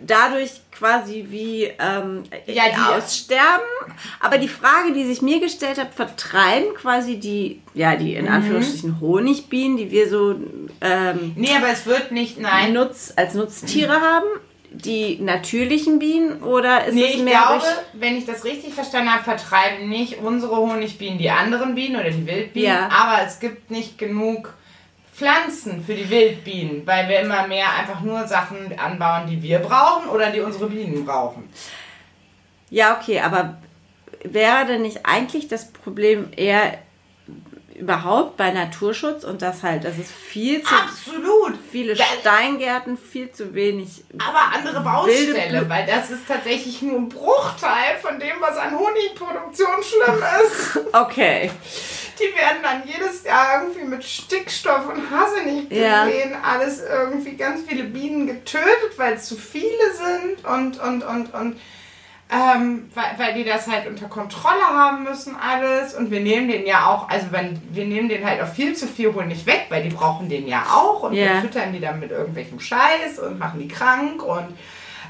dadurch 0.00 0.50
quasi 0.72 1.24
wie 1.30 1.64
ähm, 1.78 2.24
Ja, 2.46 2.64
die- 2.68 2.76
aussterben. 2.94 3.64
Aber 4.20 4.36
die 4.36 4.48
Frage, 4.48 4.92
die 4.92 5.06
sich 5.06 5.22
mir 5.22 5.40
gestellt 5.40 5.78
hat, 5.78 5.94
vertreiben 5.94 6.74
quasi 6.74 7.16
die, 7.16 7.62
ja, 7.72 7.96
die 7.96 8.12
Mhm. 8.12 8.18
in 8.18 8.28
Anführungsstrichen 8.28 9.00
Honigbienen, 9.00 9.78
die 9.78 9.90
wir 9.90 10.10
so 10.10 10.36
ähm, 10.82 11.32
Nee, 11.34 11.56
aber 11.56 11.70
es 11.70 11.86
wird 11.86 12.12
nicht, 12.12 12.38
nein. 12.38 12.74
Nutz, 12.74 13.14
als 13.16 13.32
Nutztiere 13.32 13.98
haben, 14.02 14.26
die 14.84 15.18
natürlichen 15.20 15.98
Bienen 15.98 16.42
oder 16.42 16.84
ist 16.86 16.94
Nee, 16.94 17.04
es 17.06 17.14
ich 17.16 17.22
mehr 17.22 17.38
glaube, 17.38 17.60
durch 17.60 17.74
wenn 17.94 18.16
ich 18.16 18.26
das 18.26 18.44
richtig 18.44 18.74
verstanden 18.74 19.12
habe, 19.12 19.24
vertreiben 19.24 19.88
nicht 19.88 20.18
unsere 20.18 20.56
Honigbienen 20.56 21.18
die 21.18 21.30
anderen 21.30 21.74
Bienen 21.74 21.96
oder 21.96 22.10
die 22.10 22.26
Wildbienen, 22.26 22.68
Ja. 22.68 22.88
aber 22.90 23.26
es 23.26 23.40
gibt 23.40 23.70
nicht 23.70 23.96
genug 23.98 24.52
Pflanzen 25.14 25.82
für 25.84 25.94
die 25.94 26.10
Wildbienen, 26.10 26.86
weil 26.86 27.08
wir 27.08 27.20
immer 27.20 27.46
mehr 27.46 27.72
einfach 27.74 28.02
nur 28.02 28.26
Sachen 28.26 28.78
anbauen, 28.78 29.26
die 29.30 29.42
wir 29.42 29.60
brauchen 29.60 30.08
oder 30.10 30.30
die 30.30 30.40
unsere 30.40 30.66
Bienen 30.66 31.06
brauchen. 31.06 31.48
Ja, 32.68 32.98
okay, 32.98 33.20
aber 33.20 33.56
wäre 34.24 34.66
denn 34.66 34.82
nicht 34.82 35.06
eigentlich 35.06 35.48
das 35.48 35.72
Problem 35.72 36.28
eher 36.36 36.78
überhaupt 37.74 38.36
bei 38.36 38.50
Naturschutz 38.50 39.24
und 39.24 39.42
das 39.42 39.62
halt, 39.62 39.84
dass 39.84 39.98
es 39.98 40.10
viel 40.10 40.62
zu 40.62 40.74
Absolut. 40.74 41.45
Viele 41.70 41.94
Da- 41.94 42.04
Steingärten, 42.20 42.96
viel 42.96 43.30
zu 43.30 43.54
wenig. 43.54 44.04
Aber 44.18 44.54
andere 44.56 44.80
Baustelle, 44.80 45.60
Blu- 45.62 45.68
weil 45.68 45.86
das 45.86 46.10
ist 46.10 46.26
tatsächlich 46.26 46.80
nur 46.82 46.98
ein 46.98 47.08
Bruchteil 47.08 47.96
von 48.00 48.18
dem, 48.18 48.36
was 48.40 48.56
an 48.56 48.78
Honigproduktion 48.78 49.82
schlimm 49.82 50.22
ist. 50.44 50.78
Okay. 50.92 51.50
Die 52.18 52.34
werden 52.34 52.58
dann 52.62 52.82
jedes 52.86 53.24
Jahr 53.24 53.62
irgendwie 53.62 53.84
mit 53.84 54.02
Stickstoff 54.02 54.88
und 54.88 55.10
Hasse 55.10 55.42
nicht 55.44 55.70
Ja. 55.70 56.06
gesehen, 56.06 56.34
alles 56.42 56.80
irgendwie 56.82 57.36
ganz 57.36 57.60
viele 57.68 57.84
Bienen 57.84 58.26
getötet, 58.26 58.96
weil 58.96 59.14
es 59.14 59.26
zu 59.26 59.36
viele 59.36 59.92
sind 59.92 60.44
und 60.46 60.80
und 60.80 61.02
und 61.02 61.34
und 61.34 61.60
ähm, 62.30 62.90
weil, 62.94 63.04
weil 63.18 63.34
die 63.34 63.44
das 63.44 63.68
halt 63.68 63.86
unter 63.86 64.06
Kontrolle 64.08 64.62
haben 64.68 65.04
müssen 65.04 65.36
alles 65.36 65.94
und 65.94 66.10
wir 66.10 66.20
nehmen 66.20 66.48
den 66.48 66.66
ja 66.66 66.86
auch, 66.86 67.08
also 67.08 67.28
wenn, 67.30 67.60
wir 67.70 67.84
nehmen 67.86 68.08
den 68.08 68.24
halt 68.26 68.42
auch 68.42 68.48
viel 68.48 68.74
zu 68.74 68.86
viel 68.88 69.14
Honig 69.14 69.46
weg, 69.46 69.66
weil 69.68 69.82
die 69.84 69.90
brauchen 69.94 70.28
den 70.28 70.48
ja 70.48 70.64
auch 70.72 71.04
und 71.04 71.12
Ja. 71.14 71.34
wir 71.34 71.40
füttern 71.42 71.72
die 71.72 71.78
dann 71.80 72.00
mit 72.00 72.10
irgendwelchem 72.10 72.58
Scheiß 72.58 73.20
und 73.20 73.38
machen 73.38 73.60
die 73.60 73.68
krank 73.68 74.22
und 74.24 74.48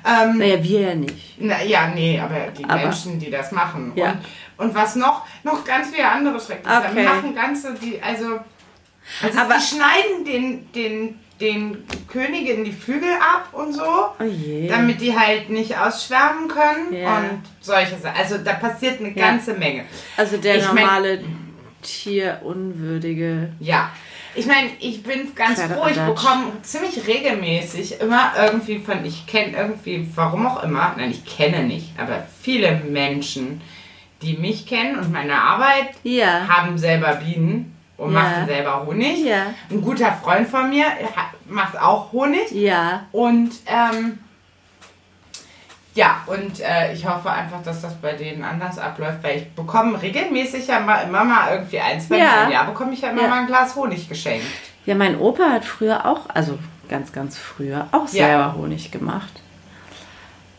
ähm, 0.05 0.39
Naja, 0.39 0.63
wir 0.63 0.81
ja 0.81 0.95
nicht. 0.95 1.37
na, 1.39 1.63
ja, 1.63 1.89
nee, 1.89 2.21
aber 2.21 2.49
die 2.57 2.65
Aber- 2.65 2.77
Menschen, 2.77 3.19
die 3.19 3.31
das 3.31 3.51
machen. 3.51 3.93
Ja. 3.97 4.11
Und, 4.59 4.67
und 4.69 4.75
was 4.75 4.95
noch? 4.95 5.25
Noch 5.43 5.65
ganz 5.65 5.91
viele 5.91 6.07
andere 6.09 6.39
Schreckliche. 6.39 6.77
Okay. 6.79 6.95
Wir 6.97 7.03
machen 7.05 7.35
ganze, 7.35 7.75
die, 7.75 8.01
also, 8.03 8.39
also 9.23 9.39
Aber- 9.41 9.55
die 9.55 9.61
schneiden 9.63 10.25
den, 10.27 10.73
den, 10.73 11.19
den 11.41 11.85
Königinnen 12.09 12.65
die 12.65 12.73
Flügel 12.73 13.13
ab 13.13 13.49
und 13.53 13.73
so, 13.75 13.83
Oh 13.83 14.69
damit 14.69 15.01
die 15.03 15.15
halt 15.19 15.51
nicht 15.51 15.77
ausschwärmen 15.77 16.49
können 16.49 16.95
Ja. 16.95 17.19
und 17.19 17.43
solche 17.61 17.97
Sachen. 17.99 18.17
Also 18.17 18.39
da 18.39 18.55
passiert 18.55 19.01
eine 19.01 19.11
Ja. 19.11 19.27
ganze 19.27 19.53
Menge. 19.55 19.85
also 20.17 20.39
der 20.39 20.57
Ich 20.57 20.65
mein- 20.73 20.85
normale 20.85 21.25
tierunwürdige. 21.83 23.51
Ja. 23.61 23.91
Ich 24.35 24.47
meine, 24.47 24.69
ich 24.81 25.03
bin 25.03 25.35
ganz 25.35 25.55
Kleiner 25.59 25.77
froh, 25.77 25.89
ich 25.89 25.97
bekomme 25.99 26.53
ziemlich 26.63 27.07
regelmäßig 27.07 28.01
immer 28.01 28.33
irgendwie 28.39 28.79
von, 28.79 29.03
ich 29.05 29.27
kenne 29.27 29.57
irgendwie, 29.57 30.07
warum 30.15 30.47
auch 30.47 30.63
immer, 30.63 30.95
nein, 30.97 31.11
ich 31.11 31.25
kenne 31.25 31.63
nicht, 31.65 31.99
aber 31.99 32.27
viele 32.43 32.83
Menschen, 32.91 33.63
die 34.21 34.35
mich 34.37 34.67
kennen 34.67 34.97
und 34.99 35.11
meine 35.11 35.41
Arbeit, 35.41 35.89
Ja. 36.03 36.47
haben 36.49 36.77
selber 36.77 37.15
Bienen 37.15 37.76
und 37.99 38.13
Ja. 38.13 38.21
machen 38.21 38.47
selber 38.47 38.85
Honig. 38.87 39.25
Ja. 39.25 39.47
Ein 39.71 39.81
guter 39.83 40.13
Freund 40.13 40.49
von 40.49 40.69
mir 40.71 40.87
macht 41.49 41.81
auch 41.81 42.13
Honig. 42.13 42.51
Ja. 42.53 43.05
Und 43.13 43.53
ähm, 43.67 44.19
ja, 45.95 46.23
und 46.27 46.61
äh, 46.61 46.93
ich 46.93 47.07
hoffe 47.09 47.31
einfach, 47.31 47.63
dass 47.63 47.81
das 47.81 47.95
bei 47.95 48.13
denen 48.13 48.45
anders 48.45 48.79
abläuft, 48.79 49.23
weil 49.23 49.39
ich 49.39 49.51
bekomme 49.53 50.01
regelmäßig 50.01 50.67
ja 50.67 50.79
mal, 50.81 51.03
immer 51.05 51.25
mal 51.25 51.53
irgendwie 51.55 51.81
ein, 51.81 51.99
zwei 52.01 52.19
Ja. 52.19 52.45
Im 52.45 52.51
Jahr 52.53 52.67
bekomme 52.67 52.93
ich 52.93 53.01
ja 53.01 53.11
immer 53.11 53.23
Ja. 53.23 53.29
mal 53.29 53.39
ein 53.41 53.47
Glas 53.47 53.75
Honig 53.77 54.07
geschenkt. 54.09 54.45
Ja, 54.85 54.95
mein 54.95 55.19
Opa 55.19 55.45
hat 55.51 55.65
früher 55.65 56.05
auch, 56.05 56.29
also 56.29 56.59
ganz, 56.89 57.13
ganz 57.13 57.39
früher, 57.39 57.89
auch 57.93 58.07
selber 58.07 58.55
Honig 58.57 58.91
gemacht. 58.93 59.41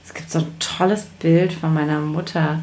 Es 0.03 0.13
gibt 0.13 0.31
so 0.31 0.39
ein 0.39 0.57
tolles 0.59 1.05
Bild 1.05 1.53
von 1.53 1.71
meiner 1.73 1.99
Mutter, 1.99 2.59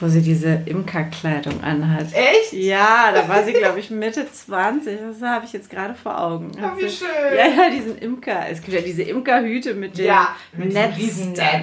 wo 0.00 0.08
sie 0.08 0.20
diese 0.20 0.60
Imkerkleidung 0.66 1.62
anhat. 1.62 2.06
Echt? 2.12 2.52
Ja, 2.52 3.12
da 3.14 3.28
war 3.28 3.42
sie, 3.44 3.52
glaube 3.54 3.80
ich, 3.80 3.90
Mitte 3.90 4.26
20. 4.30 4.98
Das 5.20 5.28
habe 5.28 5.44
ich 5.46 5.52
jetzt 5.52 5.70
gerade 5.70 5.94
vor 5.94 6.20
Augen. 6.20 6.52
Oh, 6.62 6.76
wie 6.76 6.88
sie- 6.88 6.96
schön. 6.98 7.08
Ja, 7.36 7.46
ja, 7.64 7.70
diesen 7.70 7.96
Imker. 7.98 8.44
Es 8.50 8.60
gibt 8.60 8.74
ja 8.76 8.80
diese 8.82 9.02
Imkerhüte 9.02 9.74
mit 9.74 9.96
dem 9.96 10.06
Ja, 10.06 10.28
mit 10.52 10.72
Netz. 10.72 10.94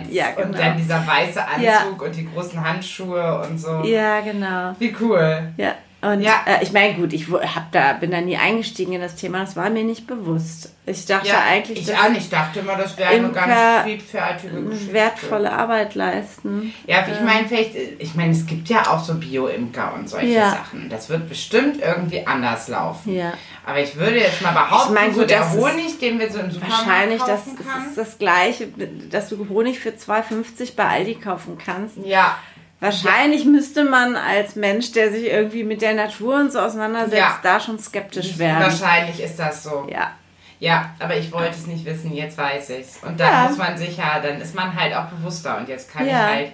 Ja, 0.09 0.31
genau. 0.31 0.47
und 0.47 0.57
dann 0.57 0.77
dieser 0.77 1.05
weiße 1.05 1.45
Anzug 1.45 1.63
Ja. 1.63 1.83
und 2.05 2.15
die 2.15 2.27
großen 2.33 2.63
Handschuhe 2.67 3.45
und 3.47 3.57
so. 3.59 3.81
ja, 3.83 4.21
genau. 4.21 4.73
Wie 4.79 4.95
cool. 4.99 5.43
Ja, 5.57 5.75
und 6.03 6.21
Ja. 6.21 6.41
Äh, 6.45 6.63
ich 6.63 6.71
meine, 6.73 6.93
gut, 6.95 7.13
ich 7.13 7.27
hab 7.29 7.71
da, 7.71 7.93
bin 7.93 8.11
da 8.11 8.21
nie 8.21 8.37
eingestiegen 8.37 8.93
in 8.93 9.01
das 9.01 9.15
Thema, 9.15 9.39
das 9.39 9.55
war 9.55 9.69
mir 9.69 9.83
nicht 9.83 10.05
bewusst. 10.07 10.69
Ich 10.85 11.05
dachte 11.05 11.29
Ja, 11.29 11.39
eigentlich, 11.49 11.87
ich 11.87 11.95
auch 11.97 12.09
nicht. 12.09 12.23
Ich 12.23 12.29
dachte 12.29 12.59
immer, 12.59 12.75
das 12.75 12.97
wäre 12.97 13.09
eine 13.11 13.29
ganz 13.31 13.83
friedfertige 13.83 14.61
Geschichte. 14.63 14.93
wertvolle 14.93 15.51
Arbeit 15.53 15.95
leisten. 15.95 16.73
Ja, 16.87 17.05
ich 17.09 17.21
meine, 17.21 17.47
vielleicht, 17.47 17.71
ich 17.99 18.15
meine, 18.15 18.31
es 18.33 18.45
gibt 18.45 18.67
ja 18.67 18.81
auch 18.87 19.01
so 19.01 19.15
Bio-Imker 19.15 19.93
und 19.93 20.09
solche 20.09 20.27
Ja. 20.27 20.49
Sachen. 20.51 20.89
Das 20.89 21.07
wird 21.09 21.29
bestimmt 21.29 21.81
irgendwie 21.81 22.27
anders 22.27 22.67
laufen. 22.67 23.13
Ja. 23.15 23.31
Aber 23.65 23.79
ich 23.79 23.95
würde 23.95 24.17
jetzt 24.19 24.41
mal 24.41 24.51
behaupten, 24.51 24.93
Ich 24.93 24.99
mein, 24.99 25.13
so 25.15 25.23
der 25.25 25.39
das 25.39 25.53
Honig, 25.55 25.99
den 25.99 26.19
wir 26.19 26.29
so 26.29 26.39
im 26.39 26.51
Supermarkt 26.51 26.85
Wahrscheinlich, 26.85 27.19
das, 27.21 27.29
kaufen 27.45 27.55
das 27.57 27.67
kann. 27.73 27.87
ist 27.87 27.97
das 27.97 28.17
Gleiche, 28.17 28.67
dass 29.09 29.29
du 29.29 29.47
Honig 29.47 29.79
für 29.79 29.91
2,50 29.91 30.75
bei 30.75 30.85
Aldi 30.85 31.15
kaufen 31.15 31.57
kannst. 31.63 31.95
ja, 32.03 32.35
Wahrscheinlich 32.83 33.45
müsste 33.45 33.85
man 33.85 34.17
als 34.17 34.57
Mensch, 34.57 34.91
der 34.91 35.09
sich 35.09 35.23
irgendwie 35.25 35.63
mit 35.63 35.81
der 35.81 35.93
Natur 35.93 36.35
und 36.35 36.51
so 36.51 36.59
auseinandersetzt, 36.59 37.17
Ja. 37.17 37.39
da 37.41 37.57
schon 37.59 37.79
skeptisch 37.79 38.37
werden. 38.37 38.61
wahrscheinlich 38.61 39.21
ist 39.23 39.37
das 39.39 39.63
so. 39.63 39.87
Ja. 39.89 40.11
Ja, 40.59 40.93
aber 40.99 41.15
ich 41.15 41.31
wollte 41.31 41.51
es 41.51 41.65
nicht 41.65 41.85
wissen, 41.85 42.13
jetzt 42.13 42.37
weiß 42.37 42.71
ich's. 42.71 42.99
Und 43.01 43.19
dann 43.21 43.31
Ja. 43.31 43.47
muss 43.47 43.57
man 43.57 43.77
sich 43.77 43.95
ja, 43.97 44.19
dann 44.19 44.41
ist 44.41 44.53
man 44.53 44.75
halt 44.75 44.93
auch 44.93 45.05
bewusster. 45.05 45.57
Und 45.57 45.69
jetzt 45.69 45.91
kann 45.93 46.05
Ja. 46.05 46.27
ich 46.31 46.35
halt, 46.35 46.51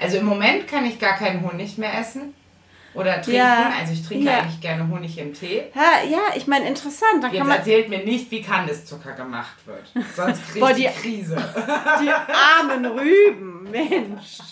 also 0.00 0.18
im 0.18 0.26
Moment 0.26 0.68
kann 0.68 0.86
ich 0.86 1.00
gar 1.00 1.16
keinen 1.16 1.42
Honig 1.48 1.78
mehr 1.78 1.98
essen 1.98 2.32
oder 2.94 3.14
trinken. 3.20 3.38
Ja. 3.40 3.72
Also 3.80 3.92
ich 3.92 4.06
trinke 4.06 4.26
Ja. 4.26 4.38
eigentlich 4.38 4.60
gerne 4.60 4.86
Honig 4.88 5.18
im 5.18 5.34
Tee. 5.34 5.64
Ja, 5.74 6.08
ja 6.08 6.20
ich 6.36 6.46
meine, 6.46 6.68
interessant. 6.68 7.22
Da 7.22 7.28
Jetzt 7.28 7.48
erzählt 7.48 7.88
mir 7.88 8.04
nicht, 8.04 8.30
wie 8.30 8.40
Kandiszucker 8.42 9.12
gemacht 9.12 9.56
wird. 9.66 9.84
Sonst 10.14 10.40
kriege 10.52 10.64
ich 10.70 10.76
die 10.76 10.82
die- 10.82 10.88
Krise. 11.00 11.36
die 12.00 12.10
armen 12.10 12.86
Rüben, 12.86 13.68
Mensch. 13.70 14.38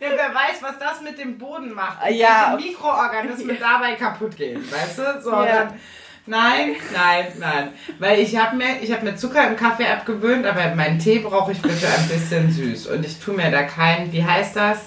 Ja, 0.00 0.08
wer 0.14 0.34
weiß, 0.34 0.62
was 0.62 0.78
das 0.78 1.00
mit 1.02 1.18
dem 1.18 1.38
Boden 1.38 1.72
macht. 1.74 2.06
Und 2.08 2.14
Ja. 2.14 2.52
welche 2.54 2.68
Mikroorganismen 2.70 3.56
dabei 3.60 3.94
kaputt 3.94 4.36
gehen, 4.36 4.62
weißt 4.70 4.98
du? 4.98 5.20
So, 5.22 5.30
Ja. 5.32 5.44
dann, 5.64 5.74
nein, 6.26 6.76
nein, 6.92 7.26
nein. 7.38 7.68
Weil 7.98 8.20
ich 8.20 8.36
habe 8.36 8.56
mir, 8.56 8.80
ich 8.80 8.92
hab 8.92 9.02
mir 9.02 9.16
Zucker 9.16 9.46
im 9.48 9.56
Kaffee 9.56 9.86
abgewöhnt, 9.86 10.46
aber 10.46 10.74
meinen 10.74 10.98
Tee 10.98 11.18
brauche 11.18 11.52
ich 11.52 11.60
bitte 11.60 11.86
ein 11.88 12.08
bisschen 12.08 12.50
süß. 12.50 12.86
Und 12.88 13.04
ich 13.04 13.18
tue 13.18 13.34
mir 13.34 13.50
da 13.50 13.62
keinen, 13.64 14.12
wie 14.12 14.24
heißt 14.24 14.54
das? 14.56 14.78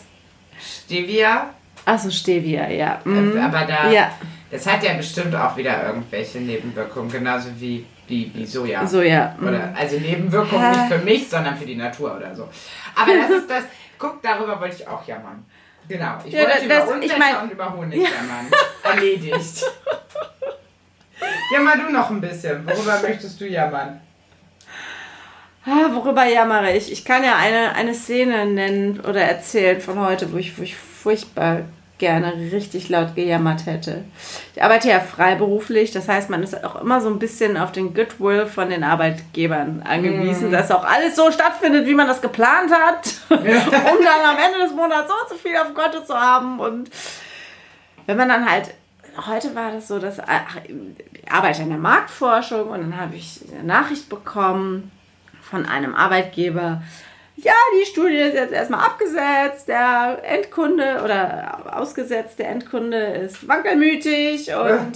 Stevia? 0.60 1.50
Achso, 1.86 2.10
Stevia, 2.12 2.70
ja. 2.70 3.00
Mhm. 3.04 3.38
Aber 3.42 3.66
da, 3.66 3.90
Ja, 3.92 4.12
das 4.52 4.66
hat 4.68 4.84
ja 4.84 4.94
bestimmt 4.94 5.34
auch 5.36 5.58
wieder 5.58 5.88
irgendwelche 5.88 6.38
Nebenwirkungen, 6.40 7.10
genauso 7.12 7.50
wie, 7.60 7.86
wie, 8.08 8.46
Soja. 8.46 8.86
so 8.86 9.02
ja. 9.02 9.36
mhm. 9.40 9.48
Oder, 9.48 9.74
also 9.76 9.98
Nebenwirkungen 9.98 10.62
Hä? 10.64 10.70
nicht 10.78 10.94
für 10.94 10.98
mich, 11.00 11.30
sondern 11.30 11.58
für 11.58 11.66
die 11.66 11.76
Natur 11.78 12.16
oder 12.18 12.36
so. 12.36 12.48
Aber 12.96 13.14
das 13.16 13.30
ist 13.32 13.50
das, 13.50 13.64
guck, 14.02 14.22
darüber 14.22 14.60
wollte 14.60 14.76
ich 14.78 14.88
auch 14.88 15.06
jammern. 15.08 15.46
Genau, 15.88 16.18
ich 16.26 16.34
Ja, 16.34 16.42
wollte 16.44 16.54
das- 16.54 16.64
über 16.66 16.76
ich 16.84 16.90
Unwetter 17.14 17.18
mein- 17.20 17.38
und 17.44 17.52
über 17.52 17.74
Honig 17.74 18.02
jammern. 18.02 18.48
Erledigt. 18.84 19.64
Jammer 21.54 21.78
du 21.78 21.92
noch 21.92 22.10
ein 22.10 22.22
bisschen. 22.22 22.66
Worüber 22.66 23.00
möchtest 23.08 23.40
du 23.40 23.46
jammern? 23.48 24.02
Ah, 25.66 25.90
worüber 25.94 26.26
jammere 26.26 26.72
ich? 26.76 26.92
Ich 26.92 27.06
kann 27.06 27.24
ja 27.24 27.36
eine, 27.36 27.76
eine 27.76 27.94
Szene 27.94 28.46
nennen 28.48 29.00
oder 29.02 29.22
erzählen 29.22 29.80
von 29.80 30.00
heute, 30.00 30.32
wo 30.34 30.38
ich, 30.38 30.58
wo 30.58 30.64
ich 30.64 30.76
furchtbar 30.76 31.62
gerne 32.02 32.34
richtig 32.52 32.90
laut 32.90 33.16
gejammert 33.16 33.66
hätte. 33.66 34.04
Ich 34.56 34.62
arbeite 34.62 34.90
ja 34.90 35.00
freiberuflich, 35.00 35.92
das 35.92 36.10
heißt, 36.10 36.30
man 36.30 36.44
ist 36.44 36.66
auch 36.66 36.82
immer 36.82 37.00
so 37.00 37.10
ein 37.10 37.20
bisschen 37.20 37.56
auf 37.56 37.72
den 37.72 37.94
Goodwill 37.94 38.48
von 38.48 38.70
den 38.70 38.84
Arbeitgebern 38.84 39.84
angewiesen, 39.88 40.50
mm. 40.50 40.52
dass 40.52 40.72
auch 40.72 40.84
alles 40.84 41.16
so 41.16 41.32
stattfindet, 41.32 41.86
wie 41.86 41.94
man 41.94 42.08
das 42.08 42.22
geplant 42.22 42.72
hat, 42.74 43.08
um 43.30 43.38
dann 43.38 44.26
am 44.26 44.38
Ende 44.46 44.66
des 44.66 44.74
Monats 44.76 45.08
so 45.08 45.36
so 45.36 45.36
viel 45.36 45.56
auf 45.56 45.74
Konto 45.74 46.04
zu 46.04 46.14
haben. 46.14 46.60
Und 46.60 46.90
wenn 48.08 48.18
man 48.18 48.28
dann 48.28 48.50
halt 48.50 48.74
heute 49.28 49.54
war 49.56 49.72
das 49.72 49.88
so, 49.88 50.00
dass 50.00 50.18
ich 50.18 51.32
arbeite 51.32 51.62
in 51.62 51.70
der 51.70 51.78
Marktforschung 51.78 52.70
und 52.70 52.82
dann 52.82 52.98
habe 52.98 53.16
ich 53.16 53.42
eine 53.54 53.64
Nachricht 53.64 54.10
bekommen 54.10 54.92
von 55.42 55.66
einem 55.66 55.96
Arbeitgeber, 55.96 56.82
ja, 57.44 57.54
die 57.80 57.86
Studie 57.86 58.18
ist 58.18 58.34
jetzt 58.34 58.54
erstmal 58.54 58.86
abgesetzt, 58.86 59.68
der 59.68 60.22
Endkunde 60.24 61.02
oder 61.04 61.78
ausgesetzt, 61.78 62.40
der 62.40 62.50
Endkunde 62.50 62.98
ist 62.98 63.48
wankelmütig 63.48 64.54
und. 64.54 64.94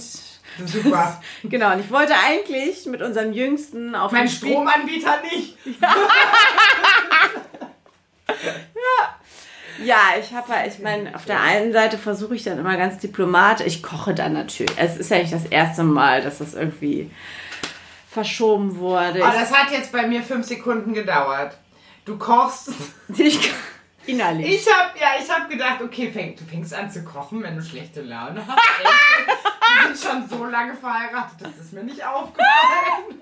Ja, 0.58 0.66
super. 0.66 1.20
genau, 1.44 1.72
und 1.72 1.80
ich 1.80 1.90
wollte 1.90 2.14
eigentlich 2.14 2.86
mit 2.86 3.02
unserem 3.02 3.32
Jüngsten 3.32 3.94
auf 3.94 4.12
Mein 4.12 4.28
Stromanbieter 4.28 5.22
nicht. 5.22 5.56
Ja. 5.80 5.94
ja. 8.28 9.16
Ja, 9.84 10.00
ich 10.18 10.32
habe 10.32 10.48
halt, 10.48 10.72
ich 10.72 10.78
meine, 10.78 11.14
auf 11.14 11.26
der 11.26 11.40
einen 11.40 11.70
Seite 11.72 11.98
versuche 11.98 12.34
ich 12.34 12.44
dann 12.44 12.58
immer 12.58 12.78
ganz 12.78 12.98
diplomatisch. 12.98 13.66
Ich 13.66 13.82
koche 13.82 14.14
dann 14.14 14.32
natürlich. 14.32 14.72
Es 14.78 14.96
ist 14.96 15.10
ja 15.10 15.18
nicht 15.18 15.34
das 15.34 15.44
erste 15.44 15.82
Mal, 15.82 16.22
dass 16.22 16.38
das 16.38 16.54
irgendwie 16.54 17.10
verschoben 18.10 18.78
wurde. 18.78 19.22
Aber 19.22 19.38
das 19.38 19.52
hat 19.52 19.70
jetzt 19.72 19.92
bei 19.92 20.06
mir 20.06 20.22
fünf 20.22 20.46
Sekunden 20.46 20.94
gedauert. 20.94 21.58
Du 22.06 22.16
kochst. 22.16 22.70
Ich, 23.18 23.52
innerlich. 24.06 24.46
Ich 24.46 24.66
habe 24.72 24.98
ja, 24.98 25.08
ich 25.20 25.28
habe 25.30 25.48
gedacht, 25.48 25.82
okay, 25.82 26.10
fäng, 26.10 26.36
du 26.36 26.44
fängst 26.44 26.72
an 26.72 26.90
zu 26.90 27.04
kochen, 27.04 27.42
wenn 27.42 27.56
du 27.56 27.62
schlechte 27.62 28.02
Laune 28.02 28.44
hast. 28.46 28.58
Wir 28.58 29.94
sind 29.94 30.12
schon 30.12 30.28
so 30.28 30.44
lange 30.44 30.74
verheiratet, 30.74 31.36
das 31.40 31.56
ist 31.58 31.72
mir 31.72 31.82
nicht 31.82 32.04
aufgefallen. 32.04 33.20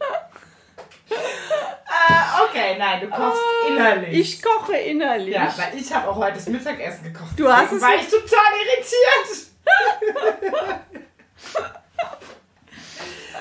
äh, 1.10 2.44
okay, 2.44 2.76
nein, 2.78 3.00
du 3.00 3.08
kochst 3.08 3.40
oh, 3.40 3.68
innerlich. 3.68 4.18
Ich 4.18 4.42
koche 4.42 4.76
innerlich. 4.76 5.34
Ja, 5.34 5.52
weil 5.56 5.76
ich 5.80 5.92
habe 5.92 6.08
auch 6.08 6.16
heute 6.16 6.34
das 6.34 6.46
Mittagessen 6.46 7.04
gekocht. 7.12 7.32
Du 7.36 7.52
hast 7.52 7.72
es. 7.72 7.82
War 7.82 7.96
ich 7.96 8.08
total 8.08 8.52
irritiert. 8.62 9.50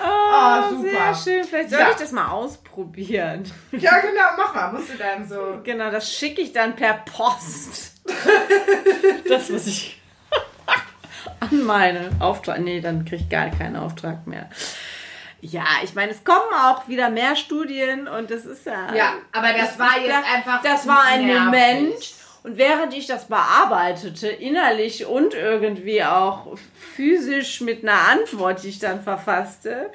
Oh, 0.01 0.69
super. 0.69 1.13
Sehr 1.13 1.15
schön. 1.15 1.43
Vielleicht 1.43 1.69
soll 1.69 1.79
ja. 1.79 1.91
ich 1.91 1.97
das 1.97 2.11
mal 2.11 2.29
ausprobieren. 2.29 3.43
Ja, 3.71 3.99
genau, 3.99 4.21
mach 4.37 4.53
mal. 4.53 4.71
Musst 4.73 4.93
du 4.93 4.97
dann 4.97 5.27
so. 5.27 5.59
Genau, 5.63 5.91
das 5.91 6.11
schicke 6.11 6.41
ich 6.41 6.51
dann 6.53 6.75
per 6.75 6.93
Post. 6.93 7.93
das, 9.29 9.53
was 9.53 9.67
ich 9.67 10.01
an 11.39 11.63
meine 11.63 12.09
Auftrag. 12.19 12.59
Nee, 12.59 12.81
dann 12.81 13.05
kriege 13.05 13.23
ich 13.23 13.29
gar 13.29 13.49
keinen 13.49 13.75
Auftrag 13.75 14.25
mehr. 14.27 14.49
Ja, 15.41 15.65
ich 15.83 15.95
meine, 15.95 16.11
es 16.11 16.23
kommen 16.23 16.53
auch 16.53 16.87
wieder 16.87 17.09
mehr 17.09 17.35
Studien 17.35 18.07
und 18.07 18.29
das 18.29 18.45
ist 18.45 18.65
ja. 18.65 18.93
Ja, 18.93 19.13
aber 19.31 19.53
das 19.53 19.79
war 19.79 19.97
jetzt 19.99 20.25
einfach. 20.35 20.61
Das 20.61 20.85
war 20.85 21.03
ein 21.03 21.25
nervig. 21.25 21.45
Moment. 21.45 22.18
Und 22.43 22.57
während 22.57 22.93
ich 22.93 23.05
das 23.05 23.27
bearbeitete, 23.27 24.27
innerlich 24.27 25.05
und 25.05 25.33
irgendwie 25.33 26.03
auch 26.03 26.57
physisch 26.95 27.61
mit 27.61 27.83
einer 27.83 28.07
Antwort, 28.09 28.63
die 28.63 28.69
ich 28.69 28.79
dann 28.79 29.03
verfasste, 29.03 29.91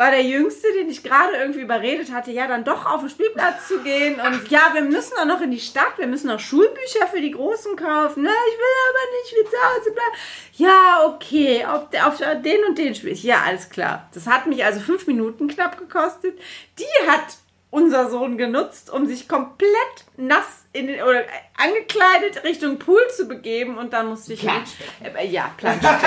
war 0.00 0.10
der 0.10 0.22
Jüngste, 0.22 0.66
den 0.72 0.88
ich 0.88 1.02
gerade 1.02 1.36
irgendwie 1.36 1.60
überredet 1.60 2.10
hatte, 2.10 2.30
ja, 2.30 2.46
dann 2.46 2.64
doch 2.64 2.86
auf 2.86 3.00
den 3.00 3.10
Spielplatz 3.10 3.68
zu 3.68 3.80
gehen. 3.80 4.18
Und 4.18 4.50
ja, 4.50 4.70
wir 4.72 4.80
müssen 4.80 5.12
auch 5.20 5.26
noch 5.26 5.42
in 5.42 5.50
die 5.50 5.60
Stadt, 5.60 5.98
wir 5.98 6.06
müssen 6.06 6.28
noch 6.28 6.40
Schulbücher 6.40 7.06
für 7.12 7.20
die 7.20 7.32
Großen 7.32 7.76
kaufen. 7.76 8.22
Ne, 8.22 8.30
ich 8.30 8.58
will 8.58 8.64
aber 8.88 9.10
nicht, 9.12 9.26
ich 9.26 9.36
will 9.36 9.44
zu 9.44 9.58
Hause 9.58 9.90
bleiben. 9.92 10.16
Ja, 10.54 11.06
okay, 11.06 11.66
auf, 11.66 11.88
auf 12.02 12.42
den 12.42 12.64
und 12.64 12.78
den 12.78 12.94
Spiel. 12.94 13.12
Ja, 13.12 13.42
alles 13.46 13.68
klar. 13.68 14.08
Das 14.14 14.26
hat 14.26 14.46
mich 14.46 14.64
also 14.64 14.80
fünf 14.80 15.06
Minuten 15.06 15.48
knapp 15.48 15.76
gekostet. 15.76 16.38
Die 16.78 17.06
hat 17.06 17.36
unser 17.70 18.10
Sohn 18.10 18.36
genutzt, 18.36 18.90
um 18.90 19.06
sich 19.06 19.28
komplett 19.28 19.70
nass 20.16 20.64
in 20.72 20.88
den, 20.88 21.02
oder 21.02 21.22
angekleidet 21.56 22.44
Richtung 22.44 22.78
Pool 22.78 23.00
zu 23.16 23.26
begeben 23.26 23.78
und 23.78 23.92
dann 23.92 24.08
musste 24.08 24.32
ich 24.32 24.40
Planschbecken. 24.40 25.16
Äh, 25.16 25.26
ja, 25.26 25.50
Planschbecken. 25.56 25.98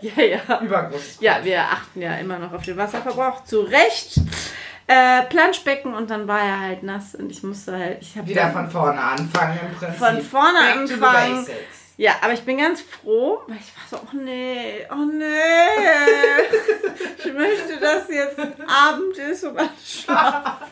ja, 0.00 0.22
ja. 0.22 0.60
Übergroß. 0.60 1.18
Ja, 1.20 1.44
wir 1.44 1.62
achten 1.62 2.00
ja 2.00 2.16
immer 2.16 2.38
noch 2.38 2.52
auf 2.52 2.62
den 2.62 2.76
Wasserverbrauch. 2.76 3.44
Zu 3.44 3.60
Recht. 3.60 4.20
Äh, 4.88 5.22
Planschbecken 5.26 5.94
und 5.94 6.10
dann 6.10 6.26
war 6.26 6.40
er 6.40 6.60
halt 6.60 6.82
nass 6.82 7.14
und 7.14 7.30
ich 7.30 7.42
musste 7.44 7.78
halt. 7.78 7.98
Ich 8.02 8.26
Wieder 8.26 8.50
von 8.50 8.68
vorne 8.68 9.00
anfangen 9.00 9.58
im 9.62 9.76
Prinzip. 9.76 9.98
Von 9.98 10.20
vorne 10.20 10.58
Back 10.58 10.76
anfangen. 10.76 11.46
Ja, 12.02 12.16
aber 12.20 12.32
ich 12.32 12.42
bin 12.42 12.58
ganz 12.58 12.80
froh, 12.80 13.42
weil 13.46 13.58
ich 13.58 13.72
war 13.76 14.00
so, 14.00 14.04
oh 14.04 14.16
nee, 14.16 14.84
oh 14.90 15.04
nee. 15.04 15.24
ich 17.16 17.32
möchte, 17.32 17.78
dass 17.78 18.08
jetzt 18.08 18.40
Abend 18.40 19.16
ist 19.18 19.44
und 19.44 19.56
alles 19.56 20.00
schlafen. 20.00 20.66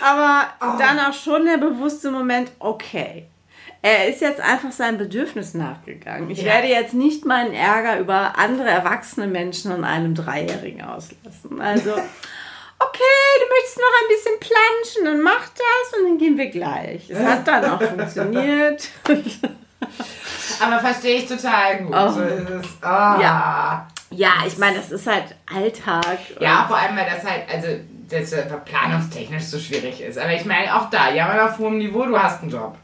aber 0.00 0.46
oh. 0.62 0.78
dann 0.78 0.98
auch 0.98 1.12
schon 1.12 1.44
der 1.44 1.58
bewusste 1.58 2.10
Moment, 2.10 2.52
okay. 2.58 3.26
Er 3.82 4.08
ist 4.08 4.22
jetzt 4.22 4.40
einfach 4.40 4.72
seinem 4.72 4.96
Bedürfnis 4.96 5.52
nachgegangen. 5.52 6.30
Ich 6.30 6.38
ja. 6.38 6.46
werde 6.46 6.68
jetzt 6.68 6.94
nicht 6.94 7.26
meinen 7.26 7.52
Ärger 7.52 7.98
über 7.98 8.38
andere 8.38 8.70
erwachsene 8.70 9.26
Menschen 9.26 9.72
an 9.72 9.84
einem 9.84 10.14
Dreijährigen 10.14 10.80
auslassen. 10.80 11.60
Also 11.60 11.96
okay, 12.80 13.40
du 13.40 13.54
möchtest 13.54 13.78
noch 13.78 13.94
ein 14.02 14.08
bisschen 14.08 14.40
planschen, 14.40 15.04
dann 15.04 15.20
mach 15.22 15.48
das 15.48 15.98
und 15.98 16.08
dann 16.08 16.18
gehen 16.18 16.36
wir 16.38 16.50
gleich. 16.50 17.10
Es 17.10 17.18
hat 17.18 17.46
dann 17.46 17.64
auch 17.64 17.82
funktioniert. 17.82 18.88
Aber 20.60 20.78
verstehe 20.80 21.18
ich 21.18 21.26
total 21.26 21.78
gut. 21.78 21.94
Oh. 21.94 22.08
So 22.10 22.20
oh. 22.20 22.82
Ja. 22.82 23.86
ja, 24.10 24.32
ich 24.46 24.58
meine, 24.58 24.76
das 24.76 24.90
ist 24.90 25.06
halt 25.06 25.36
Alltag. 25.52 26.18
Ja, 26.38 26.64
vor 26.66 26.76
allem, 26.76 26.96
weil 26.96 27.06
das 27.06 27.24
halt, 27.24 27.42
also 27.52 27.68
das 28.08 28.34
planungstechnisch 28.64 29.44
so 29.44 29.58
schwierig 29.58 30.00
ist. 30.00 30.18
Aber 30.18 30.32
ich 30.32 30.44
meine, 30.44 30.74
auch 30.76 30.90
da, 30.90 31.10
ja, 31.10 31.26
mal 31.26 31.40
auf 31.40 31.58
hohem 31.58 31.78
Niveau, 31.78 32.04
du 32.04 32.18
hast 32.18 32.42
einen 32.42 32.50
Job. 32.50 32.76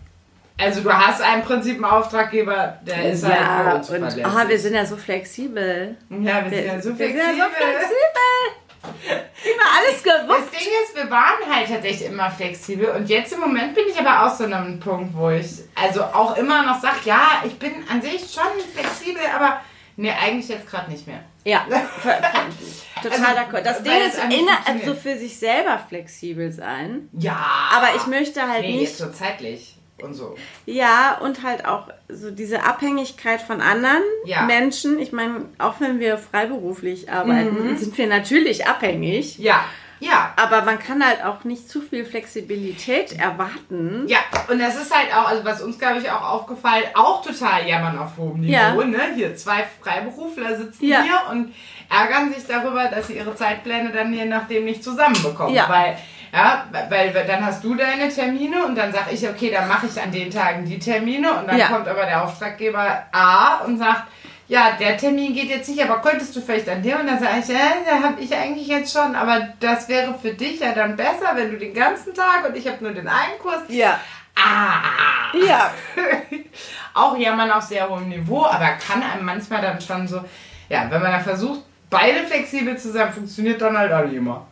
Also 0.58 0.80
du 0.80 0.90
hast 0.90 1.20
im 1.20 1.42
Prinzip 1.42 1.74
einen 1.74 1.84
Auftraggeber, 1.84 2.78
der 2.80 3.10
ist 3.12 3.24
ja, 3.24 3.64
halt 3.64 3.90
und, 3.90 4.02
oh, 4.02 4.48
wir 4.48 4.58
sind 4.58 4.74
ja 4.74 4.86
so 4.86 4.96
flexibel. 4.96 5.96
Ja, 6.08 6.44
wir, 6.44 6.50
wir 6.50 6.58
sind 6.58 6.66
ja 6.66 6.80
so 6.80 6.94
flexibel. 6.94 7.14
Wir 7.14 7.26
sind 7.26 7.38
ja 7.38 7.44
so 7.44 7.50
flexibel. 7.50 8.65
Immer 8.82 9.62
alles 9.78 10.02
gewusst. 10.02 10.52
Das 10.52 10.62
Ding 10.62 10.72
ist, 10.84 10.94
wir 10.94 11.10
waren 11.10 11.54
halt 11.54 11.68
tatsächlich 11.68 12.08
immer 12.08 12.30
flexibel 12.30 12.88
und 12.88 13.08
jetzt 13.08 13.32
im 13.32 13.40
Moment 13.40 13.74
bin 13.74 13.84
ich 13.88 13.98
aber 13.98 14.26
auch 14.26 14.34
so 14.34 14.44
an 14.44 14.54
einem 14.54 14.80
Punkt, 14.80 15.16
wo 15.16 15.30
ich 15.30 15.46
also 15.74 16.02
auch 16.02 16.36
immer 16.36 16.64
noch 16.64 16.80
sage, 16.80 16.96
ja, 17.04 17.42
ich 17.44 17.58
bin 17.58 17.72
an 17.90 18.02
sich 18.02 18.20
schon 18.20 18.44
flexibel, 18.74 19.22
aber 19.34 19.60
nee, 19.96 20.10
eigentlich 20.10 20.48
jetzt 20.48 20.68
gerade 20.68 20.90
nicht 20.90 21.06
mehr. 21.06 21.20
Ja, 21.44 21.64
total 23.02 23.36
also, 23.36 23.58
Das 23.62 23.82
Ding 23.82 23.92
ist, 23.92 24.18
inner, 24.18 24.58
also 24.64 24.94
für 24.94 25.16
sich 25.16 25.38
selber 25.38 25.78
flexibel 25.88 26.50
sein. 26.50 27.08
Ja. 27.12 27.38
Aber 27.72 27.94
ich 27.94 28.06
möchte 28.06 28.42
halt 28.42 28.62
nee, 28.62 28.72
nicht. 28.72 28.82
Jetzt 28.82 28.98
so 28.98 29.10
zeitlich 29.10 29.75
und 30.02 30.14
so. 30.14 30.36
Ja, 30.66 31.18
und 31.22 31.42
halt 31.42 31.64
auch 31.66 31.88
so 32.08 32.30
diese 32.30 32.64
Abhängigkeit 32.64 33.40
von 33.40 33.60
anderen 33.60 34.02
ja. 34.24 34.42
Menschen. 34.42 34.98
Ich 34.98 35.12
meine, 35.12 35.46
auch 35.58 35.80
wenn 35.80 36.00
wir 36.00 36.18
freiberuflich 36.18 37.10
arbeiten, 37.10 37.70
mhm. 37.70 37.76
sind 37.76 37.96
wir 37.96 38.06
natürlich 38.06 38.66
abhängig. 38.66 39.38
Ja. 39.38 39.64
Ja. 39.98 40.34
Aber 40.36 40.62
man 40.62 40.78
kann 40.78 41.04
halt 41.04 41.24
auch 41.24 41.44
nicht 41.44 41.70
zu 41.70 41.80
viel 41.80 42.04
Flexibilität 42.04 43.18
erwarten. 43.18 44.04
Ja, 44.06 44.18
und 44.50 44.58
das 44.58 44.76
ist 44.76 44.94
halt 44.94 45.14
auch, 45.14 45.26
also 45.28 45.44
was 45.44 45.62
uns, 45.62 45.78
glaube 45.78 46.00
ich, 46.00 46.10
auch 46.10 46.22
aufgefallen, 46.22 46.84
auch 46.94 47.24
total 47.24 47.66
jammern 47.66 47.98
auf 47.98 48.16
hohem 48.18 48.40
Niveau. 48.40 48.52
Ja. 48.52 48.74
Ne? 48.74 49.00
Hier 49.14 49.34
zwei 49.36 49.64
Freiberufler 49.80 50.56
sitzen 50.56 50.84
ja. 50.84 51.02
hier 51.02 51.20
und 51.30 51.54
ärgern 51.88 52.32
sich 52.32 52.46
darüber, 52.46 52.88
dass 52.88 53.06
sie 53.06 53.16
ihre 53.16 53.34
Zeitpläne 53.34 53.90
dann 53.90 54.12
je 54.12 54.26
nachdem 54.26 54.66
nicht 54.66 54.84
zusammenbekommen. 54.84 55.54
Ja. 55.54 55.68
Weil 55.68 55.96
ja, 56.36 56.66
weil, 56.90 57.14
weil 57.14 57.26
dann 57.26 57.46
hast 57.46 57.64
du 57.64 57.74
deine 57.74 58.10
Termine 58.10 58.66
und 58.66 58.76
dann 58.76 58.92
sage 58.92 59.12
ich, 59.12 59.26
okay, 59.26 59.50
dann 59.50 59.66
mache 59.68 59.86
ich 59.86 59.98
an 59.98 60.12
den 60.12 60.30
Tagen 60.30 60.66
die 60.66 60.78
Termine 60.78 61.32
und 61.32 61.48
dann 61.48 61.56
ja. 61.56 61.68
kommt 61.68 61.88
aber 61.88 62.04
der 62.04 62.22
Auftraggeber 62.22 63.04
A 63.10 63.62
und 63.64 63.78
sagt, 63.78 64.02
ja, 64.46 64.72
der 64.78 64.98
Termin 64.98 65.32
geht 65.32 65.48
jetzt 65.48 65.66
nicht, 65.66 65.82
aber 65.82 66.02
könntest 66.02 66.36
du 66.36 66.42
vielleicht 66.42 66.68
an 66.68 66.82
dem? 66.82 67.00
Und 67.00 67.06
dann 67.06 67.18
sage 67.18 67.38
ich, 67.40 67.48
ja, 67.48 67.72
da 67.88 68.06
habe 68.06 68.20
ich 68.20 68.36
eigentlich 68.36 68.66
jetzt 68.66 68.92
schon, 68.92 69.16
aber 69.16 69.48
das 69.60 69.88
wäre 69.88 70.12
für 70.12 70.34
dich 70.34 70.60
ja 70.60 70.72
dann 70.72 70.94
besser, 70.94 71.32
wenn 71.36 71.52
du 71.52 71.56
den 71.56 71.72
ganzen 71.72 72.12
Tag 72.12 72.46
und 72.46 72.54
ich 72.54 72.68
habe 72.68 72.84
nur 72.84 72.92
den 72.92 73.08
einen 73.08 73.38
Kurs. 73.40 73.62
Ja. 73.68 73.98
Ah. 74.34 75.34
Ja. 75.34 75.72
auch 76.92 77.16
jammern 77.16 77.50
auf 77.50 77.62
sehr 77.62 77.88
hohem 77.88 78.10
Niveau, 78.10 78.44
aber 78.44 78.72
kann 78.72 79.02
einem 79.02 79.24
manchmal 79.24 79.62
dann 79.62 79.80
schon 79.80 80.06
so, 80.06 80.20
ja, 80.68 80.86
wenn 80.90 81.00
man 81.00 81.12
dann 81.12 81.24
versucht, 81.24 81.62
beide 81.88 82.26
flexibel 82.26 82.76
zu 82.76 82.92
sein, 82.92 83.10
funktioniert 83.10 83.62
dann 83.62 83.76
halt 83.76 83.90
auch 83.90 84.04
nicht 84.04 84.16
immer. 84.16 84.46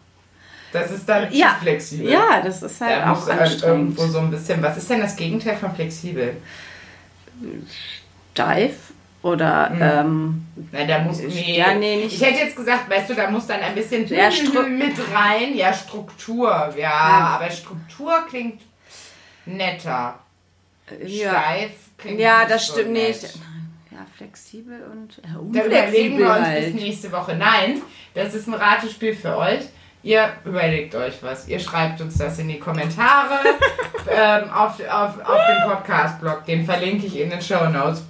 Das 0.74 0.90
ist 0.90 1.08
dann 1.08 1.32
ja. 1.32 1.50
zu 1.50 1.62
flexibel. 1.62 2.10
Ja, 2.10 2.42
das 2.42 2.60
ist 2.62 2.80
halt 2.80 3.00
da 3.00 3.12
auch 3.12 3.28
halt 3.28 3.40
anstrengend. 3.40 3.62
Halt 3.62 3.62
irgendwo 3.62 4.06
so 4.06 4.18
ein 4.18 4.30
bisschen. 4.30 4.60
Was 4.60 4.76
ist 4.76 4.90
denn 4.90 5.00
das 5.00 5.14
Gegenteil 5.14 5.56
von 5.56 5.72
flexibel? 5.72 6.36
Steif 8.32 8.74
oder 9.22 9.70
mhm. 9.70 9.80
ähm, 9.80 10.46
Nein, 10.72 10.88
da 10.88 10.98
muss 10.98 11.18
nee, 11.18 11.56
ja, 11.56 11.74
nee, 11.74 11.96
nicht. 11.96 12.14
Ich 12.14 12.20
hätte 12.20 12.40
jetzt 12.40 12.56
gesagt, 12.56 12.90
weißt 12.90 13.08
du, 13.08 13.14
da 13.14 13.30
muss 13.30 13.46
dann 13.46 13.60
ein 13.60 13.76
bisschen 13.76 14.06
ja, 14.08 14.28
mit 14.68 14.96
rein. 15.14 15.54
Ja, 15.54 15.72
Struktur. 15.72 16.50
Ja, 16.50 16.76
ja, 16.76 17.38
aber 17.40 17.50
Struktur 17.50 18.12
klingt 18.28 18.60
netter. 19.46 20.18
Ja. 21.06 21.30
Steif 21.30 21.70
klingt 21.96 22.18
Ja, 22.18 22.46
das 22.46 22.66
so 22.66 22.72
stimmt 22.72 22.94
nett. 22.94 23.22
nicht. 23.22 23.38
Ja, 23.92 24.04
flexibel 24.16 24.82
und 24.90 25.18
ja, 25.18 25.62
Da 25.62 25.66
überlegen 25.66 26.18
wir 26.18 26.26
unflexibel 26.26 26.26
uns 26.26 26.46
halt. 26.46 26.72
bis 26.72 26.82
nächste 26.82 27.12
Woche. 27.12 27.36
Nein, 27.36 27.80
das 28.12 28.34
ist 28.34 28.48
ein 28.48 28.54
Ratespiel 28.54 29.14
für 29.14 29.36
euch. 29.36 29.60
Ihr 30.04 30.28
überlegt 30.44 30.94
euch 30.94 31.14
was. 31.22 31.48
Ihr 31.48 31.58
schreibt 31.58 32.00
uns 32.02 32.18
das 32.18 32.38
in 32.38 32.48
die 32.48 32.58
Kommentare 32.58 33.38
ähm, 34.10 34.50
auf, 34.50 34.78
auf, 34.80 35.18
auf 35.18 35.40
dem 35.48 35.62
Podcast-Blog. 35.66 36.44
Den 36.44 36.66
verlinke 36.66 37.06
ich 37.06 37.18
in 37.18 37.30
den 37.30 37.40
Show 37.40 37.66
Notes 37.70 38.04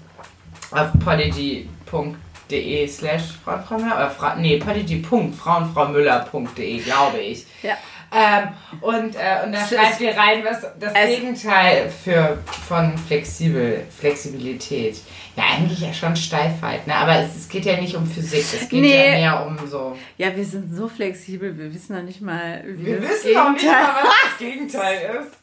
auf 0.73 0.89
podigy.de 1.05 2.89
slash 2.89 3.35
Frau, 3.45 3.59
Frau 3.59 3.79
Müller 3.79 3.95
oder 3.95 4.11
Fra, 4.11 4.35
nee, 4.35 4.57
podigy.frauenfraumüller.de, 4.57 6.79
glaube 6.79 7.19
ich. 7.19 7.47
Ja. 7.63 7.75
Ähm, 8.17 8.49
und, 8.81 9.17
äh, 9.17 9.45
und 9.45 9.53
da 9.53 9.67
schreibt 9.67 10.01
ihr 10.01 10.17
rein, 10.17 10.45
was 10.45 10.61
das 10.79 10.93
Gegenteil 10.95 11.91
für, 11.91 12.39
von 12.69 12.97
flexibel, 12.97 13.85
Flexibilität. 13.99 14.99
Ja, 15.37 15.43
eigentlich 15.57 15.81
ja 15.81 15.93
schon 15.93 16.15
Steifheit, 16.15 16.87
ne? 16.87 16.95
aber 16.95 17.17
es, 17.19 17.35
es 17.35 17.49
geht 17.49 17.65
ja 17.65 17.77
nicht 17.77 17.97
um 17.97 18.07
Physik, 18.09 18.45
es 18.45 18.69
geht 18.69 18.81
Nee. 18.83 19.21
ja 19.21 19.35
mehr 19.41 19.47
um 19.47 19.59
so. 19.69 19.97
Ja, 20.17 20.35
wir 20.37 20.45
sind 20.45 20.73
so 20.73 20.89
flexibel, 20.89 21.59
wir 21.59 21.75
wissen 21.75 21.97
noch 21.97 22.05
nicht 22.05 22.21
mal, 22.21 22.63
wie 22.65 22.87
Wir 22.87 23.01
das 23.01 23.11
wissen 23.11 23.33
noch 23.35 23.51
nicht 23.51 23.63
Gegenteil- 23.65 23.83
mal, 23.83 24.03
was 24.05 24.31
das 24.31 24.39
Gegenteil 24.39 25.21
ist. 25.23 25.37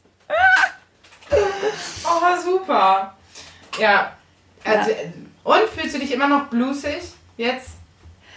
Oh, 2.06 2.42
super. 2.42 3.16
Ja. 3.80 4.12
Also, 4.64 4.92
Und 5.44 5.70
fühlst 5.76 5.96
du 5.96 6.00
dich 6.00 6.14
immer 6.14 6.28
noch 6.28 6.46
bluesig 6.48 7.02
jetzt? 7.38 7.72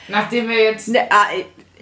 Nachdem 0.09 0.49
wir 0.49 0.62
jetzt 0.64 0.89
Ne, 0.89 1.07
ah, 1.11 1.26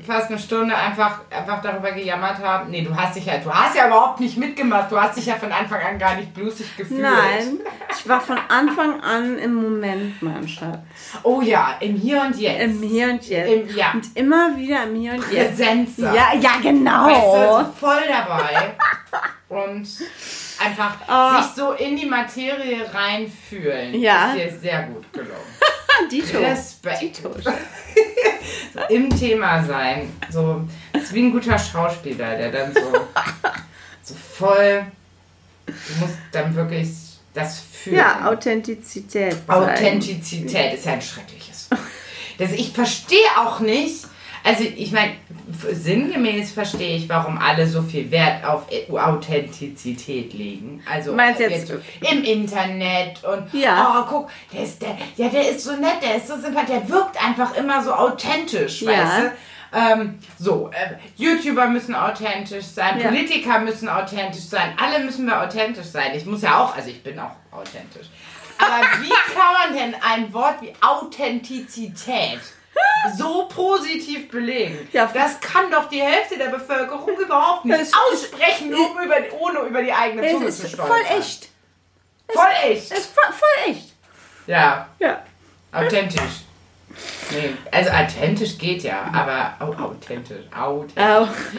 fast 0.05 0.28
eine 0.30 0.38
Stunde 0.38 0.74
einfach, 0.76 1.20
einfach 1.30 1.62
darüber 1.62 1.92
gejammert 1.92 2.38
haben. 2.38 2.70
Nee, 2.70 2.82
du 2.82 2.94
hast 2.96 3.16
dich 3.16 3.26
ja, 3.26 3.38
du 3.38 3.53
hast 3.53 3.76
ja 3.76 3.86
überhaupt 3.86 4.20
nicht 4.20 4.36
mitgemacht. 4.36 4.90
Du 4.90 5.00
hast 5.00 5.16
dich 5.16 5.26
ja 5.26 5.34
von 5.36 5.53
Anfang 5.53 5.80
an 5.80 5.98
gar 5.98 6.14
nicht 6.16 6.34
blusig 6.34 6.76
gefühlt. 6.76 7.00
nein, 7.03 7.59
ich 7.96 8.09
war 8.09 8.20
von 8.20 8.38
Anfang 8.48 9.00
an 9.00 9.38
im 9.38 9.55
Moment, 9.55 10.20
mein 10.22 10.46
Schatz. 10.48 10.78
Oh 11.22 11.40
ja, 11.40 11.76
im 11.80 11.96
Hier 11.96 12.20
und 12.22 12.36
Jetzt. 12.36 12.61
Im 12.62 12.82
Hier 12.82 13.11
und 13.11 13.24
Jetzt. 13.28 13.50
Im, 13.70 13.76
ja. 13.76 13.92
Und 13.92 14.16
immer 14.16 14.57
wieder 14.57 14.84
im 14.84 14.94
Hier 14.96 15.12
und 15.12 15.30
Jetzt. 15.32 15.57
Präsenz. 15.57 15.98
Ja, 15.98 16.32
ja, 16.38 16.50
genau. 16.62 17.07
Weißt 17.07 17.22
du, 17.22 17.64
so 17.64 17.72
voll 17.86 18.03
dabei. 18.09 18.74
und 19.48 19.86
einfach 20.64 20.94
Ah. 21.07 21.42
sich 21.42 21.53
so 21.55 21.72
in 21.72 21.96
die 21.96 22.07
Materie 22.07 22.86
reinfühlen. 22.92 23.94
Ja. 24.00 24.32
Ist 24.32 24.36
dir 24.36 24.59
sehr 24.59 24.82
gut 24.84 25.12
gelungen. 25.12 25.32
Dito. 26.11 26.38
Respekt. 26.38 27.22
Im 28.88 29.11
Thema 29.11 29.64
sein. 29.64 30.11
So, 30.30 30.66
das 30.93 31.05
ist 31.05 31.14
wie 31.14 31.22
ein 31.22 31.32
guter 31.32 31.59
Schauspieler, 31.59 32.36
der 32.36 32.51
dann 32.51 32.72
so, 32.72 32.80
so 34.03 34.14
voll. 34.14 34.86
Du 35.66 35.72
musst 36.01 36.18
dann 36.32 36.55
wirklich 36.55 36.88
das 37.34 37.61
fühlen. 37.61 37.97
Ja, 37.97 38.28
Authentizität. 38.28 39.36
sein. 39.47 39.57
Authentizität 39.57 40.74
ist 40.74 40.86
ja 40.86 40.93
ein 40.93 41.03
schreckliches. 41.03 41.68
Das, 42.38 42.53
ich 42.53 42.72
verstehe 42.72 43.18
auch 43.38 43.61
nicht, 43.61 44.07
also 44.45 44.64
ich 44.64 44.90
meine, 44.93 45.12
sinngemäß 45.70 46.53
verstehe 46.53 46.97
ich, 46.97 47.09
warum 47.09 47.38
alle 47.38 47.66
so 47.66 47.82
viel 47.82 48.11
Wert 48.11 48.45
auf 48.45 48.66
Authentizität 48.90 50.32
legen. 50.34 50.82
Also 50.90 51.12
Meinst 51.12 51.40
jetzt- 51.40 51.68
so 51.68 51.74
im 52.11 52.24
Internet 52.24 53.22
und 53.24 53.53
Ja. 53.55 54.01
oh 54.05 54.09
guck, 54.11 54.30
der 54.53 54.62
ist 54.64 54.82
der, 54.82 54.97
ja 55.16 55.28
der 55.28 55.49
ist 55.51 55.64
so 55.64 55.72
nett, 55.76 56.03
der 56.03 56.16
ist 56.16 56.28
so 56.28 56.36
sympathisch, 56.36 56.70
der 56.76 56.88
wirkt 56.88 57.22
einfach 57.24 57.55
immer 57.57 57.82
so 57.82 57.93
authentisch, 57.93 58.82
Ja. 58.82 58.90
weißt 58.93 59.18
du? 59.22 59.32
Ähm, 59.74 60.18
so, 60.38 60.70
äh, 60.70 60.97
YouTuber 61.16 61.66
müssen 61.68 61.95
authentisch 61.95 62.66
sein, 62.66 63.01
Ja. 63.01 63.09
Politiker 63.09 63.59
müssen 63.61 63.88
authentisch 63.88 64.45
sein, 64.45 64.74
alle 64.78 65.03
müssen 65.03 65.24
wir 65.26 65.40
authentisch 65.40 65.86
sein. 65.86 66.11
Ich 66.14 66.26
muss 66.26 66.43
ja 66.43 66.62
auch, 66.62 66.76
also 66.76 66.90
ich 66.90 67.03
bin 67.03 67.18
auch 67.18 67.30
authentisch. 67.51 68.09
Aber 68.59 68.82
wie 69.03 69.09
kann 69.34 69.70
man 69.70 69.78
denn 69.78 69.95
ein 70.03 70.32
Wort 70.34 70.57
wie 70.61 70.72
Authentizität 70.82 72.40
so 73.16 73.46
positiv 73.48 74.28
belegen? 74.30 74.88
Ja. 74.92 75.10
das 75.12 75.40
kann 75.40 75.70
doch 75.70 75.88
die 75.88 76.00
Hälfte 76.00 76.38
der 76.38 76.48
Bevölkerung 76.48 77.18
überhaupt 77.18 77.64
nicht 77.64 77.74
Es 77.80 77.88
ist- 77.88 77.94
aussprechen, 78.12 78.70
nur 78.70 78.90
über, 79.02 79.16
ohne 79.38 79.60
über 79.68 79.82
die 79.82 79.92
eigene 79.92 80.30
Zunge 80.30 80.50
zu 80.50 80.62
ist 80.66 80.72
stolpern. 80.72 80.86
voll 80.86 81.18
echt. 81.18 81.48
Voll 82.32 82.70
echt. 82.70 82.92
Ist 82.92 83.12
voll, 83.14 83.32
voll 83.32 83.72
echt. 83.72 83.92
Ja, 84.46 84.88
Ja. 84.98 85.22
authentisch. 85.72 86.42
Nee, 87.30 87.54
also 87.70 87.90
authentisch 87.90 88.58
geht 88.58 88.82
ja, 88.82 89.10
aber 89.12 89.54
au- 89.60 89.72
authentisch, 89.84 90.44
authentisch. 90.54 91.02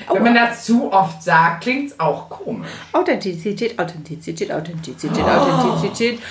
Au. 0.07 0.14
Wenn 0.14 0.24
man 0.24 0.36
das 0.36 0.64
zu 0.66 0.91
oft 0.91 1.24
sagt, 1.24 1.64
klingt 1.64 1.89
es 1.91 1.99
auch 1.99 2.30
komisch. 2.30 2.70
Authentizität, 2.91 3.80
Authentizität, 3.80 4.51
Authentizität, 4.51 5.24
Oh. 5.26 5.30
Authentizität. 5.30 6.22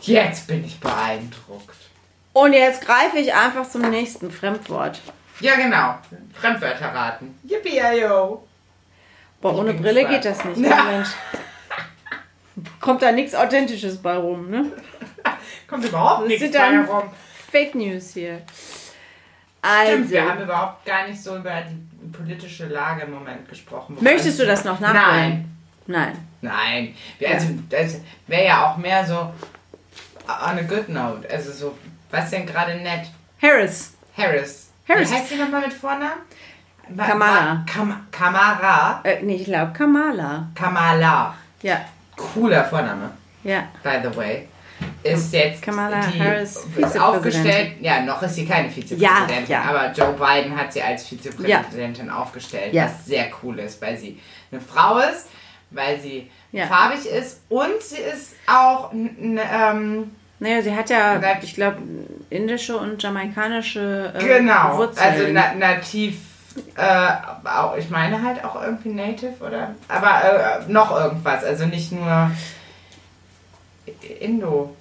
Jetzt 0.00 0.46
bin 0.48 0.64
ich 0.64 0.80
beeindruckt. 0.80 1.76
Und 2.32 2.52
jetzt 2.54 2.84
greife 2.84 3.18
ich 3.18 3.34
einfach 3.34 3.68
zum 3.68 3.82
nächsten 3.90 4.30
Fremdwort. 4.30 5.00
Ja, 5.40 5.56
genau. 5.56 5.96
Fremdwörter 6.34 6.86
raten. 6.94 7.38
Yippie, 7.44 7.80
yo. 8.00 8.46
Boah, 9.40 9.52
Ich 9.52 9.58
ohne 9.58 9.74
Brille 9.74 10.06
geht 10.06 10.24
das 10.24 10.44
nicht. 10.44 10.58
Ja. 10.58 10.84
Mensch. 10.90 11.08
Kommt 12.80 13.02
da 13.02 13.12
nichts 13.12 13.34
Authentisches 13.34 14.00
bei 14.00 14.16
rum, 14.16 14.50
ne? 14.50 14.72
Kommt 15.68 15.84
überhaupt 15.84 16.28
nichts 16.28 16.50
bei 16.52 16.58
herum. 16.58 17.10
Fake 17.50 17.74
News 17.74 18.12
hier. 18.14 18.42
Stimmt, 19.86 20.10
wir 20.10 20.20
Also, 20.22 20.30
haben 20.32 20.42
überhaupt 20.42 20.84
gar 20.84 21.06
nicht 21.06 21.22
so 21.22 21.36
über 21.36 21.62
die 21.62 22.08
politische 22.12 22.66
Lage 22.66 23.02
im 23.02 23.12
Moment 23.12 23.48
gesprochen. 23.48 23.96
möchtest 24.00 24.38
du 24.40 24.46
das 24.46 24.64
noch 24.64 24.80
nachholen? 24.80 25.56
Nein. 25.86 26.18
Nein. 26.40 26.94
Nein. 27.20 27.32
Also, 27.32 27.48
das 27.68 27.96
wäre 28.26 28.44
ja 28.46 28.66
auch 28.66 28.76
mehr 28.76 29.06
so 29.06 29.14
on 29.14 30.58
a 30.58 30.62
good 30.62 30.88
note. 30.88 31.28
Also 31.30 31.52
so, 31.52 31.78
was 32.12 32.30
denn 32.30 32.46
gerade 32.46 32.76
nett? 32.76 33.06
Harris. 33.40 33.94
Harris. 34.16 34.70
Harris. 34.88 35.10
Wie 35.10 35.14
heißt 35.14 35.28
sie 35.30 35.36
nochmal 35.36 35.62
mit 35.62 35.72
Vornamen? 35.72 36.20
Kamala. 36.96 37.64
Kam 37.66 38.06
Kamara. 38.10 39.00
Äh, 39.04 39.22
nee, 39.22 39.36
ich 39.36 39.44
glaube 39.46 39.72
Kamala. 39.72 40.48
Kamala. 40.54 41.34
Ja, 41.62 41.80
Cooler 42.16 42.64
Vorname, 42.64 43.10
ja. 43.44 43.64
by 43.82 43.98
the 44.02 44.14
way. 44.16 44.48
Ist 45.04 45.32
jetzt 45.32 45.62
Kamala 45.62 46.00
die 46.00 46.20
Harris, 46.20 46.56
ist 46.76 46.98
aufgestellt. 46.98 47.74
Ja, 47.80 48.00
noch 48.02 48.20
ist 48.22 48.34
sie 48.34 48.44
keine 48.46 48.68
Vizepräsidentin, 48.68 49.46
Ja, 49.46 49.62
ja. 49.62 49.70
aber 49.70 49.92
Joe 49.92 50.12
Biden 50.14 50.56
hat 50.56 50.72
sie 50.72 50.82
als 50.82 51.06
Vizepräsidentin 51.06 52.10
aufgestellt, 52.10 52.74
Ja. 52.74 52.84
was 52.86 53.06
sehr 53.06 53.26
cool 53.42 53.60
ist, 53.60 53.80
weil 53.80 53.96
sie 53.96 54.20
eine 54.50 54.60
Frau 54.60 54.98
ist, 54.98 55.28
weil 55.70 56.00
sie 56.00 56.30
farbig 56.68 57.06
ist 57.06 57.40
und 57.48 57.80
sie 57.80 57.96
ist 57.98 58.34
auch 58.46 58.92
ähm, 58.92 60.10
Naja, 60.42 60.60
sie 60.60 60.74
hat 60.74 60.90
ja, 60.90 61.20
ich 61.40 61.54
glaube, 61.54 61.78
indische 62.28 62.76
und 62.76 63.00
jamaikanische 63.00 64.12
äh, 64.18 64.24
genau, 64.24 64.76
Wurzeln. 64.76 65.06
also 65.12 65.24
na 65.30 65.54
nativ. 65.54 66.16
Äh, 66.76 67.48
auch, 67.48 67.76
ich 67.76 67.88
meine 67.90 68.20
halt 68.22 68.44
auch 68.44 68.60
irgendwie 68.60 68.90
Native 68.90 69.34
oder 69.40 69.74
aber 69.88 70.60
äh, 70.66 70.70
noch 70.70 70.90
irgendwas, 70.94 71.44
also 71.44 71.64
nicht 71.66 71.92
nur 71.92 72.30
Indo. 74.20 74.74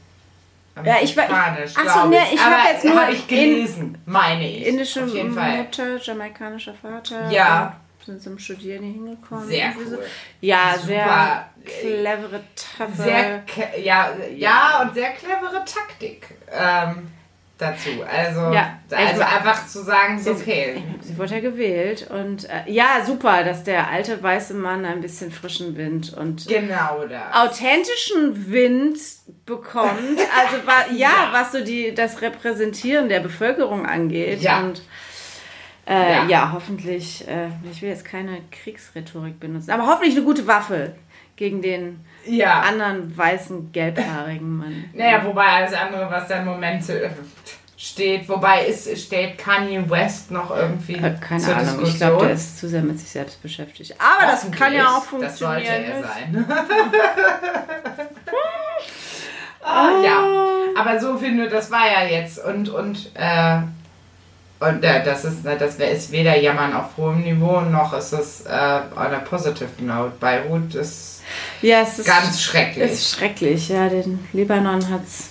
Ja, 0.83 0.95
ich 1.01 1.15
war- 1.15 1.25
ich- 1.25 1.29
Amerikanisch, 1.29 1.73
ach 1.75 1.81
so, 1.93 1.99
glaub 1.99 2.09
nee, 2.09 2.17
ich 2.33 2.43
hab 2.43 2.53
Aber 2.59 2.71
jetzt 2.71 2.85
nur 2.85 2.99
hab 3.01 3.09
ich 3.11 3.27
gelesen, 3.27 3.97
meine 4.05 4.49
ich. 4.49 4.65
indische 4.67 5.03
Auf 5.03 5.13
jeden 5.13 5.33
Fall. 5.33 5.57
Mutter, 5.57 5.97
jamaikanischer 5.97 6.73
Vater. 6.73 7.29
Ja. 7.29 7.75
Sind 8.05 8.21
zum 8.21 8.39
Studieren 8.39 8.83
hier 8.83 8.93
hingekommen. 8.93 9.47
Sehr 9.47 9.67
Irgendwie 9.69 9.89
so. 9.89 9.95
cool. 9.97 10.05
Ja, 10.41 10.73
Super. 10.75 10.85
sehr 10.87 11.49
clevere, 11.65 12.41
taffe. 12.77 13.01
Sehr, 13.03 13.43
ja, 13.81 14.09
ja, 14.35 14.81
und 14.81 14.93
sehr 14.95 15.11
clevere 15.11 15.63
Taktik 15.65 16.29
ähm, 16.51 17.11
dazu. 17.59 17.89
Also, 18.11 18.51
Ja, 18.51 18.79
also 18.89 19.21
also- 19.21 19.35
einfach 19.37 19.67
zu 19.67 19.83
sagen, 19.83 20.19
so, 20.19 20.31
okay. 20.31 20.81
Sie 21.01 21.15
wurde 21.15 21.35
ja 21.35 21.41
gewählt 21.41 22.09
und 22.09 22.49
äh, 22.49 22.63
ja, 22.65 23.03
super, 23.05 23.43
dass 23.43 23.63
der 23.63 23.87
alte 23.89 24.21
weiße 24.23 24.55
Mann 24.55 24.83
ein 24.85 25.01
bisschen 25.01 25.31
frischen 25.31 25.77
Wind 25.77 26.11
und 26.13 26.47
Genau 26.47 27.05
das. 27.07 27.35
authentischen 27.35 28.51
Wind 28.51 28.97
bekommt. 29.45 29.91
Also 30.39 30.57
ja, 30.95 31.07
Ja. 31.07 31.29
was 31.33 31.51
so 31.51 31.63
die 31.63 31.93
das 31.93 32.21
Repräsentieren 32.21 33.09
der 33.09 33.19
Bevölkerung 33.19 33.85
angeht. 33.85 34.41
Ja. 34.41 34.59
Und 34.61 34.81
äh, 35.87 36.11
Ja. 36.13 36.25
ja. 36.25 36.51
hoffentlich, 36.53 37.27
äh, 37.27 37.47
ich 37.71 37.81
will 37.81 37.89
jetzt 37.89 38.05
keine 38.05 38.39
Kriegsrhetorik 38.51 39.39
benutzen, 39.39 39.71
aber 39.71 39.87
hoffentlich 39.87 40.15
eine 40.15 40.25
gute 40.25 40.45
Waffe 40.47 40.95
gegen 41.35 41.61
den 41.61 41.99
Ja. 42.25 42.61
anderen 42.61 43.15
weißen, 43.17 43.71
gelbhaarigen 43.71 44.57
Mann. 44.57 44.85
Naja, 44.93 45.23
wobei 45.25 45.45
alles 45.47 45.73
andere, 45.73 46.09
was 46.11 46.27
da 46.27 46.37
im 46.39 46.45
Moment 46.45 46.87
äh, 46.89 47.09
steht, 47.77 48.29
wobei 48.29 48.65
ist, 48.65 48.95
steht 49.03 49.39
Kanye 49.39 49.89
West 49.89 50.29
noch 50.29 50.55
irgendwie 50.55 50.93
Äh, 50.97 51.15
keine 51.19 51.41
zur 51.41 51.55
Ahnung, 51.55 51.67
ich 51.75 51.79
Diskussion. 51.79 52.09
glaube, 52.09 52.25
der 52.27 52.35
ist 52.35 52.59
zu 52.59 52.69
sehr 52.69 52.83
mit 52.83 52.99
sich 52.99 53.09
selbst 53.09 53.41
beschäftigt. 53.41 53.95
Aber 53.99 54.31
das 54.31 54.51
kann 54.51 54.71
ja 54.73 54.85
auch 54.97 55.05
Das 55.19 55.39
sollte 55.39 55.65
funktionieren. 55.65 55.83
er 55.91 56.03
sein. 56.03 56.45
ah, 59.63 59.89
ja, 60.03 60.23
aber 60.79 60.99
so 60.99 61.17
viel 61.17 61.31
nur, 61.33 61.47
das 61.47 61.71
war 61.71 61.87
ja 61.89 62.03
jetzt 62.07 62.43
und 62.43 62.69
und 62.69 63.09
äh, 63.15 63.59
Und 64.61 64.83
äh, 64.83 65.03
das 65.03 65.25
ist, 65.25 65.43
äh, 65.43 65.57
das 65.57 65.77
ist 65.77 66.11
weder 66.11 66.39
Jammern 66.39 66.71
auf 66.73 66.95
hohem 66.95 67.21
Niveau, 67.21 67.61
noch 67.61 67.93
ist 67.93 68.13
es 68.13 68.41
äh, 68.41 68.51
on 68.95 69.11
a 69.11 69.19
positive 69.27 69.69
note. 69.79 70.13
Beirut 70.19 70.75
ist 70.75 71.23
Ja, 71.63 71.81
es 71.81 71.97
ist 71.97 72.05
ganz 72.05 72.39
schrecklich. 72.39 72.91
ist 72.91 73.15
schrecklich. 73.15 73.69
Ja, 73.69 73.89
den 73.89 74.19
Libanon 74.33 74.87
hat 74.91 75.01
es 75.03 75.29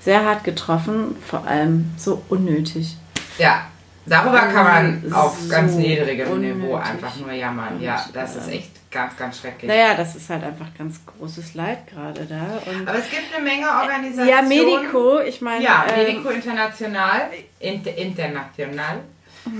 sehr 0.00 0.24
hart 0.24 0.42
getroffen, 0.42 1.14
vor 1.24 1.46
allem 1.46 1.92
so 1.96 2.22
unnötig. 2.28 2.96
Ja, 3.38 3.66
darüber 4.06 4.40
kann 4.40 4.64
man 4.64 5.12
auf 5.12 5.38
so 5.40 5.48
ganz 5.48 5.74
niedrigem 5.74 6.28
unnötig. 6.32 6.56
Niveau 6.56 6.74
einfach 6.74 7.14
nur 7.16 7.30
jammern. 7.30 7.80
Ja, 7.80 8.02
Und, 8.04 8.16
das 8.16 8.34
ist 8.34 8.48
echt 8.48 8.70
ganz, 8.94 9.16
ganz 9.16 9.40
schrecklich. 9.40 9.68
Naja, 9.68 9.94
das 9.94 10.16
ist 10.16 10.30
halt 10.30 10.44
einfach 10.44 10.68
ganz 10.78 11.00
großes 11.04 11.54
Leid 11.54 11.86
gerade 11.88 12.24
da. 12.24 12.62
Und 12.70 12.88
Aber 12.88 12.98
es 12.98 13.10
gibt 13.10 13.34
eine 13.34 13.44
Menge 13.44 13.66
Organisationen. 13.68 14.28
ja, 14.28 14.40
Medico, 14.42 15.20
ich 15.20 15.40
meine. 15.42 15.62
Ja, 15.62 15.84
ähm, 15.88 16.06
Medico 16.06 16.30
International, 16.30 17.30
Inter, 17.58 17.94
International, 17.94 19.00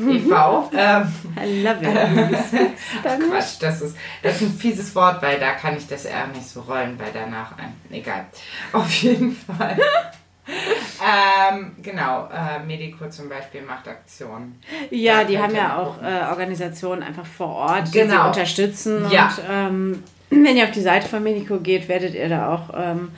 e.V. 0.09 0.71
ähm, 0.77 1.13
I 1.37 1.63
love 1.63 1.85
it. 1.85 2.79
Spanish. 3.01 3.29
Quatsch, 3.31 3.57
das 3.61 3.83
ist, 3.83 3.97
das 4.23 4.37
ist 4.37 4.43
ein 4.43 4.55
fieses 4.59 4.95
Wort, 4.95 5.21
weil 5.21 5.39
da 5.39 5.53
kann 5.53 5.77
ich 5.77 5.87
das 5.87 6.07
R 6.07 6.29
nicht 6.29 6.49
so 6.49 6.63
rollen, 6.63 6.99
weil 6.99 7.11
danach 7.13 7.59
ein. 7.59 7.75
Egal. 7.91 8.27
Auf 8.73 8.91
jeden 9.03 9.37
Fall. 9.37 9.77
ähm, 11.51 11.73
genau, 11.83 12.29
äh, 12.33 12.65
Medico 12.65 13.09
zum 13.09 13.29
Beispiel 13.29 13.63
macht 13.63 13.89
Aktionen. 13.89 14.61
Ja, 14.91 15.19
Da 15.19 15.25
die 15.25 15.39
haben 15.39 15.55
ja 15.55 15.79
auch 15.79 16.03
äh, 16.03 16.31
Organisationen 16.31 17.03
einfach 17.03 17.27
vor 17.27 17.49
Ort, 17.49 17.89
die 17.89 17.93
sie 17.93 17.99
Genau. 18.01 18.29
unterstützen. 18.29 19.07
Ja. 19.11 19.27
Und 19.29 19.43
ähm, 19.49 20.03
wenn 20.31 20.57
ihr 20.57 20.65
auf 20.65 20.71
die 20.73 20.81
Seite 20.83 21.09
von 21.09 21.23
Medico 21.23 21.59
geht, 21.59 21.89
werdet 21.89 22.15
ihr 22.15 22.29
da 22.29 22.53
auch 22.55 22.71
ähm, 22.77 23.11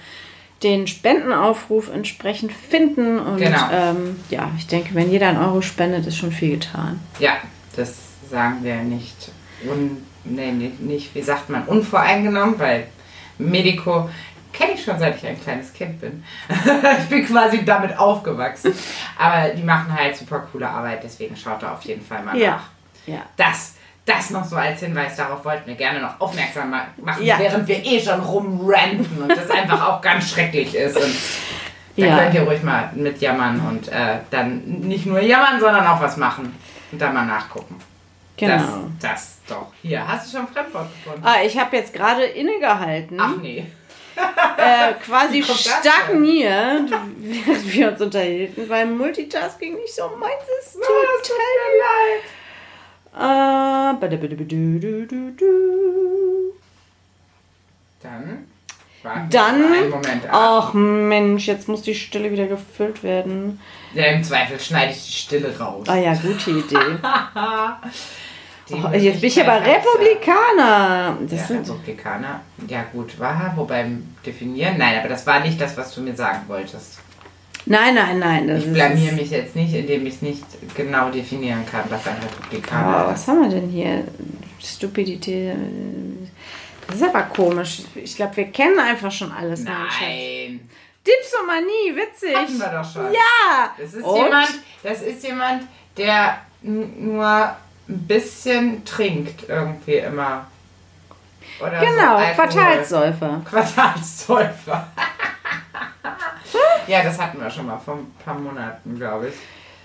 den 0.63 0.87
Spendenaufruf 0.87 1.93
entsprechend 1.93 2.53
finden. 2.53 3.19
Und 3.19 3.39
Genau. 3.39 3.69
ähm, 3.73 4.17
ja, 4.31 4.51
ich 4.57 4.67
denke, 4.67 4.95
wenn 4.95 5.11
jeder 5.11 5.29
einen 5.29 5.39
Euro 5.43 5.61
spendet, 5.63 6.07
ist 6.07 6.17
schon 6.17 6.33
viel 6.33 6.53
getan. 6.59 7.01
Ja, 7.19 7.33
das 7.77 7.95
sagen 8.31 8.59
wir 8.63 8.77
nicht, 8.77 9.31
un, 9.69 10.03
nee, 10.25 10.51
nicht, 10.53 10.81
nicht, 10.81 11.15
wie 11.15 11.23
sagt 11.23 11.51
man, 11.51 11.65
unvoreingenommen, 11.65 12.59
weil 12.59 12.87
Medico 13.39 14.09
kenne 14.57 14.73
ich 14.73 14.85
schon 14.85 14.99
seit 14.99 15.17
ich 15.17 15.27
ein 15.27 15.41
kleines 15.43 15.73
Kind 15.73 16.01
bin. 16.01 16.25
ich 17.03 17.09
bin 17.09 17.27
quasi 17.27 17.65
damit 17.65 17.99
aufgewachsen. 17.99 18.73
Aber 19.19 19.51
die 19.51 19.63
machen 19.63 19.93
halt 19.97 20.17
super 20.17 20.47
coole 20.53 20.69
Arbeit, 20.69 21.03
deswegen 21.05 21.37
schaut 21.37 21.63
da 21.63 21.73
auf 21.75 21.83
jeden 21.83 22.05
Fall 22.05 22.23
mal 22.23 22.37
Ja. 22.37 22.51
nach. 22.53 22.63
Ja. 23.07 23.19
Das, 23.37 23.75
das 24.05 24.31
noch 24.31 24.45
so 24.45 24.57
als 24.57 24.81
Hinweis, 24.81 25.17
darauf 25.17 25.45
wollten 25.45 25.67
wir 25.67 25.75
gerne 25.75 26.01
noch 26.01 26.21
aufmerksam 26.21 26.71
ma- 26.71 26.87
machen, 27.03 27.25
Ja. 27.25 27.39
während 27.39 27.67
wir 27.69 27.85
eh 27.85 28.01
schon 28.01 28.21
rumranten 28.21 29.23
und 29.23 29.29
das 29.37 29.51
einfach 29.51 29.87
auch 29.89 30.01
ganz 30.01 30.31
schrecklich 30.31 30.75
ist. 30.75 30.97
Und 30.97 31.15
da 31.97 32.05
Ja. 32.07 32.19
könnt 32.19 32.35
ihr 32.35 32.43
ruhig 32.43 32.63
mal 32.63 32.91
mitjammern 32.95 33.61
und 33.61 33.89
äh, 33.89 34.19
dann 34.31 34.59
nicht 34.81 35.07
nur 35.07 35.21
jammern, 35.21 35.59
sondern 35.61 35.87
auch 35.87 36.01
was 36.01 36.17
machen 36.17 36.55
und 36.93 37.01
dann 37.01 37.15
mal 37.15 37.25
nachgucken. 37.27 37.77
Genau. 38.37 38.55
Das, 39.01 39.01
das 39.01 39.37
doch. 39.49 39.73
Hier, 39.83 40.07
hast 40.07 40.27
du 40.33 40.37
schon 40.39 40.49
Fremdwort 40.49 40.89
gefunden? 40.93 41.23
Ah, 41.27 41.37
ich 41.45 41.59
habe 41.59 41.75
jetzt 41.77 41.95
gerade 41.95 42.25
innegehalten, 42.25 43.19
Ach 43.21 43.31
nee. 43.41 43.67
Äh, 44.57 44.93
quasi 45.05 45.43
stagniert, 45.43 46.91
während 47.19 47.73
wir 47.73 47.93
uns 47.93 48.01
unterhielten, 48.01 48.69
weil 48.69 48.87
Multitasking 48.87 49.75
nicht 49.77 49.95
so 49.95 50.09
meins 50.19 50.43
ist. 50.61 50.75
Tut 50.75 50.83
mir 50.83 51.79
leid. 51.79 52.23
Dann. 58.03 58.47
Dann- 59.31 59.91
Moment. 59.91 60.25
Ach 60.31 60.73
Mensch, 60.75 61.47
jetzt 61.47 61.69
muss 61.69 61.83
die 61.83 61.95
Stille 61.95 62.31
wieder 62.33 62.47
gefüllt 62.47 63.03
werden. 63.03 63.61
Ja, 63.95 64.07
Im 64.07 64.23
Zweifel 64.25 64.59
schneide 64.59 64.93
ich 64.93 65.07
die 65.07 65.13
Stille 65.13 65.57
raus. 65.59 65.87
Ah 65.89 65.97
ja, 65.97 66.13
gute 66.15 66.51
Idee. 66.51 66.77
Oh, 68.71 68.89
jetzt 68.95 69.21
bin 69.21 69.29
ich 69.29 69.41
aber. 69.41 69.61
Republikaner. 69.65 71.17
Das 71.23 71.41
Ja, 71.41 71.47
sind, 71.47 71.61
Republikaner. 71.69 72.41
Ja 72.67 72.85
gut, 72.93 73.19
war 73.19 73.53
wobei 73.57 73.87
definieren. 74.25 74.77
Nein, 74.79 74.99
aber 74.99 75.09
das 75.09 75.27
war 75.27 75.41
nicht 75.41 75.61
das, 75.61 75.77
was 75.77 75.95
du 75.95 76.01
mir 76.01 76.17
sagen 76.17 76.41
wolltest. 76.49 76.99
nein, 77.67 77.95
nein, 77.95 78.19
nein. 78.19 78.57
Ich 78.57 78.73
blamier 78.73 79.13
mich 79.13 79.31
jetzt 79.31 79.55
nicht, 79.57 79.73
indem 79.75 80.07
ich 80.07 80.21
nicht 80.23 80.45
genau 80.75 81.11
definieren 81.11 81.65
kann, 81.71 81.85
was 81.91 82.07
ein 82.07 82.17
Oh, 82.21 82.25
Republikaner 82.27 83.05
ist. 83.05 83.13
was 83.13 83.29
haben 83.29 83.43
wir 83.43 83.49
denn 83.61 83.69
hier? 83.69 84.05
Stupidität. 84.61 85.55
Das 86.89 86.97
ist 86.97 87.03
aber 87.05 87.23
komisch. 87.23 87.83
Ich 87.95 88.17
glaube, 88.17 88.37
wir 88.37 88.47
kennen 88.47 88.79
einfach 88.79 89.11
schon 89.13 89.31
alles. 89.33 89.65
Nein, 89.65 90.69
Dipsomanie, 91.07 91.95
witzig. 91.95 92.37
hatten 92.37 92.59
wir 92.59 92.81
doch 92.83 92.93
schon. 92.93 93.13
Ja. 93.13 93.73
Das 93.79 93.95
ist 93.95 94.03
Und? 94.05 94.25
jemand, 94.25 94.49
das 94.83 95.03
ist 95.03 95.23
jemand, 95.25 95.63
der 95.97 96.39
nur 96.63 97.57
ein 97.89 98.07
bisschen 98.07 98.85
trinkt 98.85 99.49
irgendwie 99.49 99.97
immer. 99.97 100.47
Oder 101.61 101.81
so 101.81 101.87
Genau, 101.87 102.17
Alkohol. 102.17 102.35
Quartalssäufer. 102.35 103.43
Quartalssäufer. 103.49 104.89
ja, 106.87 107.03
das 107.03 107.19
hatten 107.19 107.41
wir 107.41 107.51
schon 107.51 107.67
mal 107.67 107.79
vor 107.79 107.95
ein 107.95 108.13
paar 108.25 108.39
Monaten, 108.39 108.97
glaube 108.97 109.29
ich. 109.29 109.35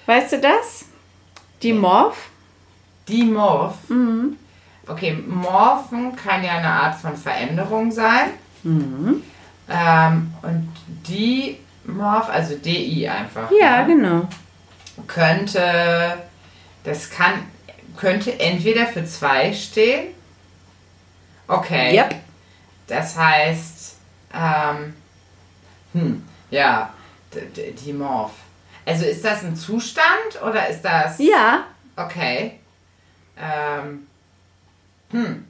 Weißt 0.06 0.34
du 0.34 0.40
das? 0.40 0.86
Die 1.62 1.74
Morph? 1.74 2.30
Die 3.08 3.24
Morph. 3.24 3.90
Mhm. 3.90 4.38
Okay, 4.88 5.14
Morphen 5.14 6.16
kann 6.16 6.44
ja 6.44 6.58
eine 6.58 6.68
Art 6.68 6.96
von 6.96 7.16
Veränderung 7.16 7.92
sein. 7.92 8.32
Mhm. 8.64 9.24
Ähm, 9.70 10.34
und 10.42 10.74
die 11.08 11.58
Morph, 11.86 12.30
also 12.30 12.56
DI 12.56 13.08
einfach. 13.08 13.50
Ja, 13.52 13.86
ne? 13.86 13.96
genau. 13.96 14.28
Könnte, 15.08 16.18
das 16.84 17.10
kann, 17.10 17.34
könnte 17.98 18.40
entweder 18.40 18.86
für 18.88 19.06
zwei 19.06 19.54
stehen. 19.54 20.14
Okay. 21.48 21.98
Yep. 21.98 22.16
Das 22.88 23.18
heißt, 23.18 23.96
ähm, 24.34 24.94
hm, 25.94 26.28
ja, 26.50 26.94
die 27.86 27.94
Morph. 27.94 28.34
Also 28.86 29.06
ist 29.06 29.24
das 29.24 29.44
ein 29.44 29.56
Zustand 29.56 30.42
oder 30.46 30.68
ist 30.68 30.82
das. 30.82 31.20
Ja. 31.20 31.66
Okay. 31.96 32.60
Ähm, 33.38 34.08
hm. 35.12 35.46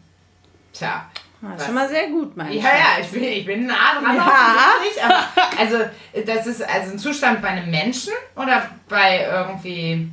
Tja. 0.74 1.10
Das 1.42 1.52
Was? 1.52 1.60
ist 1.60 1.66
schon 1.66 1.76
mal 1.76 1.90
sehr 1.90 2.08
gut, 2.10 2.38
mein 2.38 2.54
Ja, 2.54 2.62
ja, 2.62 3.02
ich 3.02 3.10
bin, 3.10 3.24
ich 3.24 3.46
bin 3.46 3.66
nah 3.66 4.00
dran. 4.00 4.16
Ja. 4.16 5.28
also, 5.58 5.78
das 6.26 6.46
ist 6.46 6.62
also 6.62 6.92
ein 6.92 7.00
Zustand 7.00 7.42
bei 7.42 7.48
einem 7.48 7.72
Menschen 7.72 8.14
oder 8.36 8.70
bei 8.88 9.26
irgendwie. 9.26 10.08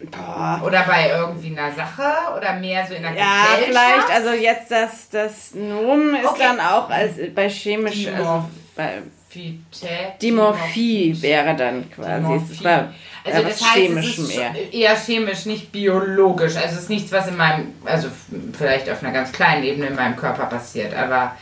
Boah. 0.00 0.62
Oder 0.64 0.82
bei 0.84 1.08
irgendwie 1.10 1.58
einer 1.58 1.72
Sache 1.74 2.04
oder 2.36 2.52
mehr 2.54 2.86
so 2.86 2.94
in 2.94 3.02
der 3.02 3.12
Ja, 3.14 3.56
Gesellschaft? 3.56 3.64
vielleicht, 3.66 4.10
also 4.10 4.30
jetzt 4.32 4.70
das, 4.70 5.08
das 5.10 5.54
Nomen 5.54 6.14
ist 6.14 6.24
Okay. 6.26 6.42
dann 6.44 6.60
auch 6.60 6.88
als 6.88 7.14
bei 7.34 7.48
chemisch, 7.50 8.06
also 8.06 8.22
Dimorph- 8.22 8.44
bei 8.76 8.92
Dimorphie. 9.34 10.16
Dimorphie 10.20 11.16
wäre 11.22 11.54
dann 11.56 11.90
quasi. 11.90 12.22
Dimorphie. 12.22 12.62
bei, 12.62 12.84
Also 13.24 13.42
das 13.42 13.60
heißt, 13.62 13.74
chemisch 13.74 14.12
es 14.12 14.18
ist 14.18 14.36
mehr. 14.36 14.54
eher 14.72 14.96
chemisch, 14.96 15.46
nicht 15.46 15.72
biologisch. 15.72 16.56
Also 16.56 16.76
es 16.76 16.82
ist 16.82 16.90
nichts, 16.90 17.10
was 17.12 17.26
in 17.28 17.36
meinem, 17.36 17.72
also 17.84 18.08
vielleicht 18.56 18.88
auf 18.88 19.02
einer 19.02 19.12
ganz 19.12 19.32
kleinen 19.32 19.64
Ebene 19.64 19.88
in 19.88 19.96
meinem 19.96 20.16
Körper 20.16 20.46
passiert. 20.46 20.94
Aber 20.94 21.36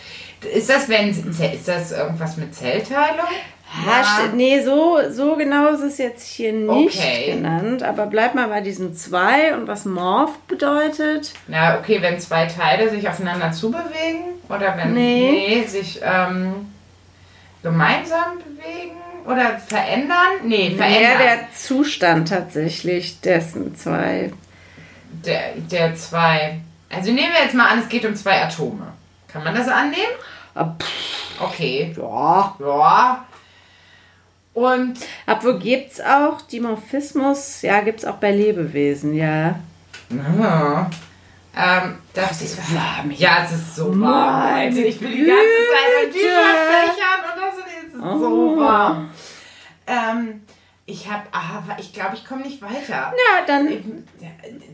ist 0.53 0.69
das, 0.71 0.89
wenn 0.89 1.11
ist 1.11 1.69
das 1.69 1.93
irgendwas 1.93 2.37
mit 2.39 2.55
Zellteilung? 2.55 3.27
Ja, 3.85 4.29
nee, 4.35 4.62
so, 4.62 4.99
so 5.11 5.37
genau 5.37 5.69
ist 5.69 5.81
es 5.83 5.99
jetzt 5.99 6.27
hier 6.27 6.53
nicht 6.53 6.99
Okay. 6.99 7.33
genannt. 7.33 7.83
Aber 7.83 8.07
bleib 8.07 8.35
mal 8.35 8.49
bei 8.49 8.61
diesen 8.61 8.95
zwei 8.95 9.55
und 9.55 9.67
was 9.67 9.85
Morph 9.85 10.37
bedeutet. 10.47 11.33
Na, 11.49 11.79
okay, 11.79 12.01
wenn 12.01 12.19
zwei 12.21 12.47
Teile 12.47 12.89
sich 12.91 13.09
aufeinander 13.09 13.51
zubewegen 13.53 14.25
oder 14.49 14.77
wenn 14.77 14.95
Nee. 14.95 15.31
nee, 15.61 15.64
sich 15.67 16.01
ähm, 16.03 16.73
gemeinsam 17.62 18.39
bewegen 18.39 18.97
oder 19.27 19.59
verändern? 19.59 20.17
Nee, 20.45 20.71
verändern. 20.77 21.19
der 21.23 21.39
Zustand 21.53 22.29
tatsächlich 22.29 23.21
dessen 23.21 23.75
zwei. 23.77 24.33
der, 25.25 25.55
der 25.71 25.95
zwei. 25.97 26.61
Also 26.89 27.11
nehmen 27.11 27.33
wir 27.35 27.43
jetzt 27.43 27.55
mal 27.55 27.69
an, 27.69 27.81
es 27.81 27.89
geht 27.89 28.05
um 28.07 28.14
zwei 28.14 28.43
Atome. 28.43 28.87
Kann 29.29 29.43
man 29.45 29.55
das 29.55 29.69
annehmen? 29.69 30.14
Ah, 30.55 30.73
pff, 30.81 31.43
Okay. 31.43 31.93
Ja. 31.99 32.57
Ja. 32.61 33.25
Und 34.57 34.95
Obwohl 35.27 35.59
gibt 35.59 35.93
es 35.93 36.01
auch 36.01 36.41
Dimorphismus, 36.41 37.61
ja, 37.61 37.81
gibt 37.83 37.99
es 38.01 38.05
auch 38.07 38.15
bei 38.17 38.33
Lebewesen, 38.33 39.13
ja. 39.13 39.61
Ja. 40.09 40.91
Ähm, 41.55 41.99
das 42.15 42.41
ist 42.41 42.59
warm. 42.75 43.11
Ja, 43.11 43.45
es 43.45 43.53
ist 43.53 43.77
so 43.77 43.89
warm. 44.01 44.01
Meine. 44.01 44.81
Ich 44.81 44.99
bin 44.99 45.11
die 45.13 45.25
ganze 45.25 45.59
Zeit 45.71 45.93
am 45.99 46.07
Güte. 46.07 46.19
T-Shirt 46.19 46.59
fächern 46.71 47.21
und 47.29 47.43
das 47.43 47.59
ist 47.59 48.21
so 48.21 48.55
Oh. 48.55 48.57
warm. 48.59 49.11
Ähm, 49.87 50.41
ich 50.87 51.11
habe, 51.11 51.25
aber 51.33 51.79
ich 51.79 51.93
glaube, 51.93 52.15
ich 52.15 52.25
komme 52.25 52.41
nicht 52.43 52.63
weiter. 52.63 53.13
Ja, 53.13 53.45
dann 53.47 53.69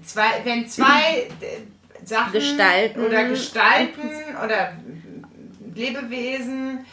Zwei, 0.04 0.26
wenn 0.44 0.68
zwei 0.68 1.28
äh, 1.40 2.04
Sachen 2.06 2.32
Gestalten. 2.34 3.00
oder 3.04 3.24
Gestalten 3.24 4.10
oder 4.44 4.74
Lebewesen. 5.74 6.84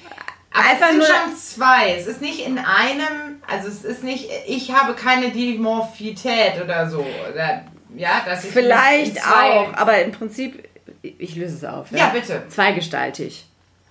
Aber 0.51 0.63
Einfach 0.67 0.85
es 0.87 0.89
sind 0.89 0.97
nur- 0.97 1.07
schon 1.07 1.35
zwei. 1.37 1.93
Es 1.95 2.07
ist 2.07 2.21
nicht 2.21 2.45
in 2.45 2.57
einem 2.57 3.41
Also 3.47 3.67
es 3.67 3.83
ist 3.83 4.03
nicht, 4.03 4.29
ich 4.47 4.71
habe 4.73 4.93
keine 4.95 5.29
Dimorphität 5.31 6.61
oder 6.63 6.89
so. 6.89 7.05
Oder, 7.31 7.65
ja, 7.95 8.21
dass 8.25 8.43
ich 8.45 8.51
Vielleicht 8.51 9.19
auch, 9.25 9.73
aber 9.73 10.01
im 10.01 10.11
Prinzip, 10.11 10.67
ich 11.01 11.35
löse 11.35 11.55
es 11.57 11.63
auf. 11.63 11.91
Ja, 11.91 12.09
bitte. 12.09 12.43
Zweigestaltig. 12.49 13.45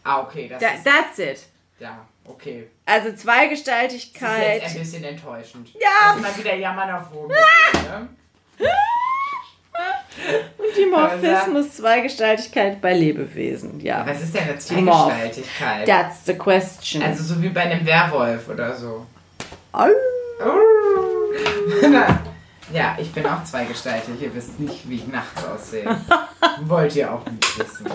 Ah, 0.05 0.21
okay, 0.21 0.49
das 0.49 0.61
Da, 0.61 0.69
ist, 0.71 0.85
that's 0.85 1.19
it. 1.19 1.47
ja, 1.81 2.07
okay. 2.25 2.69
Also 2.87 3.07
Das 3.11 3.15
ist 3.19 3.23
Zweigestaltigkeit. 3.23 4.63
jetzt 4.63 4.75
ein 4.75 4.81
bisschen 4.81 5.05
enttäuschend. 5.05 5.69
Ja. 5.75 5.81
Das 6.09 6.17
ist 6.17 6.23
mal 6.23 6.39
wieder 6.45 6.55
Jammern 6.57 6.91
auf 6.91 7.11
hohem 7.13 7.31
Niveau, 10.77 10.97
ne? 10.97 11.09
Dimorphismus, 11.19 11.77
Zweigestaltigkeit 11.77 12.81
bei 12.81 12.95
Lebewesen. 12.95 13.81
Ja. 13.81 14.07
Was 14.07 14.23
ist 14.23 14.35
denn 14.35 14.43
eine. 14.45 14.59
Zweigestaltigkeit? 14.59 15.87
That's 15.87 16.25
the 16.25 16.35
question. 16.35 17.03
Also 17.03 17.23
so 17.23 17.43
wie 17.43 17.49
bei 17.49 17.63
einem 17.63 17.85
Werwolf 17.87 18.49
oder 18.49 18.75
so. 18.75 19.07
Au. 19.73 19.87
Na, 21.91 22.21
ja, 22.73 22.97
ich 22.99 23.13
bin 23.13 23.27
auch 23.27 23.43
zweigestaltig. 23.45 24.21
Ihr 24.21 24.35
wisst 24.35 24.61
nicht, 24.61 24.89
wie 24.89 24.97
ich 24.97 25.07
nachts 25.09 25.45
aussehe. 25.45 25.85
Wollt 26.63 26.95
ihr 26.97 27.13
auch 27.13 27.25
nicht 27.27 27.59
wissen. 27.59 27.87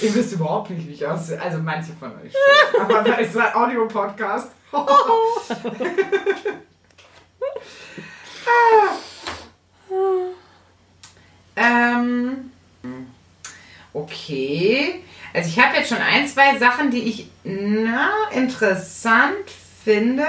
Ihr 0.00 0.14
wisst 0.14 0.32
überhaupt 0.32 0.70
nicht, 0.70 0.86
wie 0.86 0.92
ich 0.92 1.06
aussehe. 1.06 1.40
Also 1.40 1.58
manche 1.58 1.92
von 1.92 2.12
euch 2.20 2.32
schon. 2.32 2.80
Aber 2.82 3.02
da 3.02 3.14
ist 3.14 3.36
ein 3.36 3.54
Audio-Podcast. 3.54 4.52
Ähm, 11.60 12.50
okay. 13.92 15.02
Also 15.32 15.48
ich 15.48 15.58
habe 15.58 15.76
jetzt 15.76 15.88
schon 15.88 15.98
ein, 15.98 16.26
zwei 16.26 16.58
Sachen, 16.58 16.90
die 16.90 17.02
ich 17.02 17.26
na, 17.44 18.10
interessant 18.32 19.50
finde. 19.84 20.26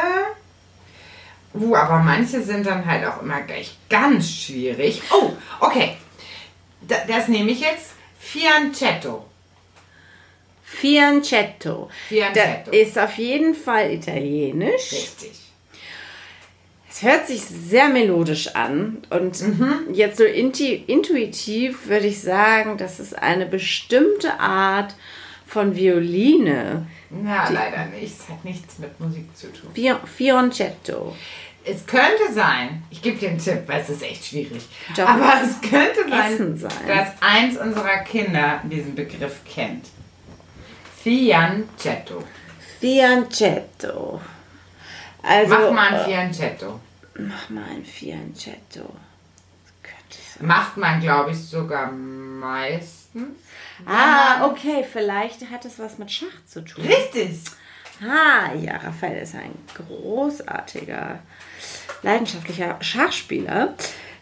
Uh, 1.53 1.75
aber 1.75 1.99
manche 1.99 2.41
sind 2.41 2.65
dann 2.65 2.85
halt 2.85 3.05
auch 3.05 3.21
immer 3.21 3.41
gleich 3.41 3.77
ganz 3.89 4.29
schwierig. 4.31 5.01
Oh, 5.11 5.31
okay. 5.59 5.97
Da, 6.81 6.97
das 7.07 7.27
nehme 7.27 7.51
ich 7.51 7.61
jetzt. 7.61 7.91
Fianchetto. 8.19 9.25
Fianchetto. 10.63 11.89
Fianchetto. 12.07 12.71
Das 12.71 12.79
ist 12.79 12.97
auf 12.97 13.17
jeden 13.17 13.53
Fall 13.55 13.91
italienisch. 13.91 14.91
Richtig. 14.91 15.50
Es 16.91 17.03
hört 17.03 17.25
sich 17.25 17.41
sehr 17.41 17.87
melodisch 17.87 18.53
an 18.53 18.97
und 19.09 19.41
jetzt 19.93 20.17
so 20.17 20.25
intuitiv 20.25 21.87
würde 21.87 22.07
ich 22.07 22.19
sagen, 22.19 22.77
das 22.77 22.99
ist 22.99 23.17
eine 23.17 23.45
bestimmte 23.45 24.37
Art 24.41 24.93
von 25.47 25.75
Violine. 25.75 26.85
Na, 27.09 27.49
leider 27.49 27.85
nicht. 27.85 28.19
Es 28.19 28.27
hat 28.27 28.43
nichts 28.43 28.77
mit 28.79 28.99
Musik 28.99 29.25
zu 29.35 29.47
tun. 29.53 29.69
Fi 29.73 29.93
Fianchetto. 30.17 31.15
Es 31.63 31.85
könnte 31.85 32.33
sein, 32.33 32.83
ich 32.89 33.01
gebe 33.01 33.17
dir 33.17 33.29
einen 33.29 33.37
Tipp, 33.37 33.63
weil 33.67 33.81
es 33.81 33.89
ist 33.89 34.03
echt 34.03 34.25
schwierig. 34.25 34.63
Doch. 34.97 35.07
Aber 35.07 35.41
es 35.43 35.61
könnte 35.61 36.09
sein, 36.09 36.57
sein. 36.57 36.71
dass 36.87 37.09
eins 37.21 37.57
unserer 37.57 37.99
Kinder 37.99 38.61
diesen 38.63 38.95
Begriff 38.95 39.41
kennt. 39.45 39.85
Fianchetto. 41.01 42.23
Fianchetto. 42.79 44.19
Also, 45.23 45.53
Mach 45.55 45.71
mal 45.71 45.87
ein 45.89 45.95
äh, 45.95 46.03
Fianchetto. 46.05 46.79
mach 47.15 47.49
mal 47.49 47.63
ein 47.69 47.85
Fianchetto. 47.85 48.81
Das 48.81 49.73
könnte 49.83 50.17
sein. 50.37 50.47
Macht 50.47 50.77
man, 50.77 50.99
glaube 51.01 51.31
ich, 51.31 51.37
sogar 51.37 51.91
meistens. 51.91 53.37
Ah, 53.85 54.45
okay, 54.45 54.85
vielleicht 54.91 55.49
hat 55.51 55.65
es 55.65 55.79
was 55.79 55.97
mit 55.97 56.11
Schach 56.11 56.27
zu 56.47 56.61
tun. 56.61 56.83
Richtig. 56.85 57.39
Ah, 58.01 58.53
ja, 58.55 58.77
Raphael 58.77 59.21
ist 59.21 59.35
ein 59.35 59.53
großartiger, 59.75 61.19
leidenschaftlicher 62.01 62.77
Schachspieler. 62.81 63.75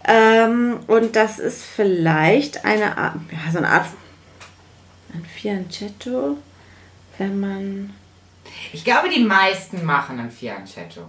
Ähm, 0.06 0.80
und 0.88 1.16
das 1.16 1.40
ist 1.40 1.64
vielleicht 1.64 2.66
eine 2.66 2.98
Art, 2.98 3.16
ja, 3.32 3.52
so 3.52 3.58
eine 3.60 3.70
Art, 3.70 3.86
ein 5.14 5.26
Fianchetto, 5.26 6.38
wenn 7.18 7.40
man, 7.40 7.94
Ich 8.74 8.84
glaube, 8.84 9.10
die 9.10 9.24
meisten 9.24 9.86
machen 9.86 10.20
ein 10.20 10.32
Fianchetto. 10.32 11.02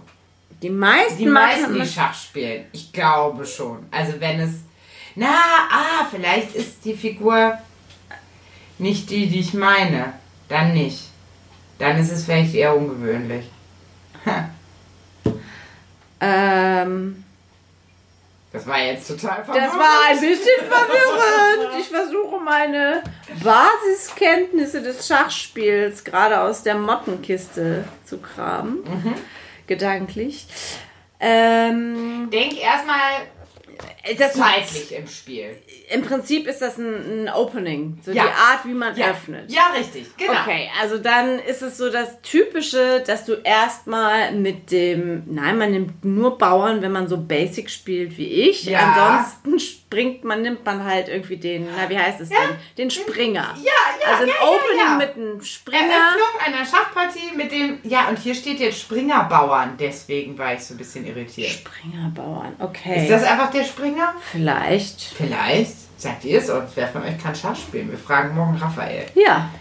die 0.61 0.69
meisten 0.69 1.17
Die 1.17 1.25
meisten, 1.25 1.73
die 1.73 1.79
machen, 1.79 1.91
Schach 1.91 2.13
spielen. 2.13 2.65
Ich 2.71 2.91
glaube 2.91 3.45
schon. 3.45 3.85
Also 3.91 4.19
wenn 4.19 4.39
es... 4.39 4.51
Na, 5.15 5.27
ah, 5.27 6.07
vielleicht 6.09 6.55
ist 6.55 6.85
die 6.85 6.93
Figur 6.93 7.57
nicht 8.77 9.09
die, 9.09 9.27
die 9.27 9.39
ich 9.39 9.53
meine. 9.53 10.13
Dann 10.47 10.73
nicht. 10.73 11.09
Dann 11.77 11.97
ist 11.97 12.11
es 12.11 12.25
vielleicht 12.25 12.53
eher 12.53 12.75
ungewöhnlich. 12.75 13.45
ähm, 16.19 17.20
Das 18.53 18.67
war 18.67 18.79
jetzt 18.79 19.07
total 19.07 19.45
verwirrend. 19.45 19.71
das 19.71 19.79
war 19.79 20.09
ein 20.09 20.19
bisschen 20.19 20.67
verwirrend. 20.67 21.79
Ich 21.79 21.87
versuche 21.87 22.39
meine 22.43 23.01
Basiskenntnisse 23.41 24.81
des 24.81 25.07
Schachspiels 25.07 26.03
gerade 26.03 26.41
aus 26.41 26.61
der 26.63 26.75
Mottenkiste 26.75 27.85
zu 28.03 28.17
kramen. 28.17 28.83
Gedanklich. 29.67 30.47
Ähm, 31.21 32.29
Denk 32.31 32.61
erstmal 32.61 33.21
das 34.17 34.33
zeitlich 34.33 34.91
im 34.95 35.07
Spiel. 35.07 35.57
Im 35.89 36.01
Prinzip 36.01 36.47
ist 36.47 36.61
das 36.61 36.77
ein, 36.77 37.25
ein 37.25 37.29
Opening, 37.33 37.99
so 38.03 38.11
Ja. 38.11 38.23
die 38.23 38.29
Art, 38.29 38.65
wie 38.65 38.73
man 38.73 38.95
Ja, 38.97 39.11
öffnet. 39.11 39.51
ja 39.51 39.71
richtig. 39.77 40.05
Genau. 40.17 40.33
Okay, 40.41 40.69
also 40.81 40.97
dann 40.97 41.39
ist 41.39 41.61
es 41.61 41.77
so 41.77 41.89
das 41.91 42.21
Typische, 42.21 43.03
dass 43.05 43.25
du 43.25 43.33
erstmal 43.43 44.31
mit 44.31 44.71
dem, 44.71 45.23
nein, 45.27 45.57
man 45.57 45.71
nimmt 45.71 46.03
nur 46.05 46.37
Bauern, 46.37 46.81
wenn 46.81 46.91
man 46.91 47.07
so 47.07 47.17
Basic 47.17 47.69
spielt 47.69 48.17
wie 48.17 48.25
ich. 48.27 48.63
Ja. 48.65 48.79
Ansonsten 48.79 49.59
springt 49.59 50.23
man, 50.23 50.41
nimmt 50.41 50.65
man 50.65 50.83
halt 50.85 51.07
irgendwie 51.09 51.37
den, 51.37 51.67
na 51.75 51.89
wie 51.89 51.97
heißt 51.97 52.21
es 52.21 52.29
denn? 52.29 52.37
Den 52.77 52.89
Springer. 52.89 53.55
Ja, 53.57 53.71
ja, 54.01 54.07
also 54.11 54.23
ein 54.23 54.29
ja, 54.29 54.35
ja, 54.41 54.47
Opening 54.49 54.77
ja. 54.79 54.95
mit 54.97 55.15
einem 55.15 55.41
Springer. 55.43 55.77
Eröffnung 55.81 56.39
einer 56.45 56.65
Schachpartie 56.65 57.35
mit 57.35 57.51
dem... 57.51 57.79
Ja, 57.83 58.07
und 58.09 58.17
hier 58.17 58.33
steht 58.33 58.59
jetzt 58.59 58.79
Springerbauern. 58.79 59.75
Deswegen 59.79 60.37
war 60.37 60.53
ich 60.53 60.61
so 60.63 60.73
ein 60.73 60.77
bisschen 60.77 61.05
irritiert. 61.05 61.51
Springerbauern, 61.51 62.55
okay. 62.59 63.03
Ist 63.03 63.11
das 63.11 63.23
einfach 63.23 63.51
der 63.51 63.63
Springer? 63.63 63.90
Vielleicht. 64.31 65.01
Vielleicht. 65.01 65.75
Sagt 65.99 66.25
ihr 66.25 66.39
es 66.39 66.49
und 66.49 66.67
wer 66.75 66.87
von 66.87 67.03
euch 67.03 67.17
kann 67.21 67.35
Schach 67.35 67.55
spielen? 67.55 67.89
Wir 67.91 67.97
fragen 67.97 68.33
morgen 68.35 68.57
Raphael. 68.57 69.05
Ja. 69.15 69.49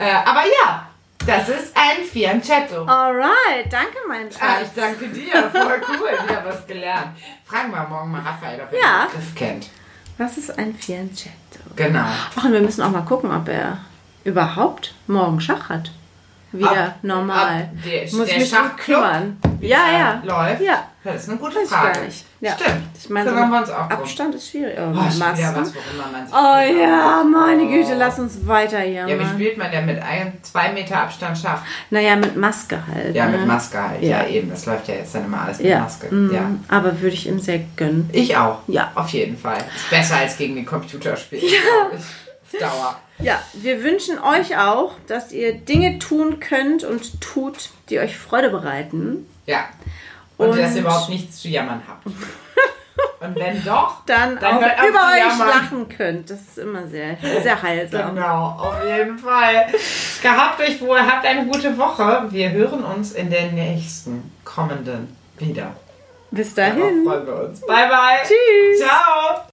Äh, 0.00 0.12
aber 0.24 0.42
ja, 0.62 0.86
das 1.26 1.48
ist 1.48 1.76
ein 1.76 2.04
Fianchetto. 2.04 2.84
Alright, 2.86 3.66
danke 3.68 3.96
mein 4.06 4.28
Ah, 4.40 4.58
Schatz. 4.60 4.68
ich 4.68 4.80
danke 4.80 5.08
dir. 5.08 5.50
Voll 5.50 5.80
cool. 5.88 6.24
Wieder 6.28 6.44
was 6.44 6.64
gelernt. 6.68 7.16
Fragen 7.44 7.72
wir 7.72 7.82
morgen 7.88 8.12
mal 8.12 8.20
Raphael, 8.20 8.60
ob 8.60 8.72
er 8.72 8.78
Ja. 8.78 9.00
den 9.06 9.10
Begriff 9.10 9.34
kennt. 9.34 9.70
Was 10.16 10.38
ist 10.38 10.56
ein 10.56 10.72
Fianchetto? 10.76 11.32
Genau. 11.74 12.04
Ach, 12.36 12.44
und 12.44 12.52
wir 12.52 12.60
müssen 12.60 12.80
auch 12.82 12.90
mal 12.90 13.00
gucken, 13.02 13.32
ob 13.34 13.48
er 13.48 13.78
überhaupt 14.22 14.94
morgen 15.08 15.40
Schach 15.40 15.68
hat. 15.68 15.90
Wieder 16.50 16.70
Ab- 16.70 16.94
normal. 17.02 17.62
ab 17.62 17.68
der- 17.84 18.02
Muss 18.18 18.26
der 18.28 18.38
mich 18.38 18.48
Schachclub 18.48 19.04
Ja, 19.60 19.78
ja. 19.92 20.22
läuft? 20.24 20.62
Ja. 20.62 20.84
Das 21.04 21.22
ist 21.22 21.28
eine 21.28 21.38
gute 21.38 21.56
Weiß 21.56 21.68
Frage. 21.68 22.00
Ja. 22.40 22.52
Stimmt. 22.54 22.82
Ich 22.98 23.08
meine, 23.10 23.30
so. 23.66 23.72
Abstand 23.72 24.34
ist 24.34 24.50
schwierig. 24.50 24.74
Oh, 24.78 24.82
Oh, 24.88 24.90
wieder 24.92 25.02
Maske. 25.18 25.54
was, 25.56 25.72
Oh 26.32 26.80
ja, 26.82 27.22
meine 27.24 27.62
Oh. 27.62 27.68
Güte, 27.68 27.94
lass 27.94 28.18
uns 28.18 28.46
weiter 28.46 28.80
hier. 28.80 29.06
Ja, 29.06 29.18
wie 29.18 29.24
spielt 29.26 29.56
man 29.58 29.70
denn 29.70 29.86
mit 29.86 30.02
ein, 30.02 30.32
zwei 30.42 30.72
Meter 30.72 31.00
Abstand 31.02 31.38
Schach? 31.38 31.60
Naja, 31.90 32.16
mit 32.16 32.36
Maske 32.36 32.78
halt. 32.92 33.14
Ja, 33.14 33.26
ne? 33.26 33.38
mit 33.38 33.46
Maske 33.46 33.82
halt. 33.82 34.02
Ja. 34.02 34.22
Ja. 34.22 34.28
eben. 34.28 34.50
Das 34.50 34.66
läuft 34.66 34.88
ja 34.88 34.94
jetzt 34.94 35.14
dann 35.14 35.24
immer 35.26 35.42
alles 35.42 35.58
mit 35.58 35.68
Ja. 35.68 35.80
Maske. 35.80 36.14
mm, 36.14 36.34
Ja. 36.34 36.40
Aber 36.68 37.00
würde 37.00 37.14
ich 37.14 37.26
ihm 37.26 37.38
sehr 37.40 37.60
gönnen. 37.76 38.08
Ich 38.12 38.36
auch. 38.36 38.58
Ja. 38.66 38.90
Auf 38.94 39.08
jeden 39.10 39.36
Fall. 39.38 39.58
Ist 39.58 39.90
besser 39.90 40.16
als 40.16 40.36
gegen 40.36 40.56
den 40.56 40.66
Computerspiel. 40.66 41.40
Ja. 41.42 41.98
Dauer. 42.58 42.98
Ja, 43.20 43.42
wir 43.54 43.82
wünschen 43.82 44.18
euch 44.22 44.56
auch, 44.58 44.94
dass 45.06 45.32
ihr 45.32 45.52
Dinge 45.54 45.98
tun 45.98 46.38
könnt 46.40 46.84
und 46.84 47.20
tut, 47.20 47.70
die 47.90 47.98
euch 47.98 48.16
Freude 48.16 48.50
bereiten. 48.50 49.26
Ja. 49.46 49.64
Und, 50.36 50.50
Und- 50.50 50.58
dass 50.58 50.74
ihr 50.74 50.82
überhaupt 50.82 51.08
nichts 51.08 51.40
zu 51.42 51.48
jammern 51.48 51.82
habt. 51.86 52.06
Und 53.20 53.34
wenn 53.34 53.64
doch, 53.64 54.04
Dann, 54.06 54.38
Dann 54.38 54.56
auch 54.56 54.60
über 54.60 55.08
euch 55.12 55.18
jammern. 55.18 55.48
lachen 55.48 55.88
könnt. 55.88 56.30
Das 56.30 56.40
ist 56.40 56.58
immer 56.58 56.86
sehr, 56.86 57.16
sehr 57.42 57.60
heilsam. 57.60 58.14
Genau, 58.14 58.56
auf 58.58 58.76
jeden 58.84 59.18
Fall. 59.18 59.66
Gehabt 60.22 60.60
euch 60.60 60.80
wohl, 60.80 61.00
habt 61.00 61.24
eine 61.26 61.46
gute 61.46 61.76
Woche. 61.76 62.26
Wir 62.30 62.50
hören 62.52 62.84
uns 62.84 63.12
in 63.12 63.30
der 63.30 63.46
nächsten 63.52 64.32
kommenden 64.44 65.16
wieder. 65.36 65.74
Bis 66.30 66.54
Darauf 66.54 66.76
dahin. 66.78 67.04
freuen 67.04 67.26
wir 67.26 67.34
uns. 67.48 67.60
Bye, 67.62 67.88
bye. 67.88 68.18
Tschüss. 68.22 68.80
Ciao. 68.86 69.44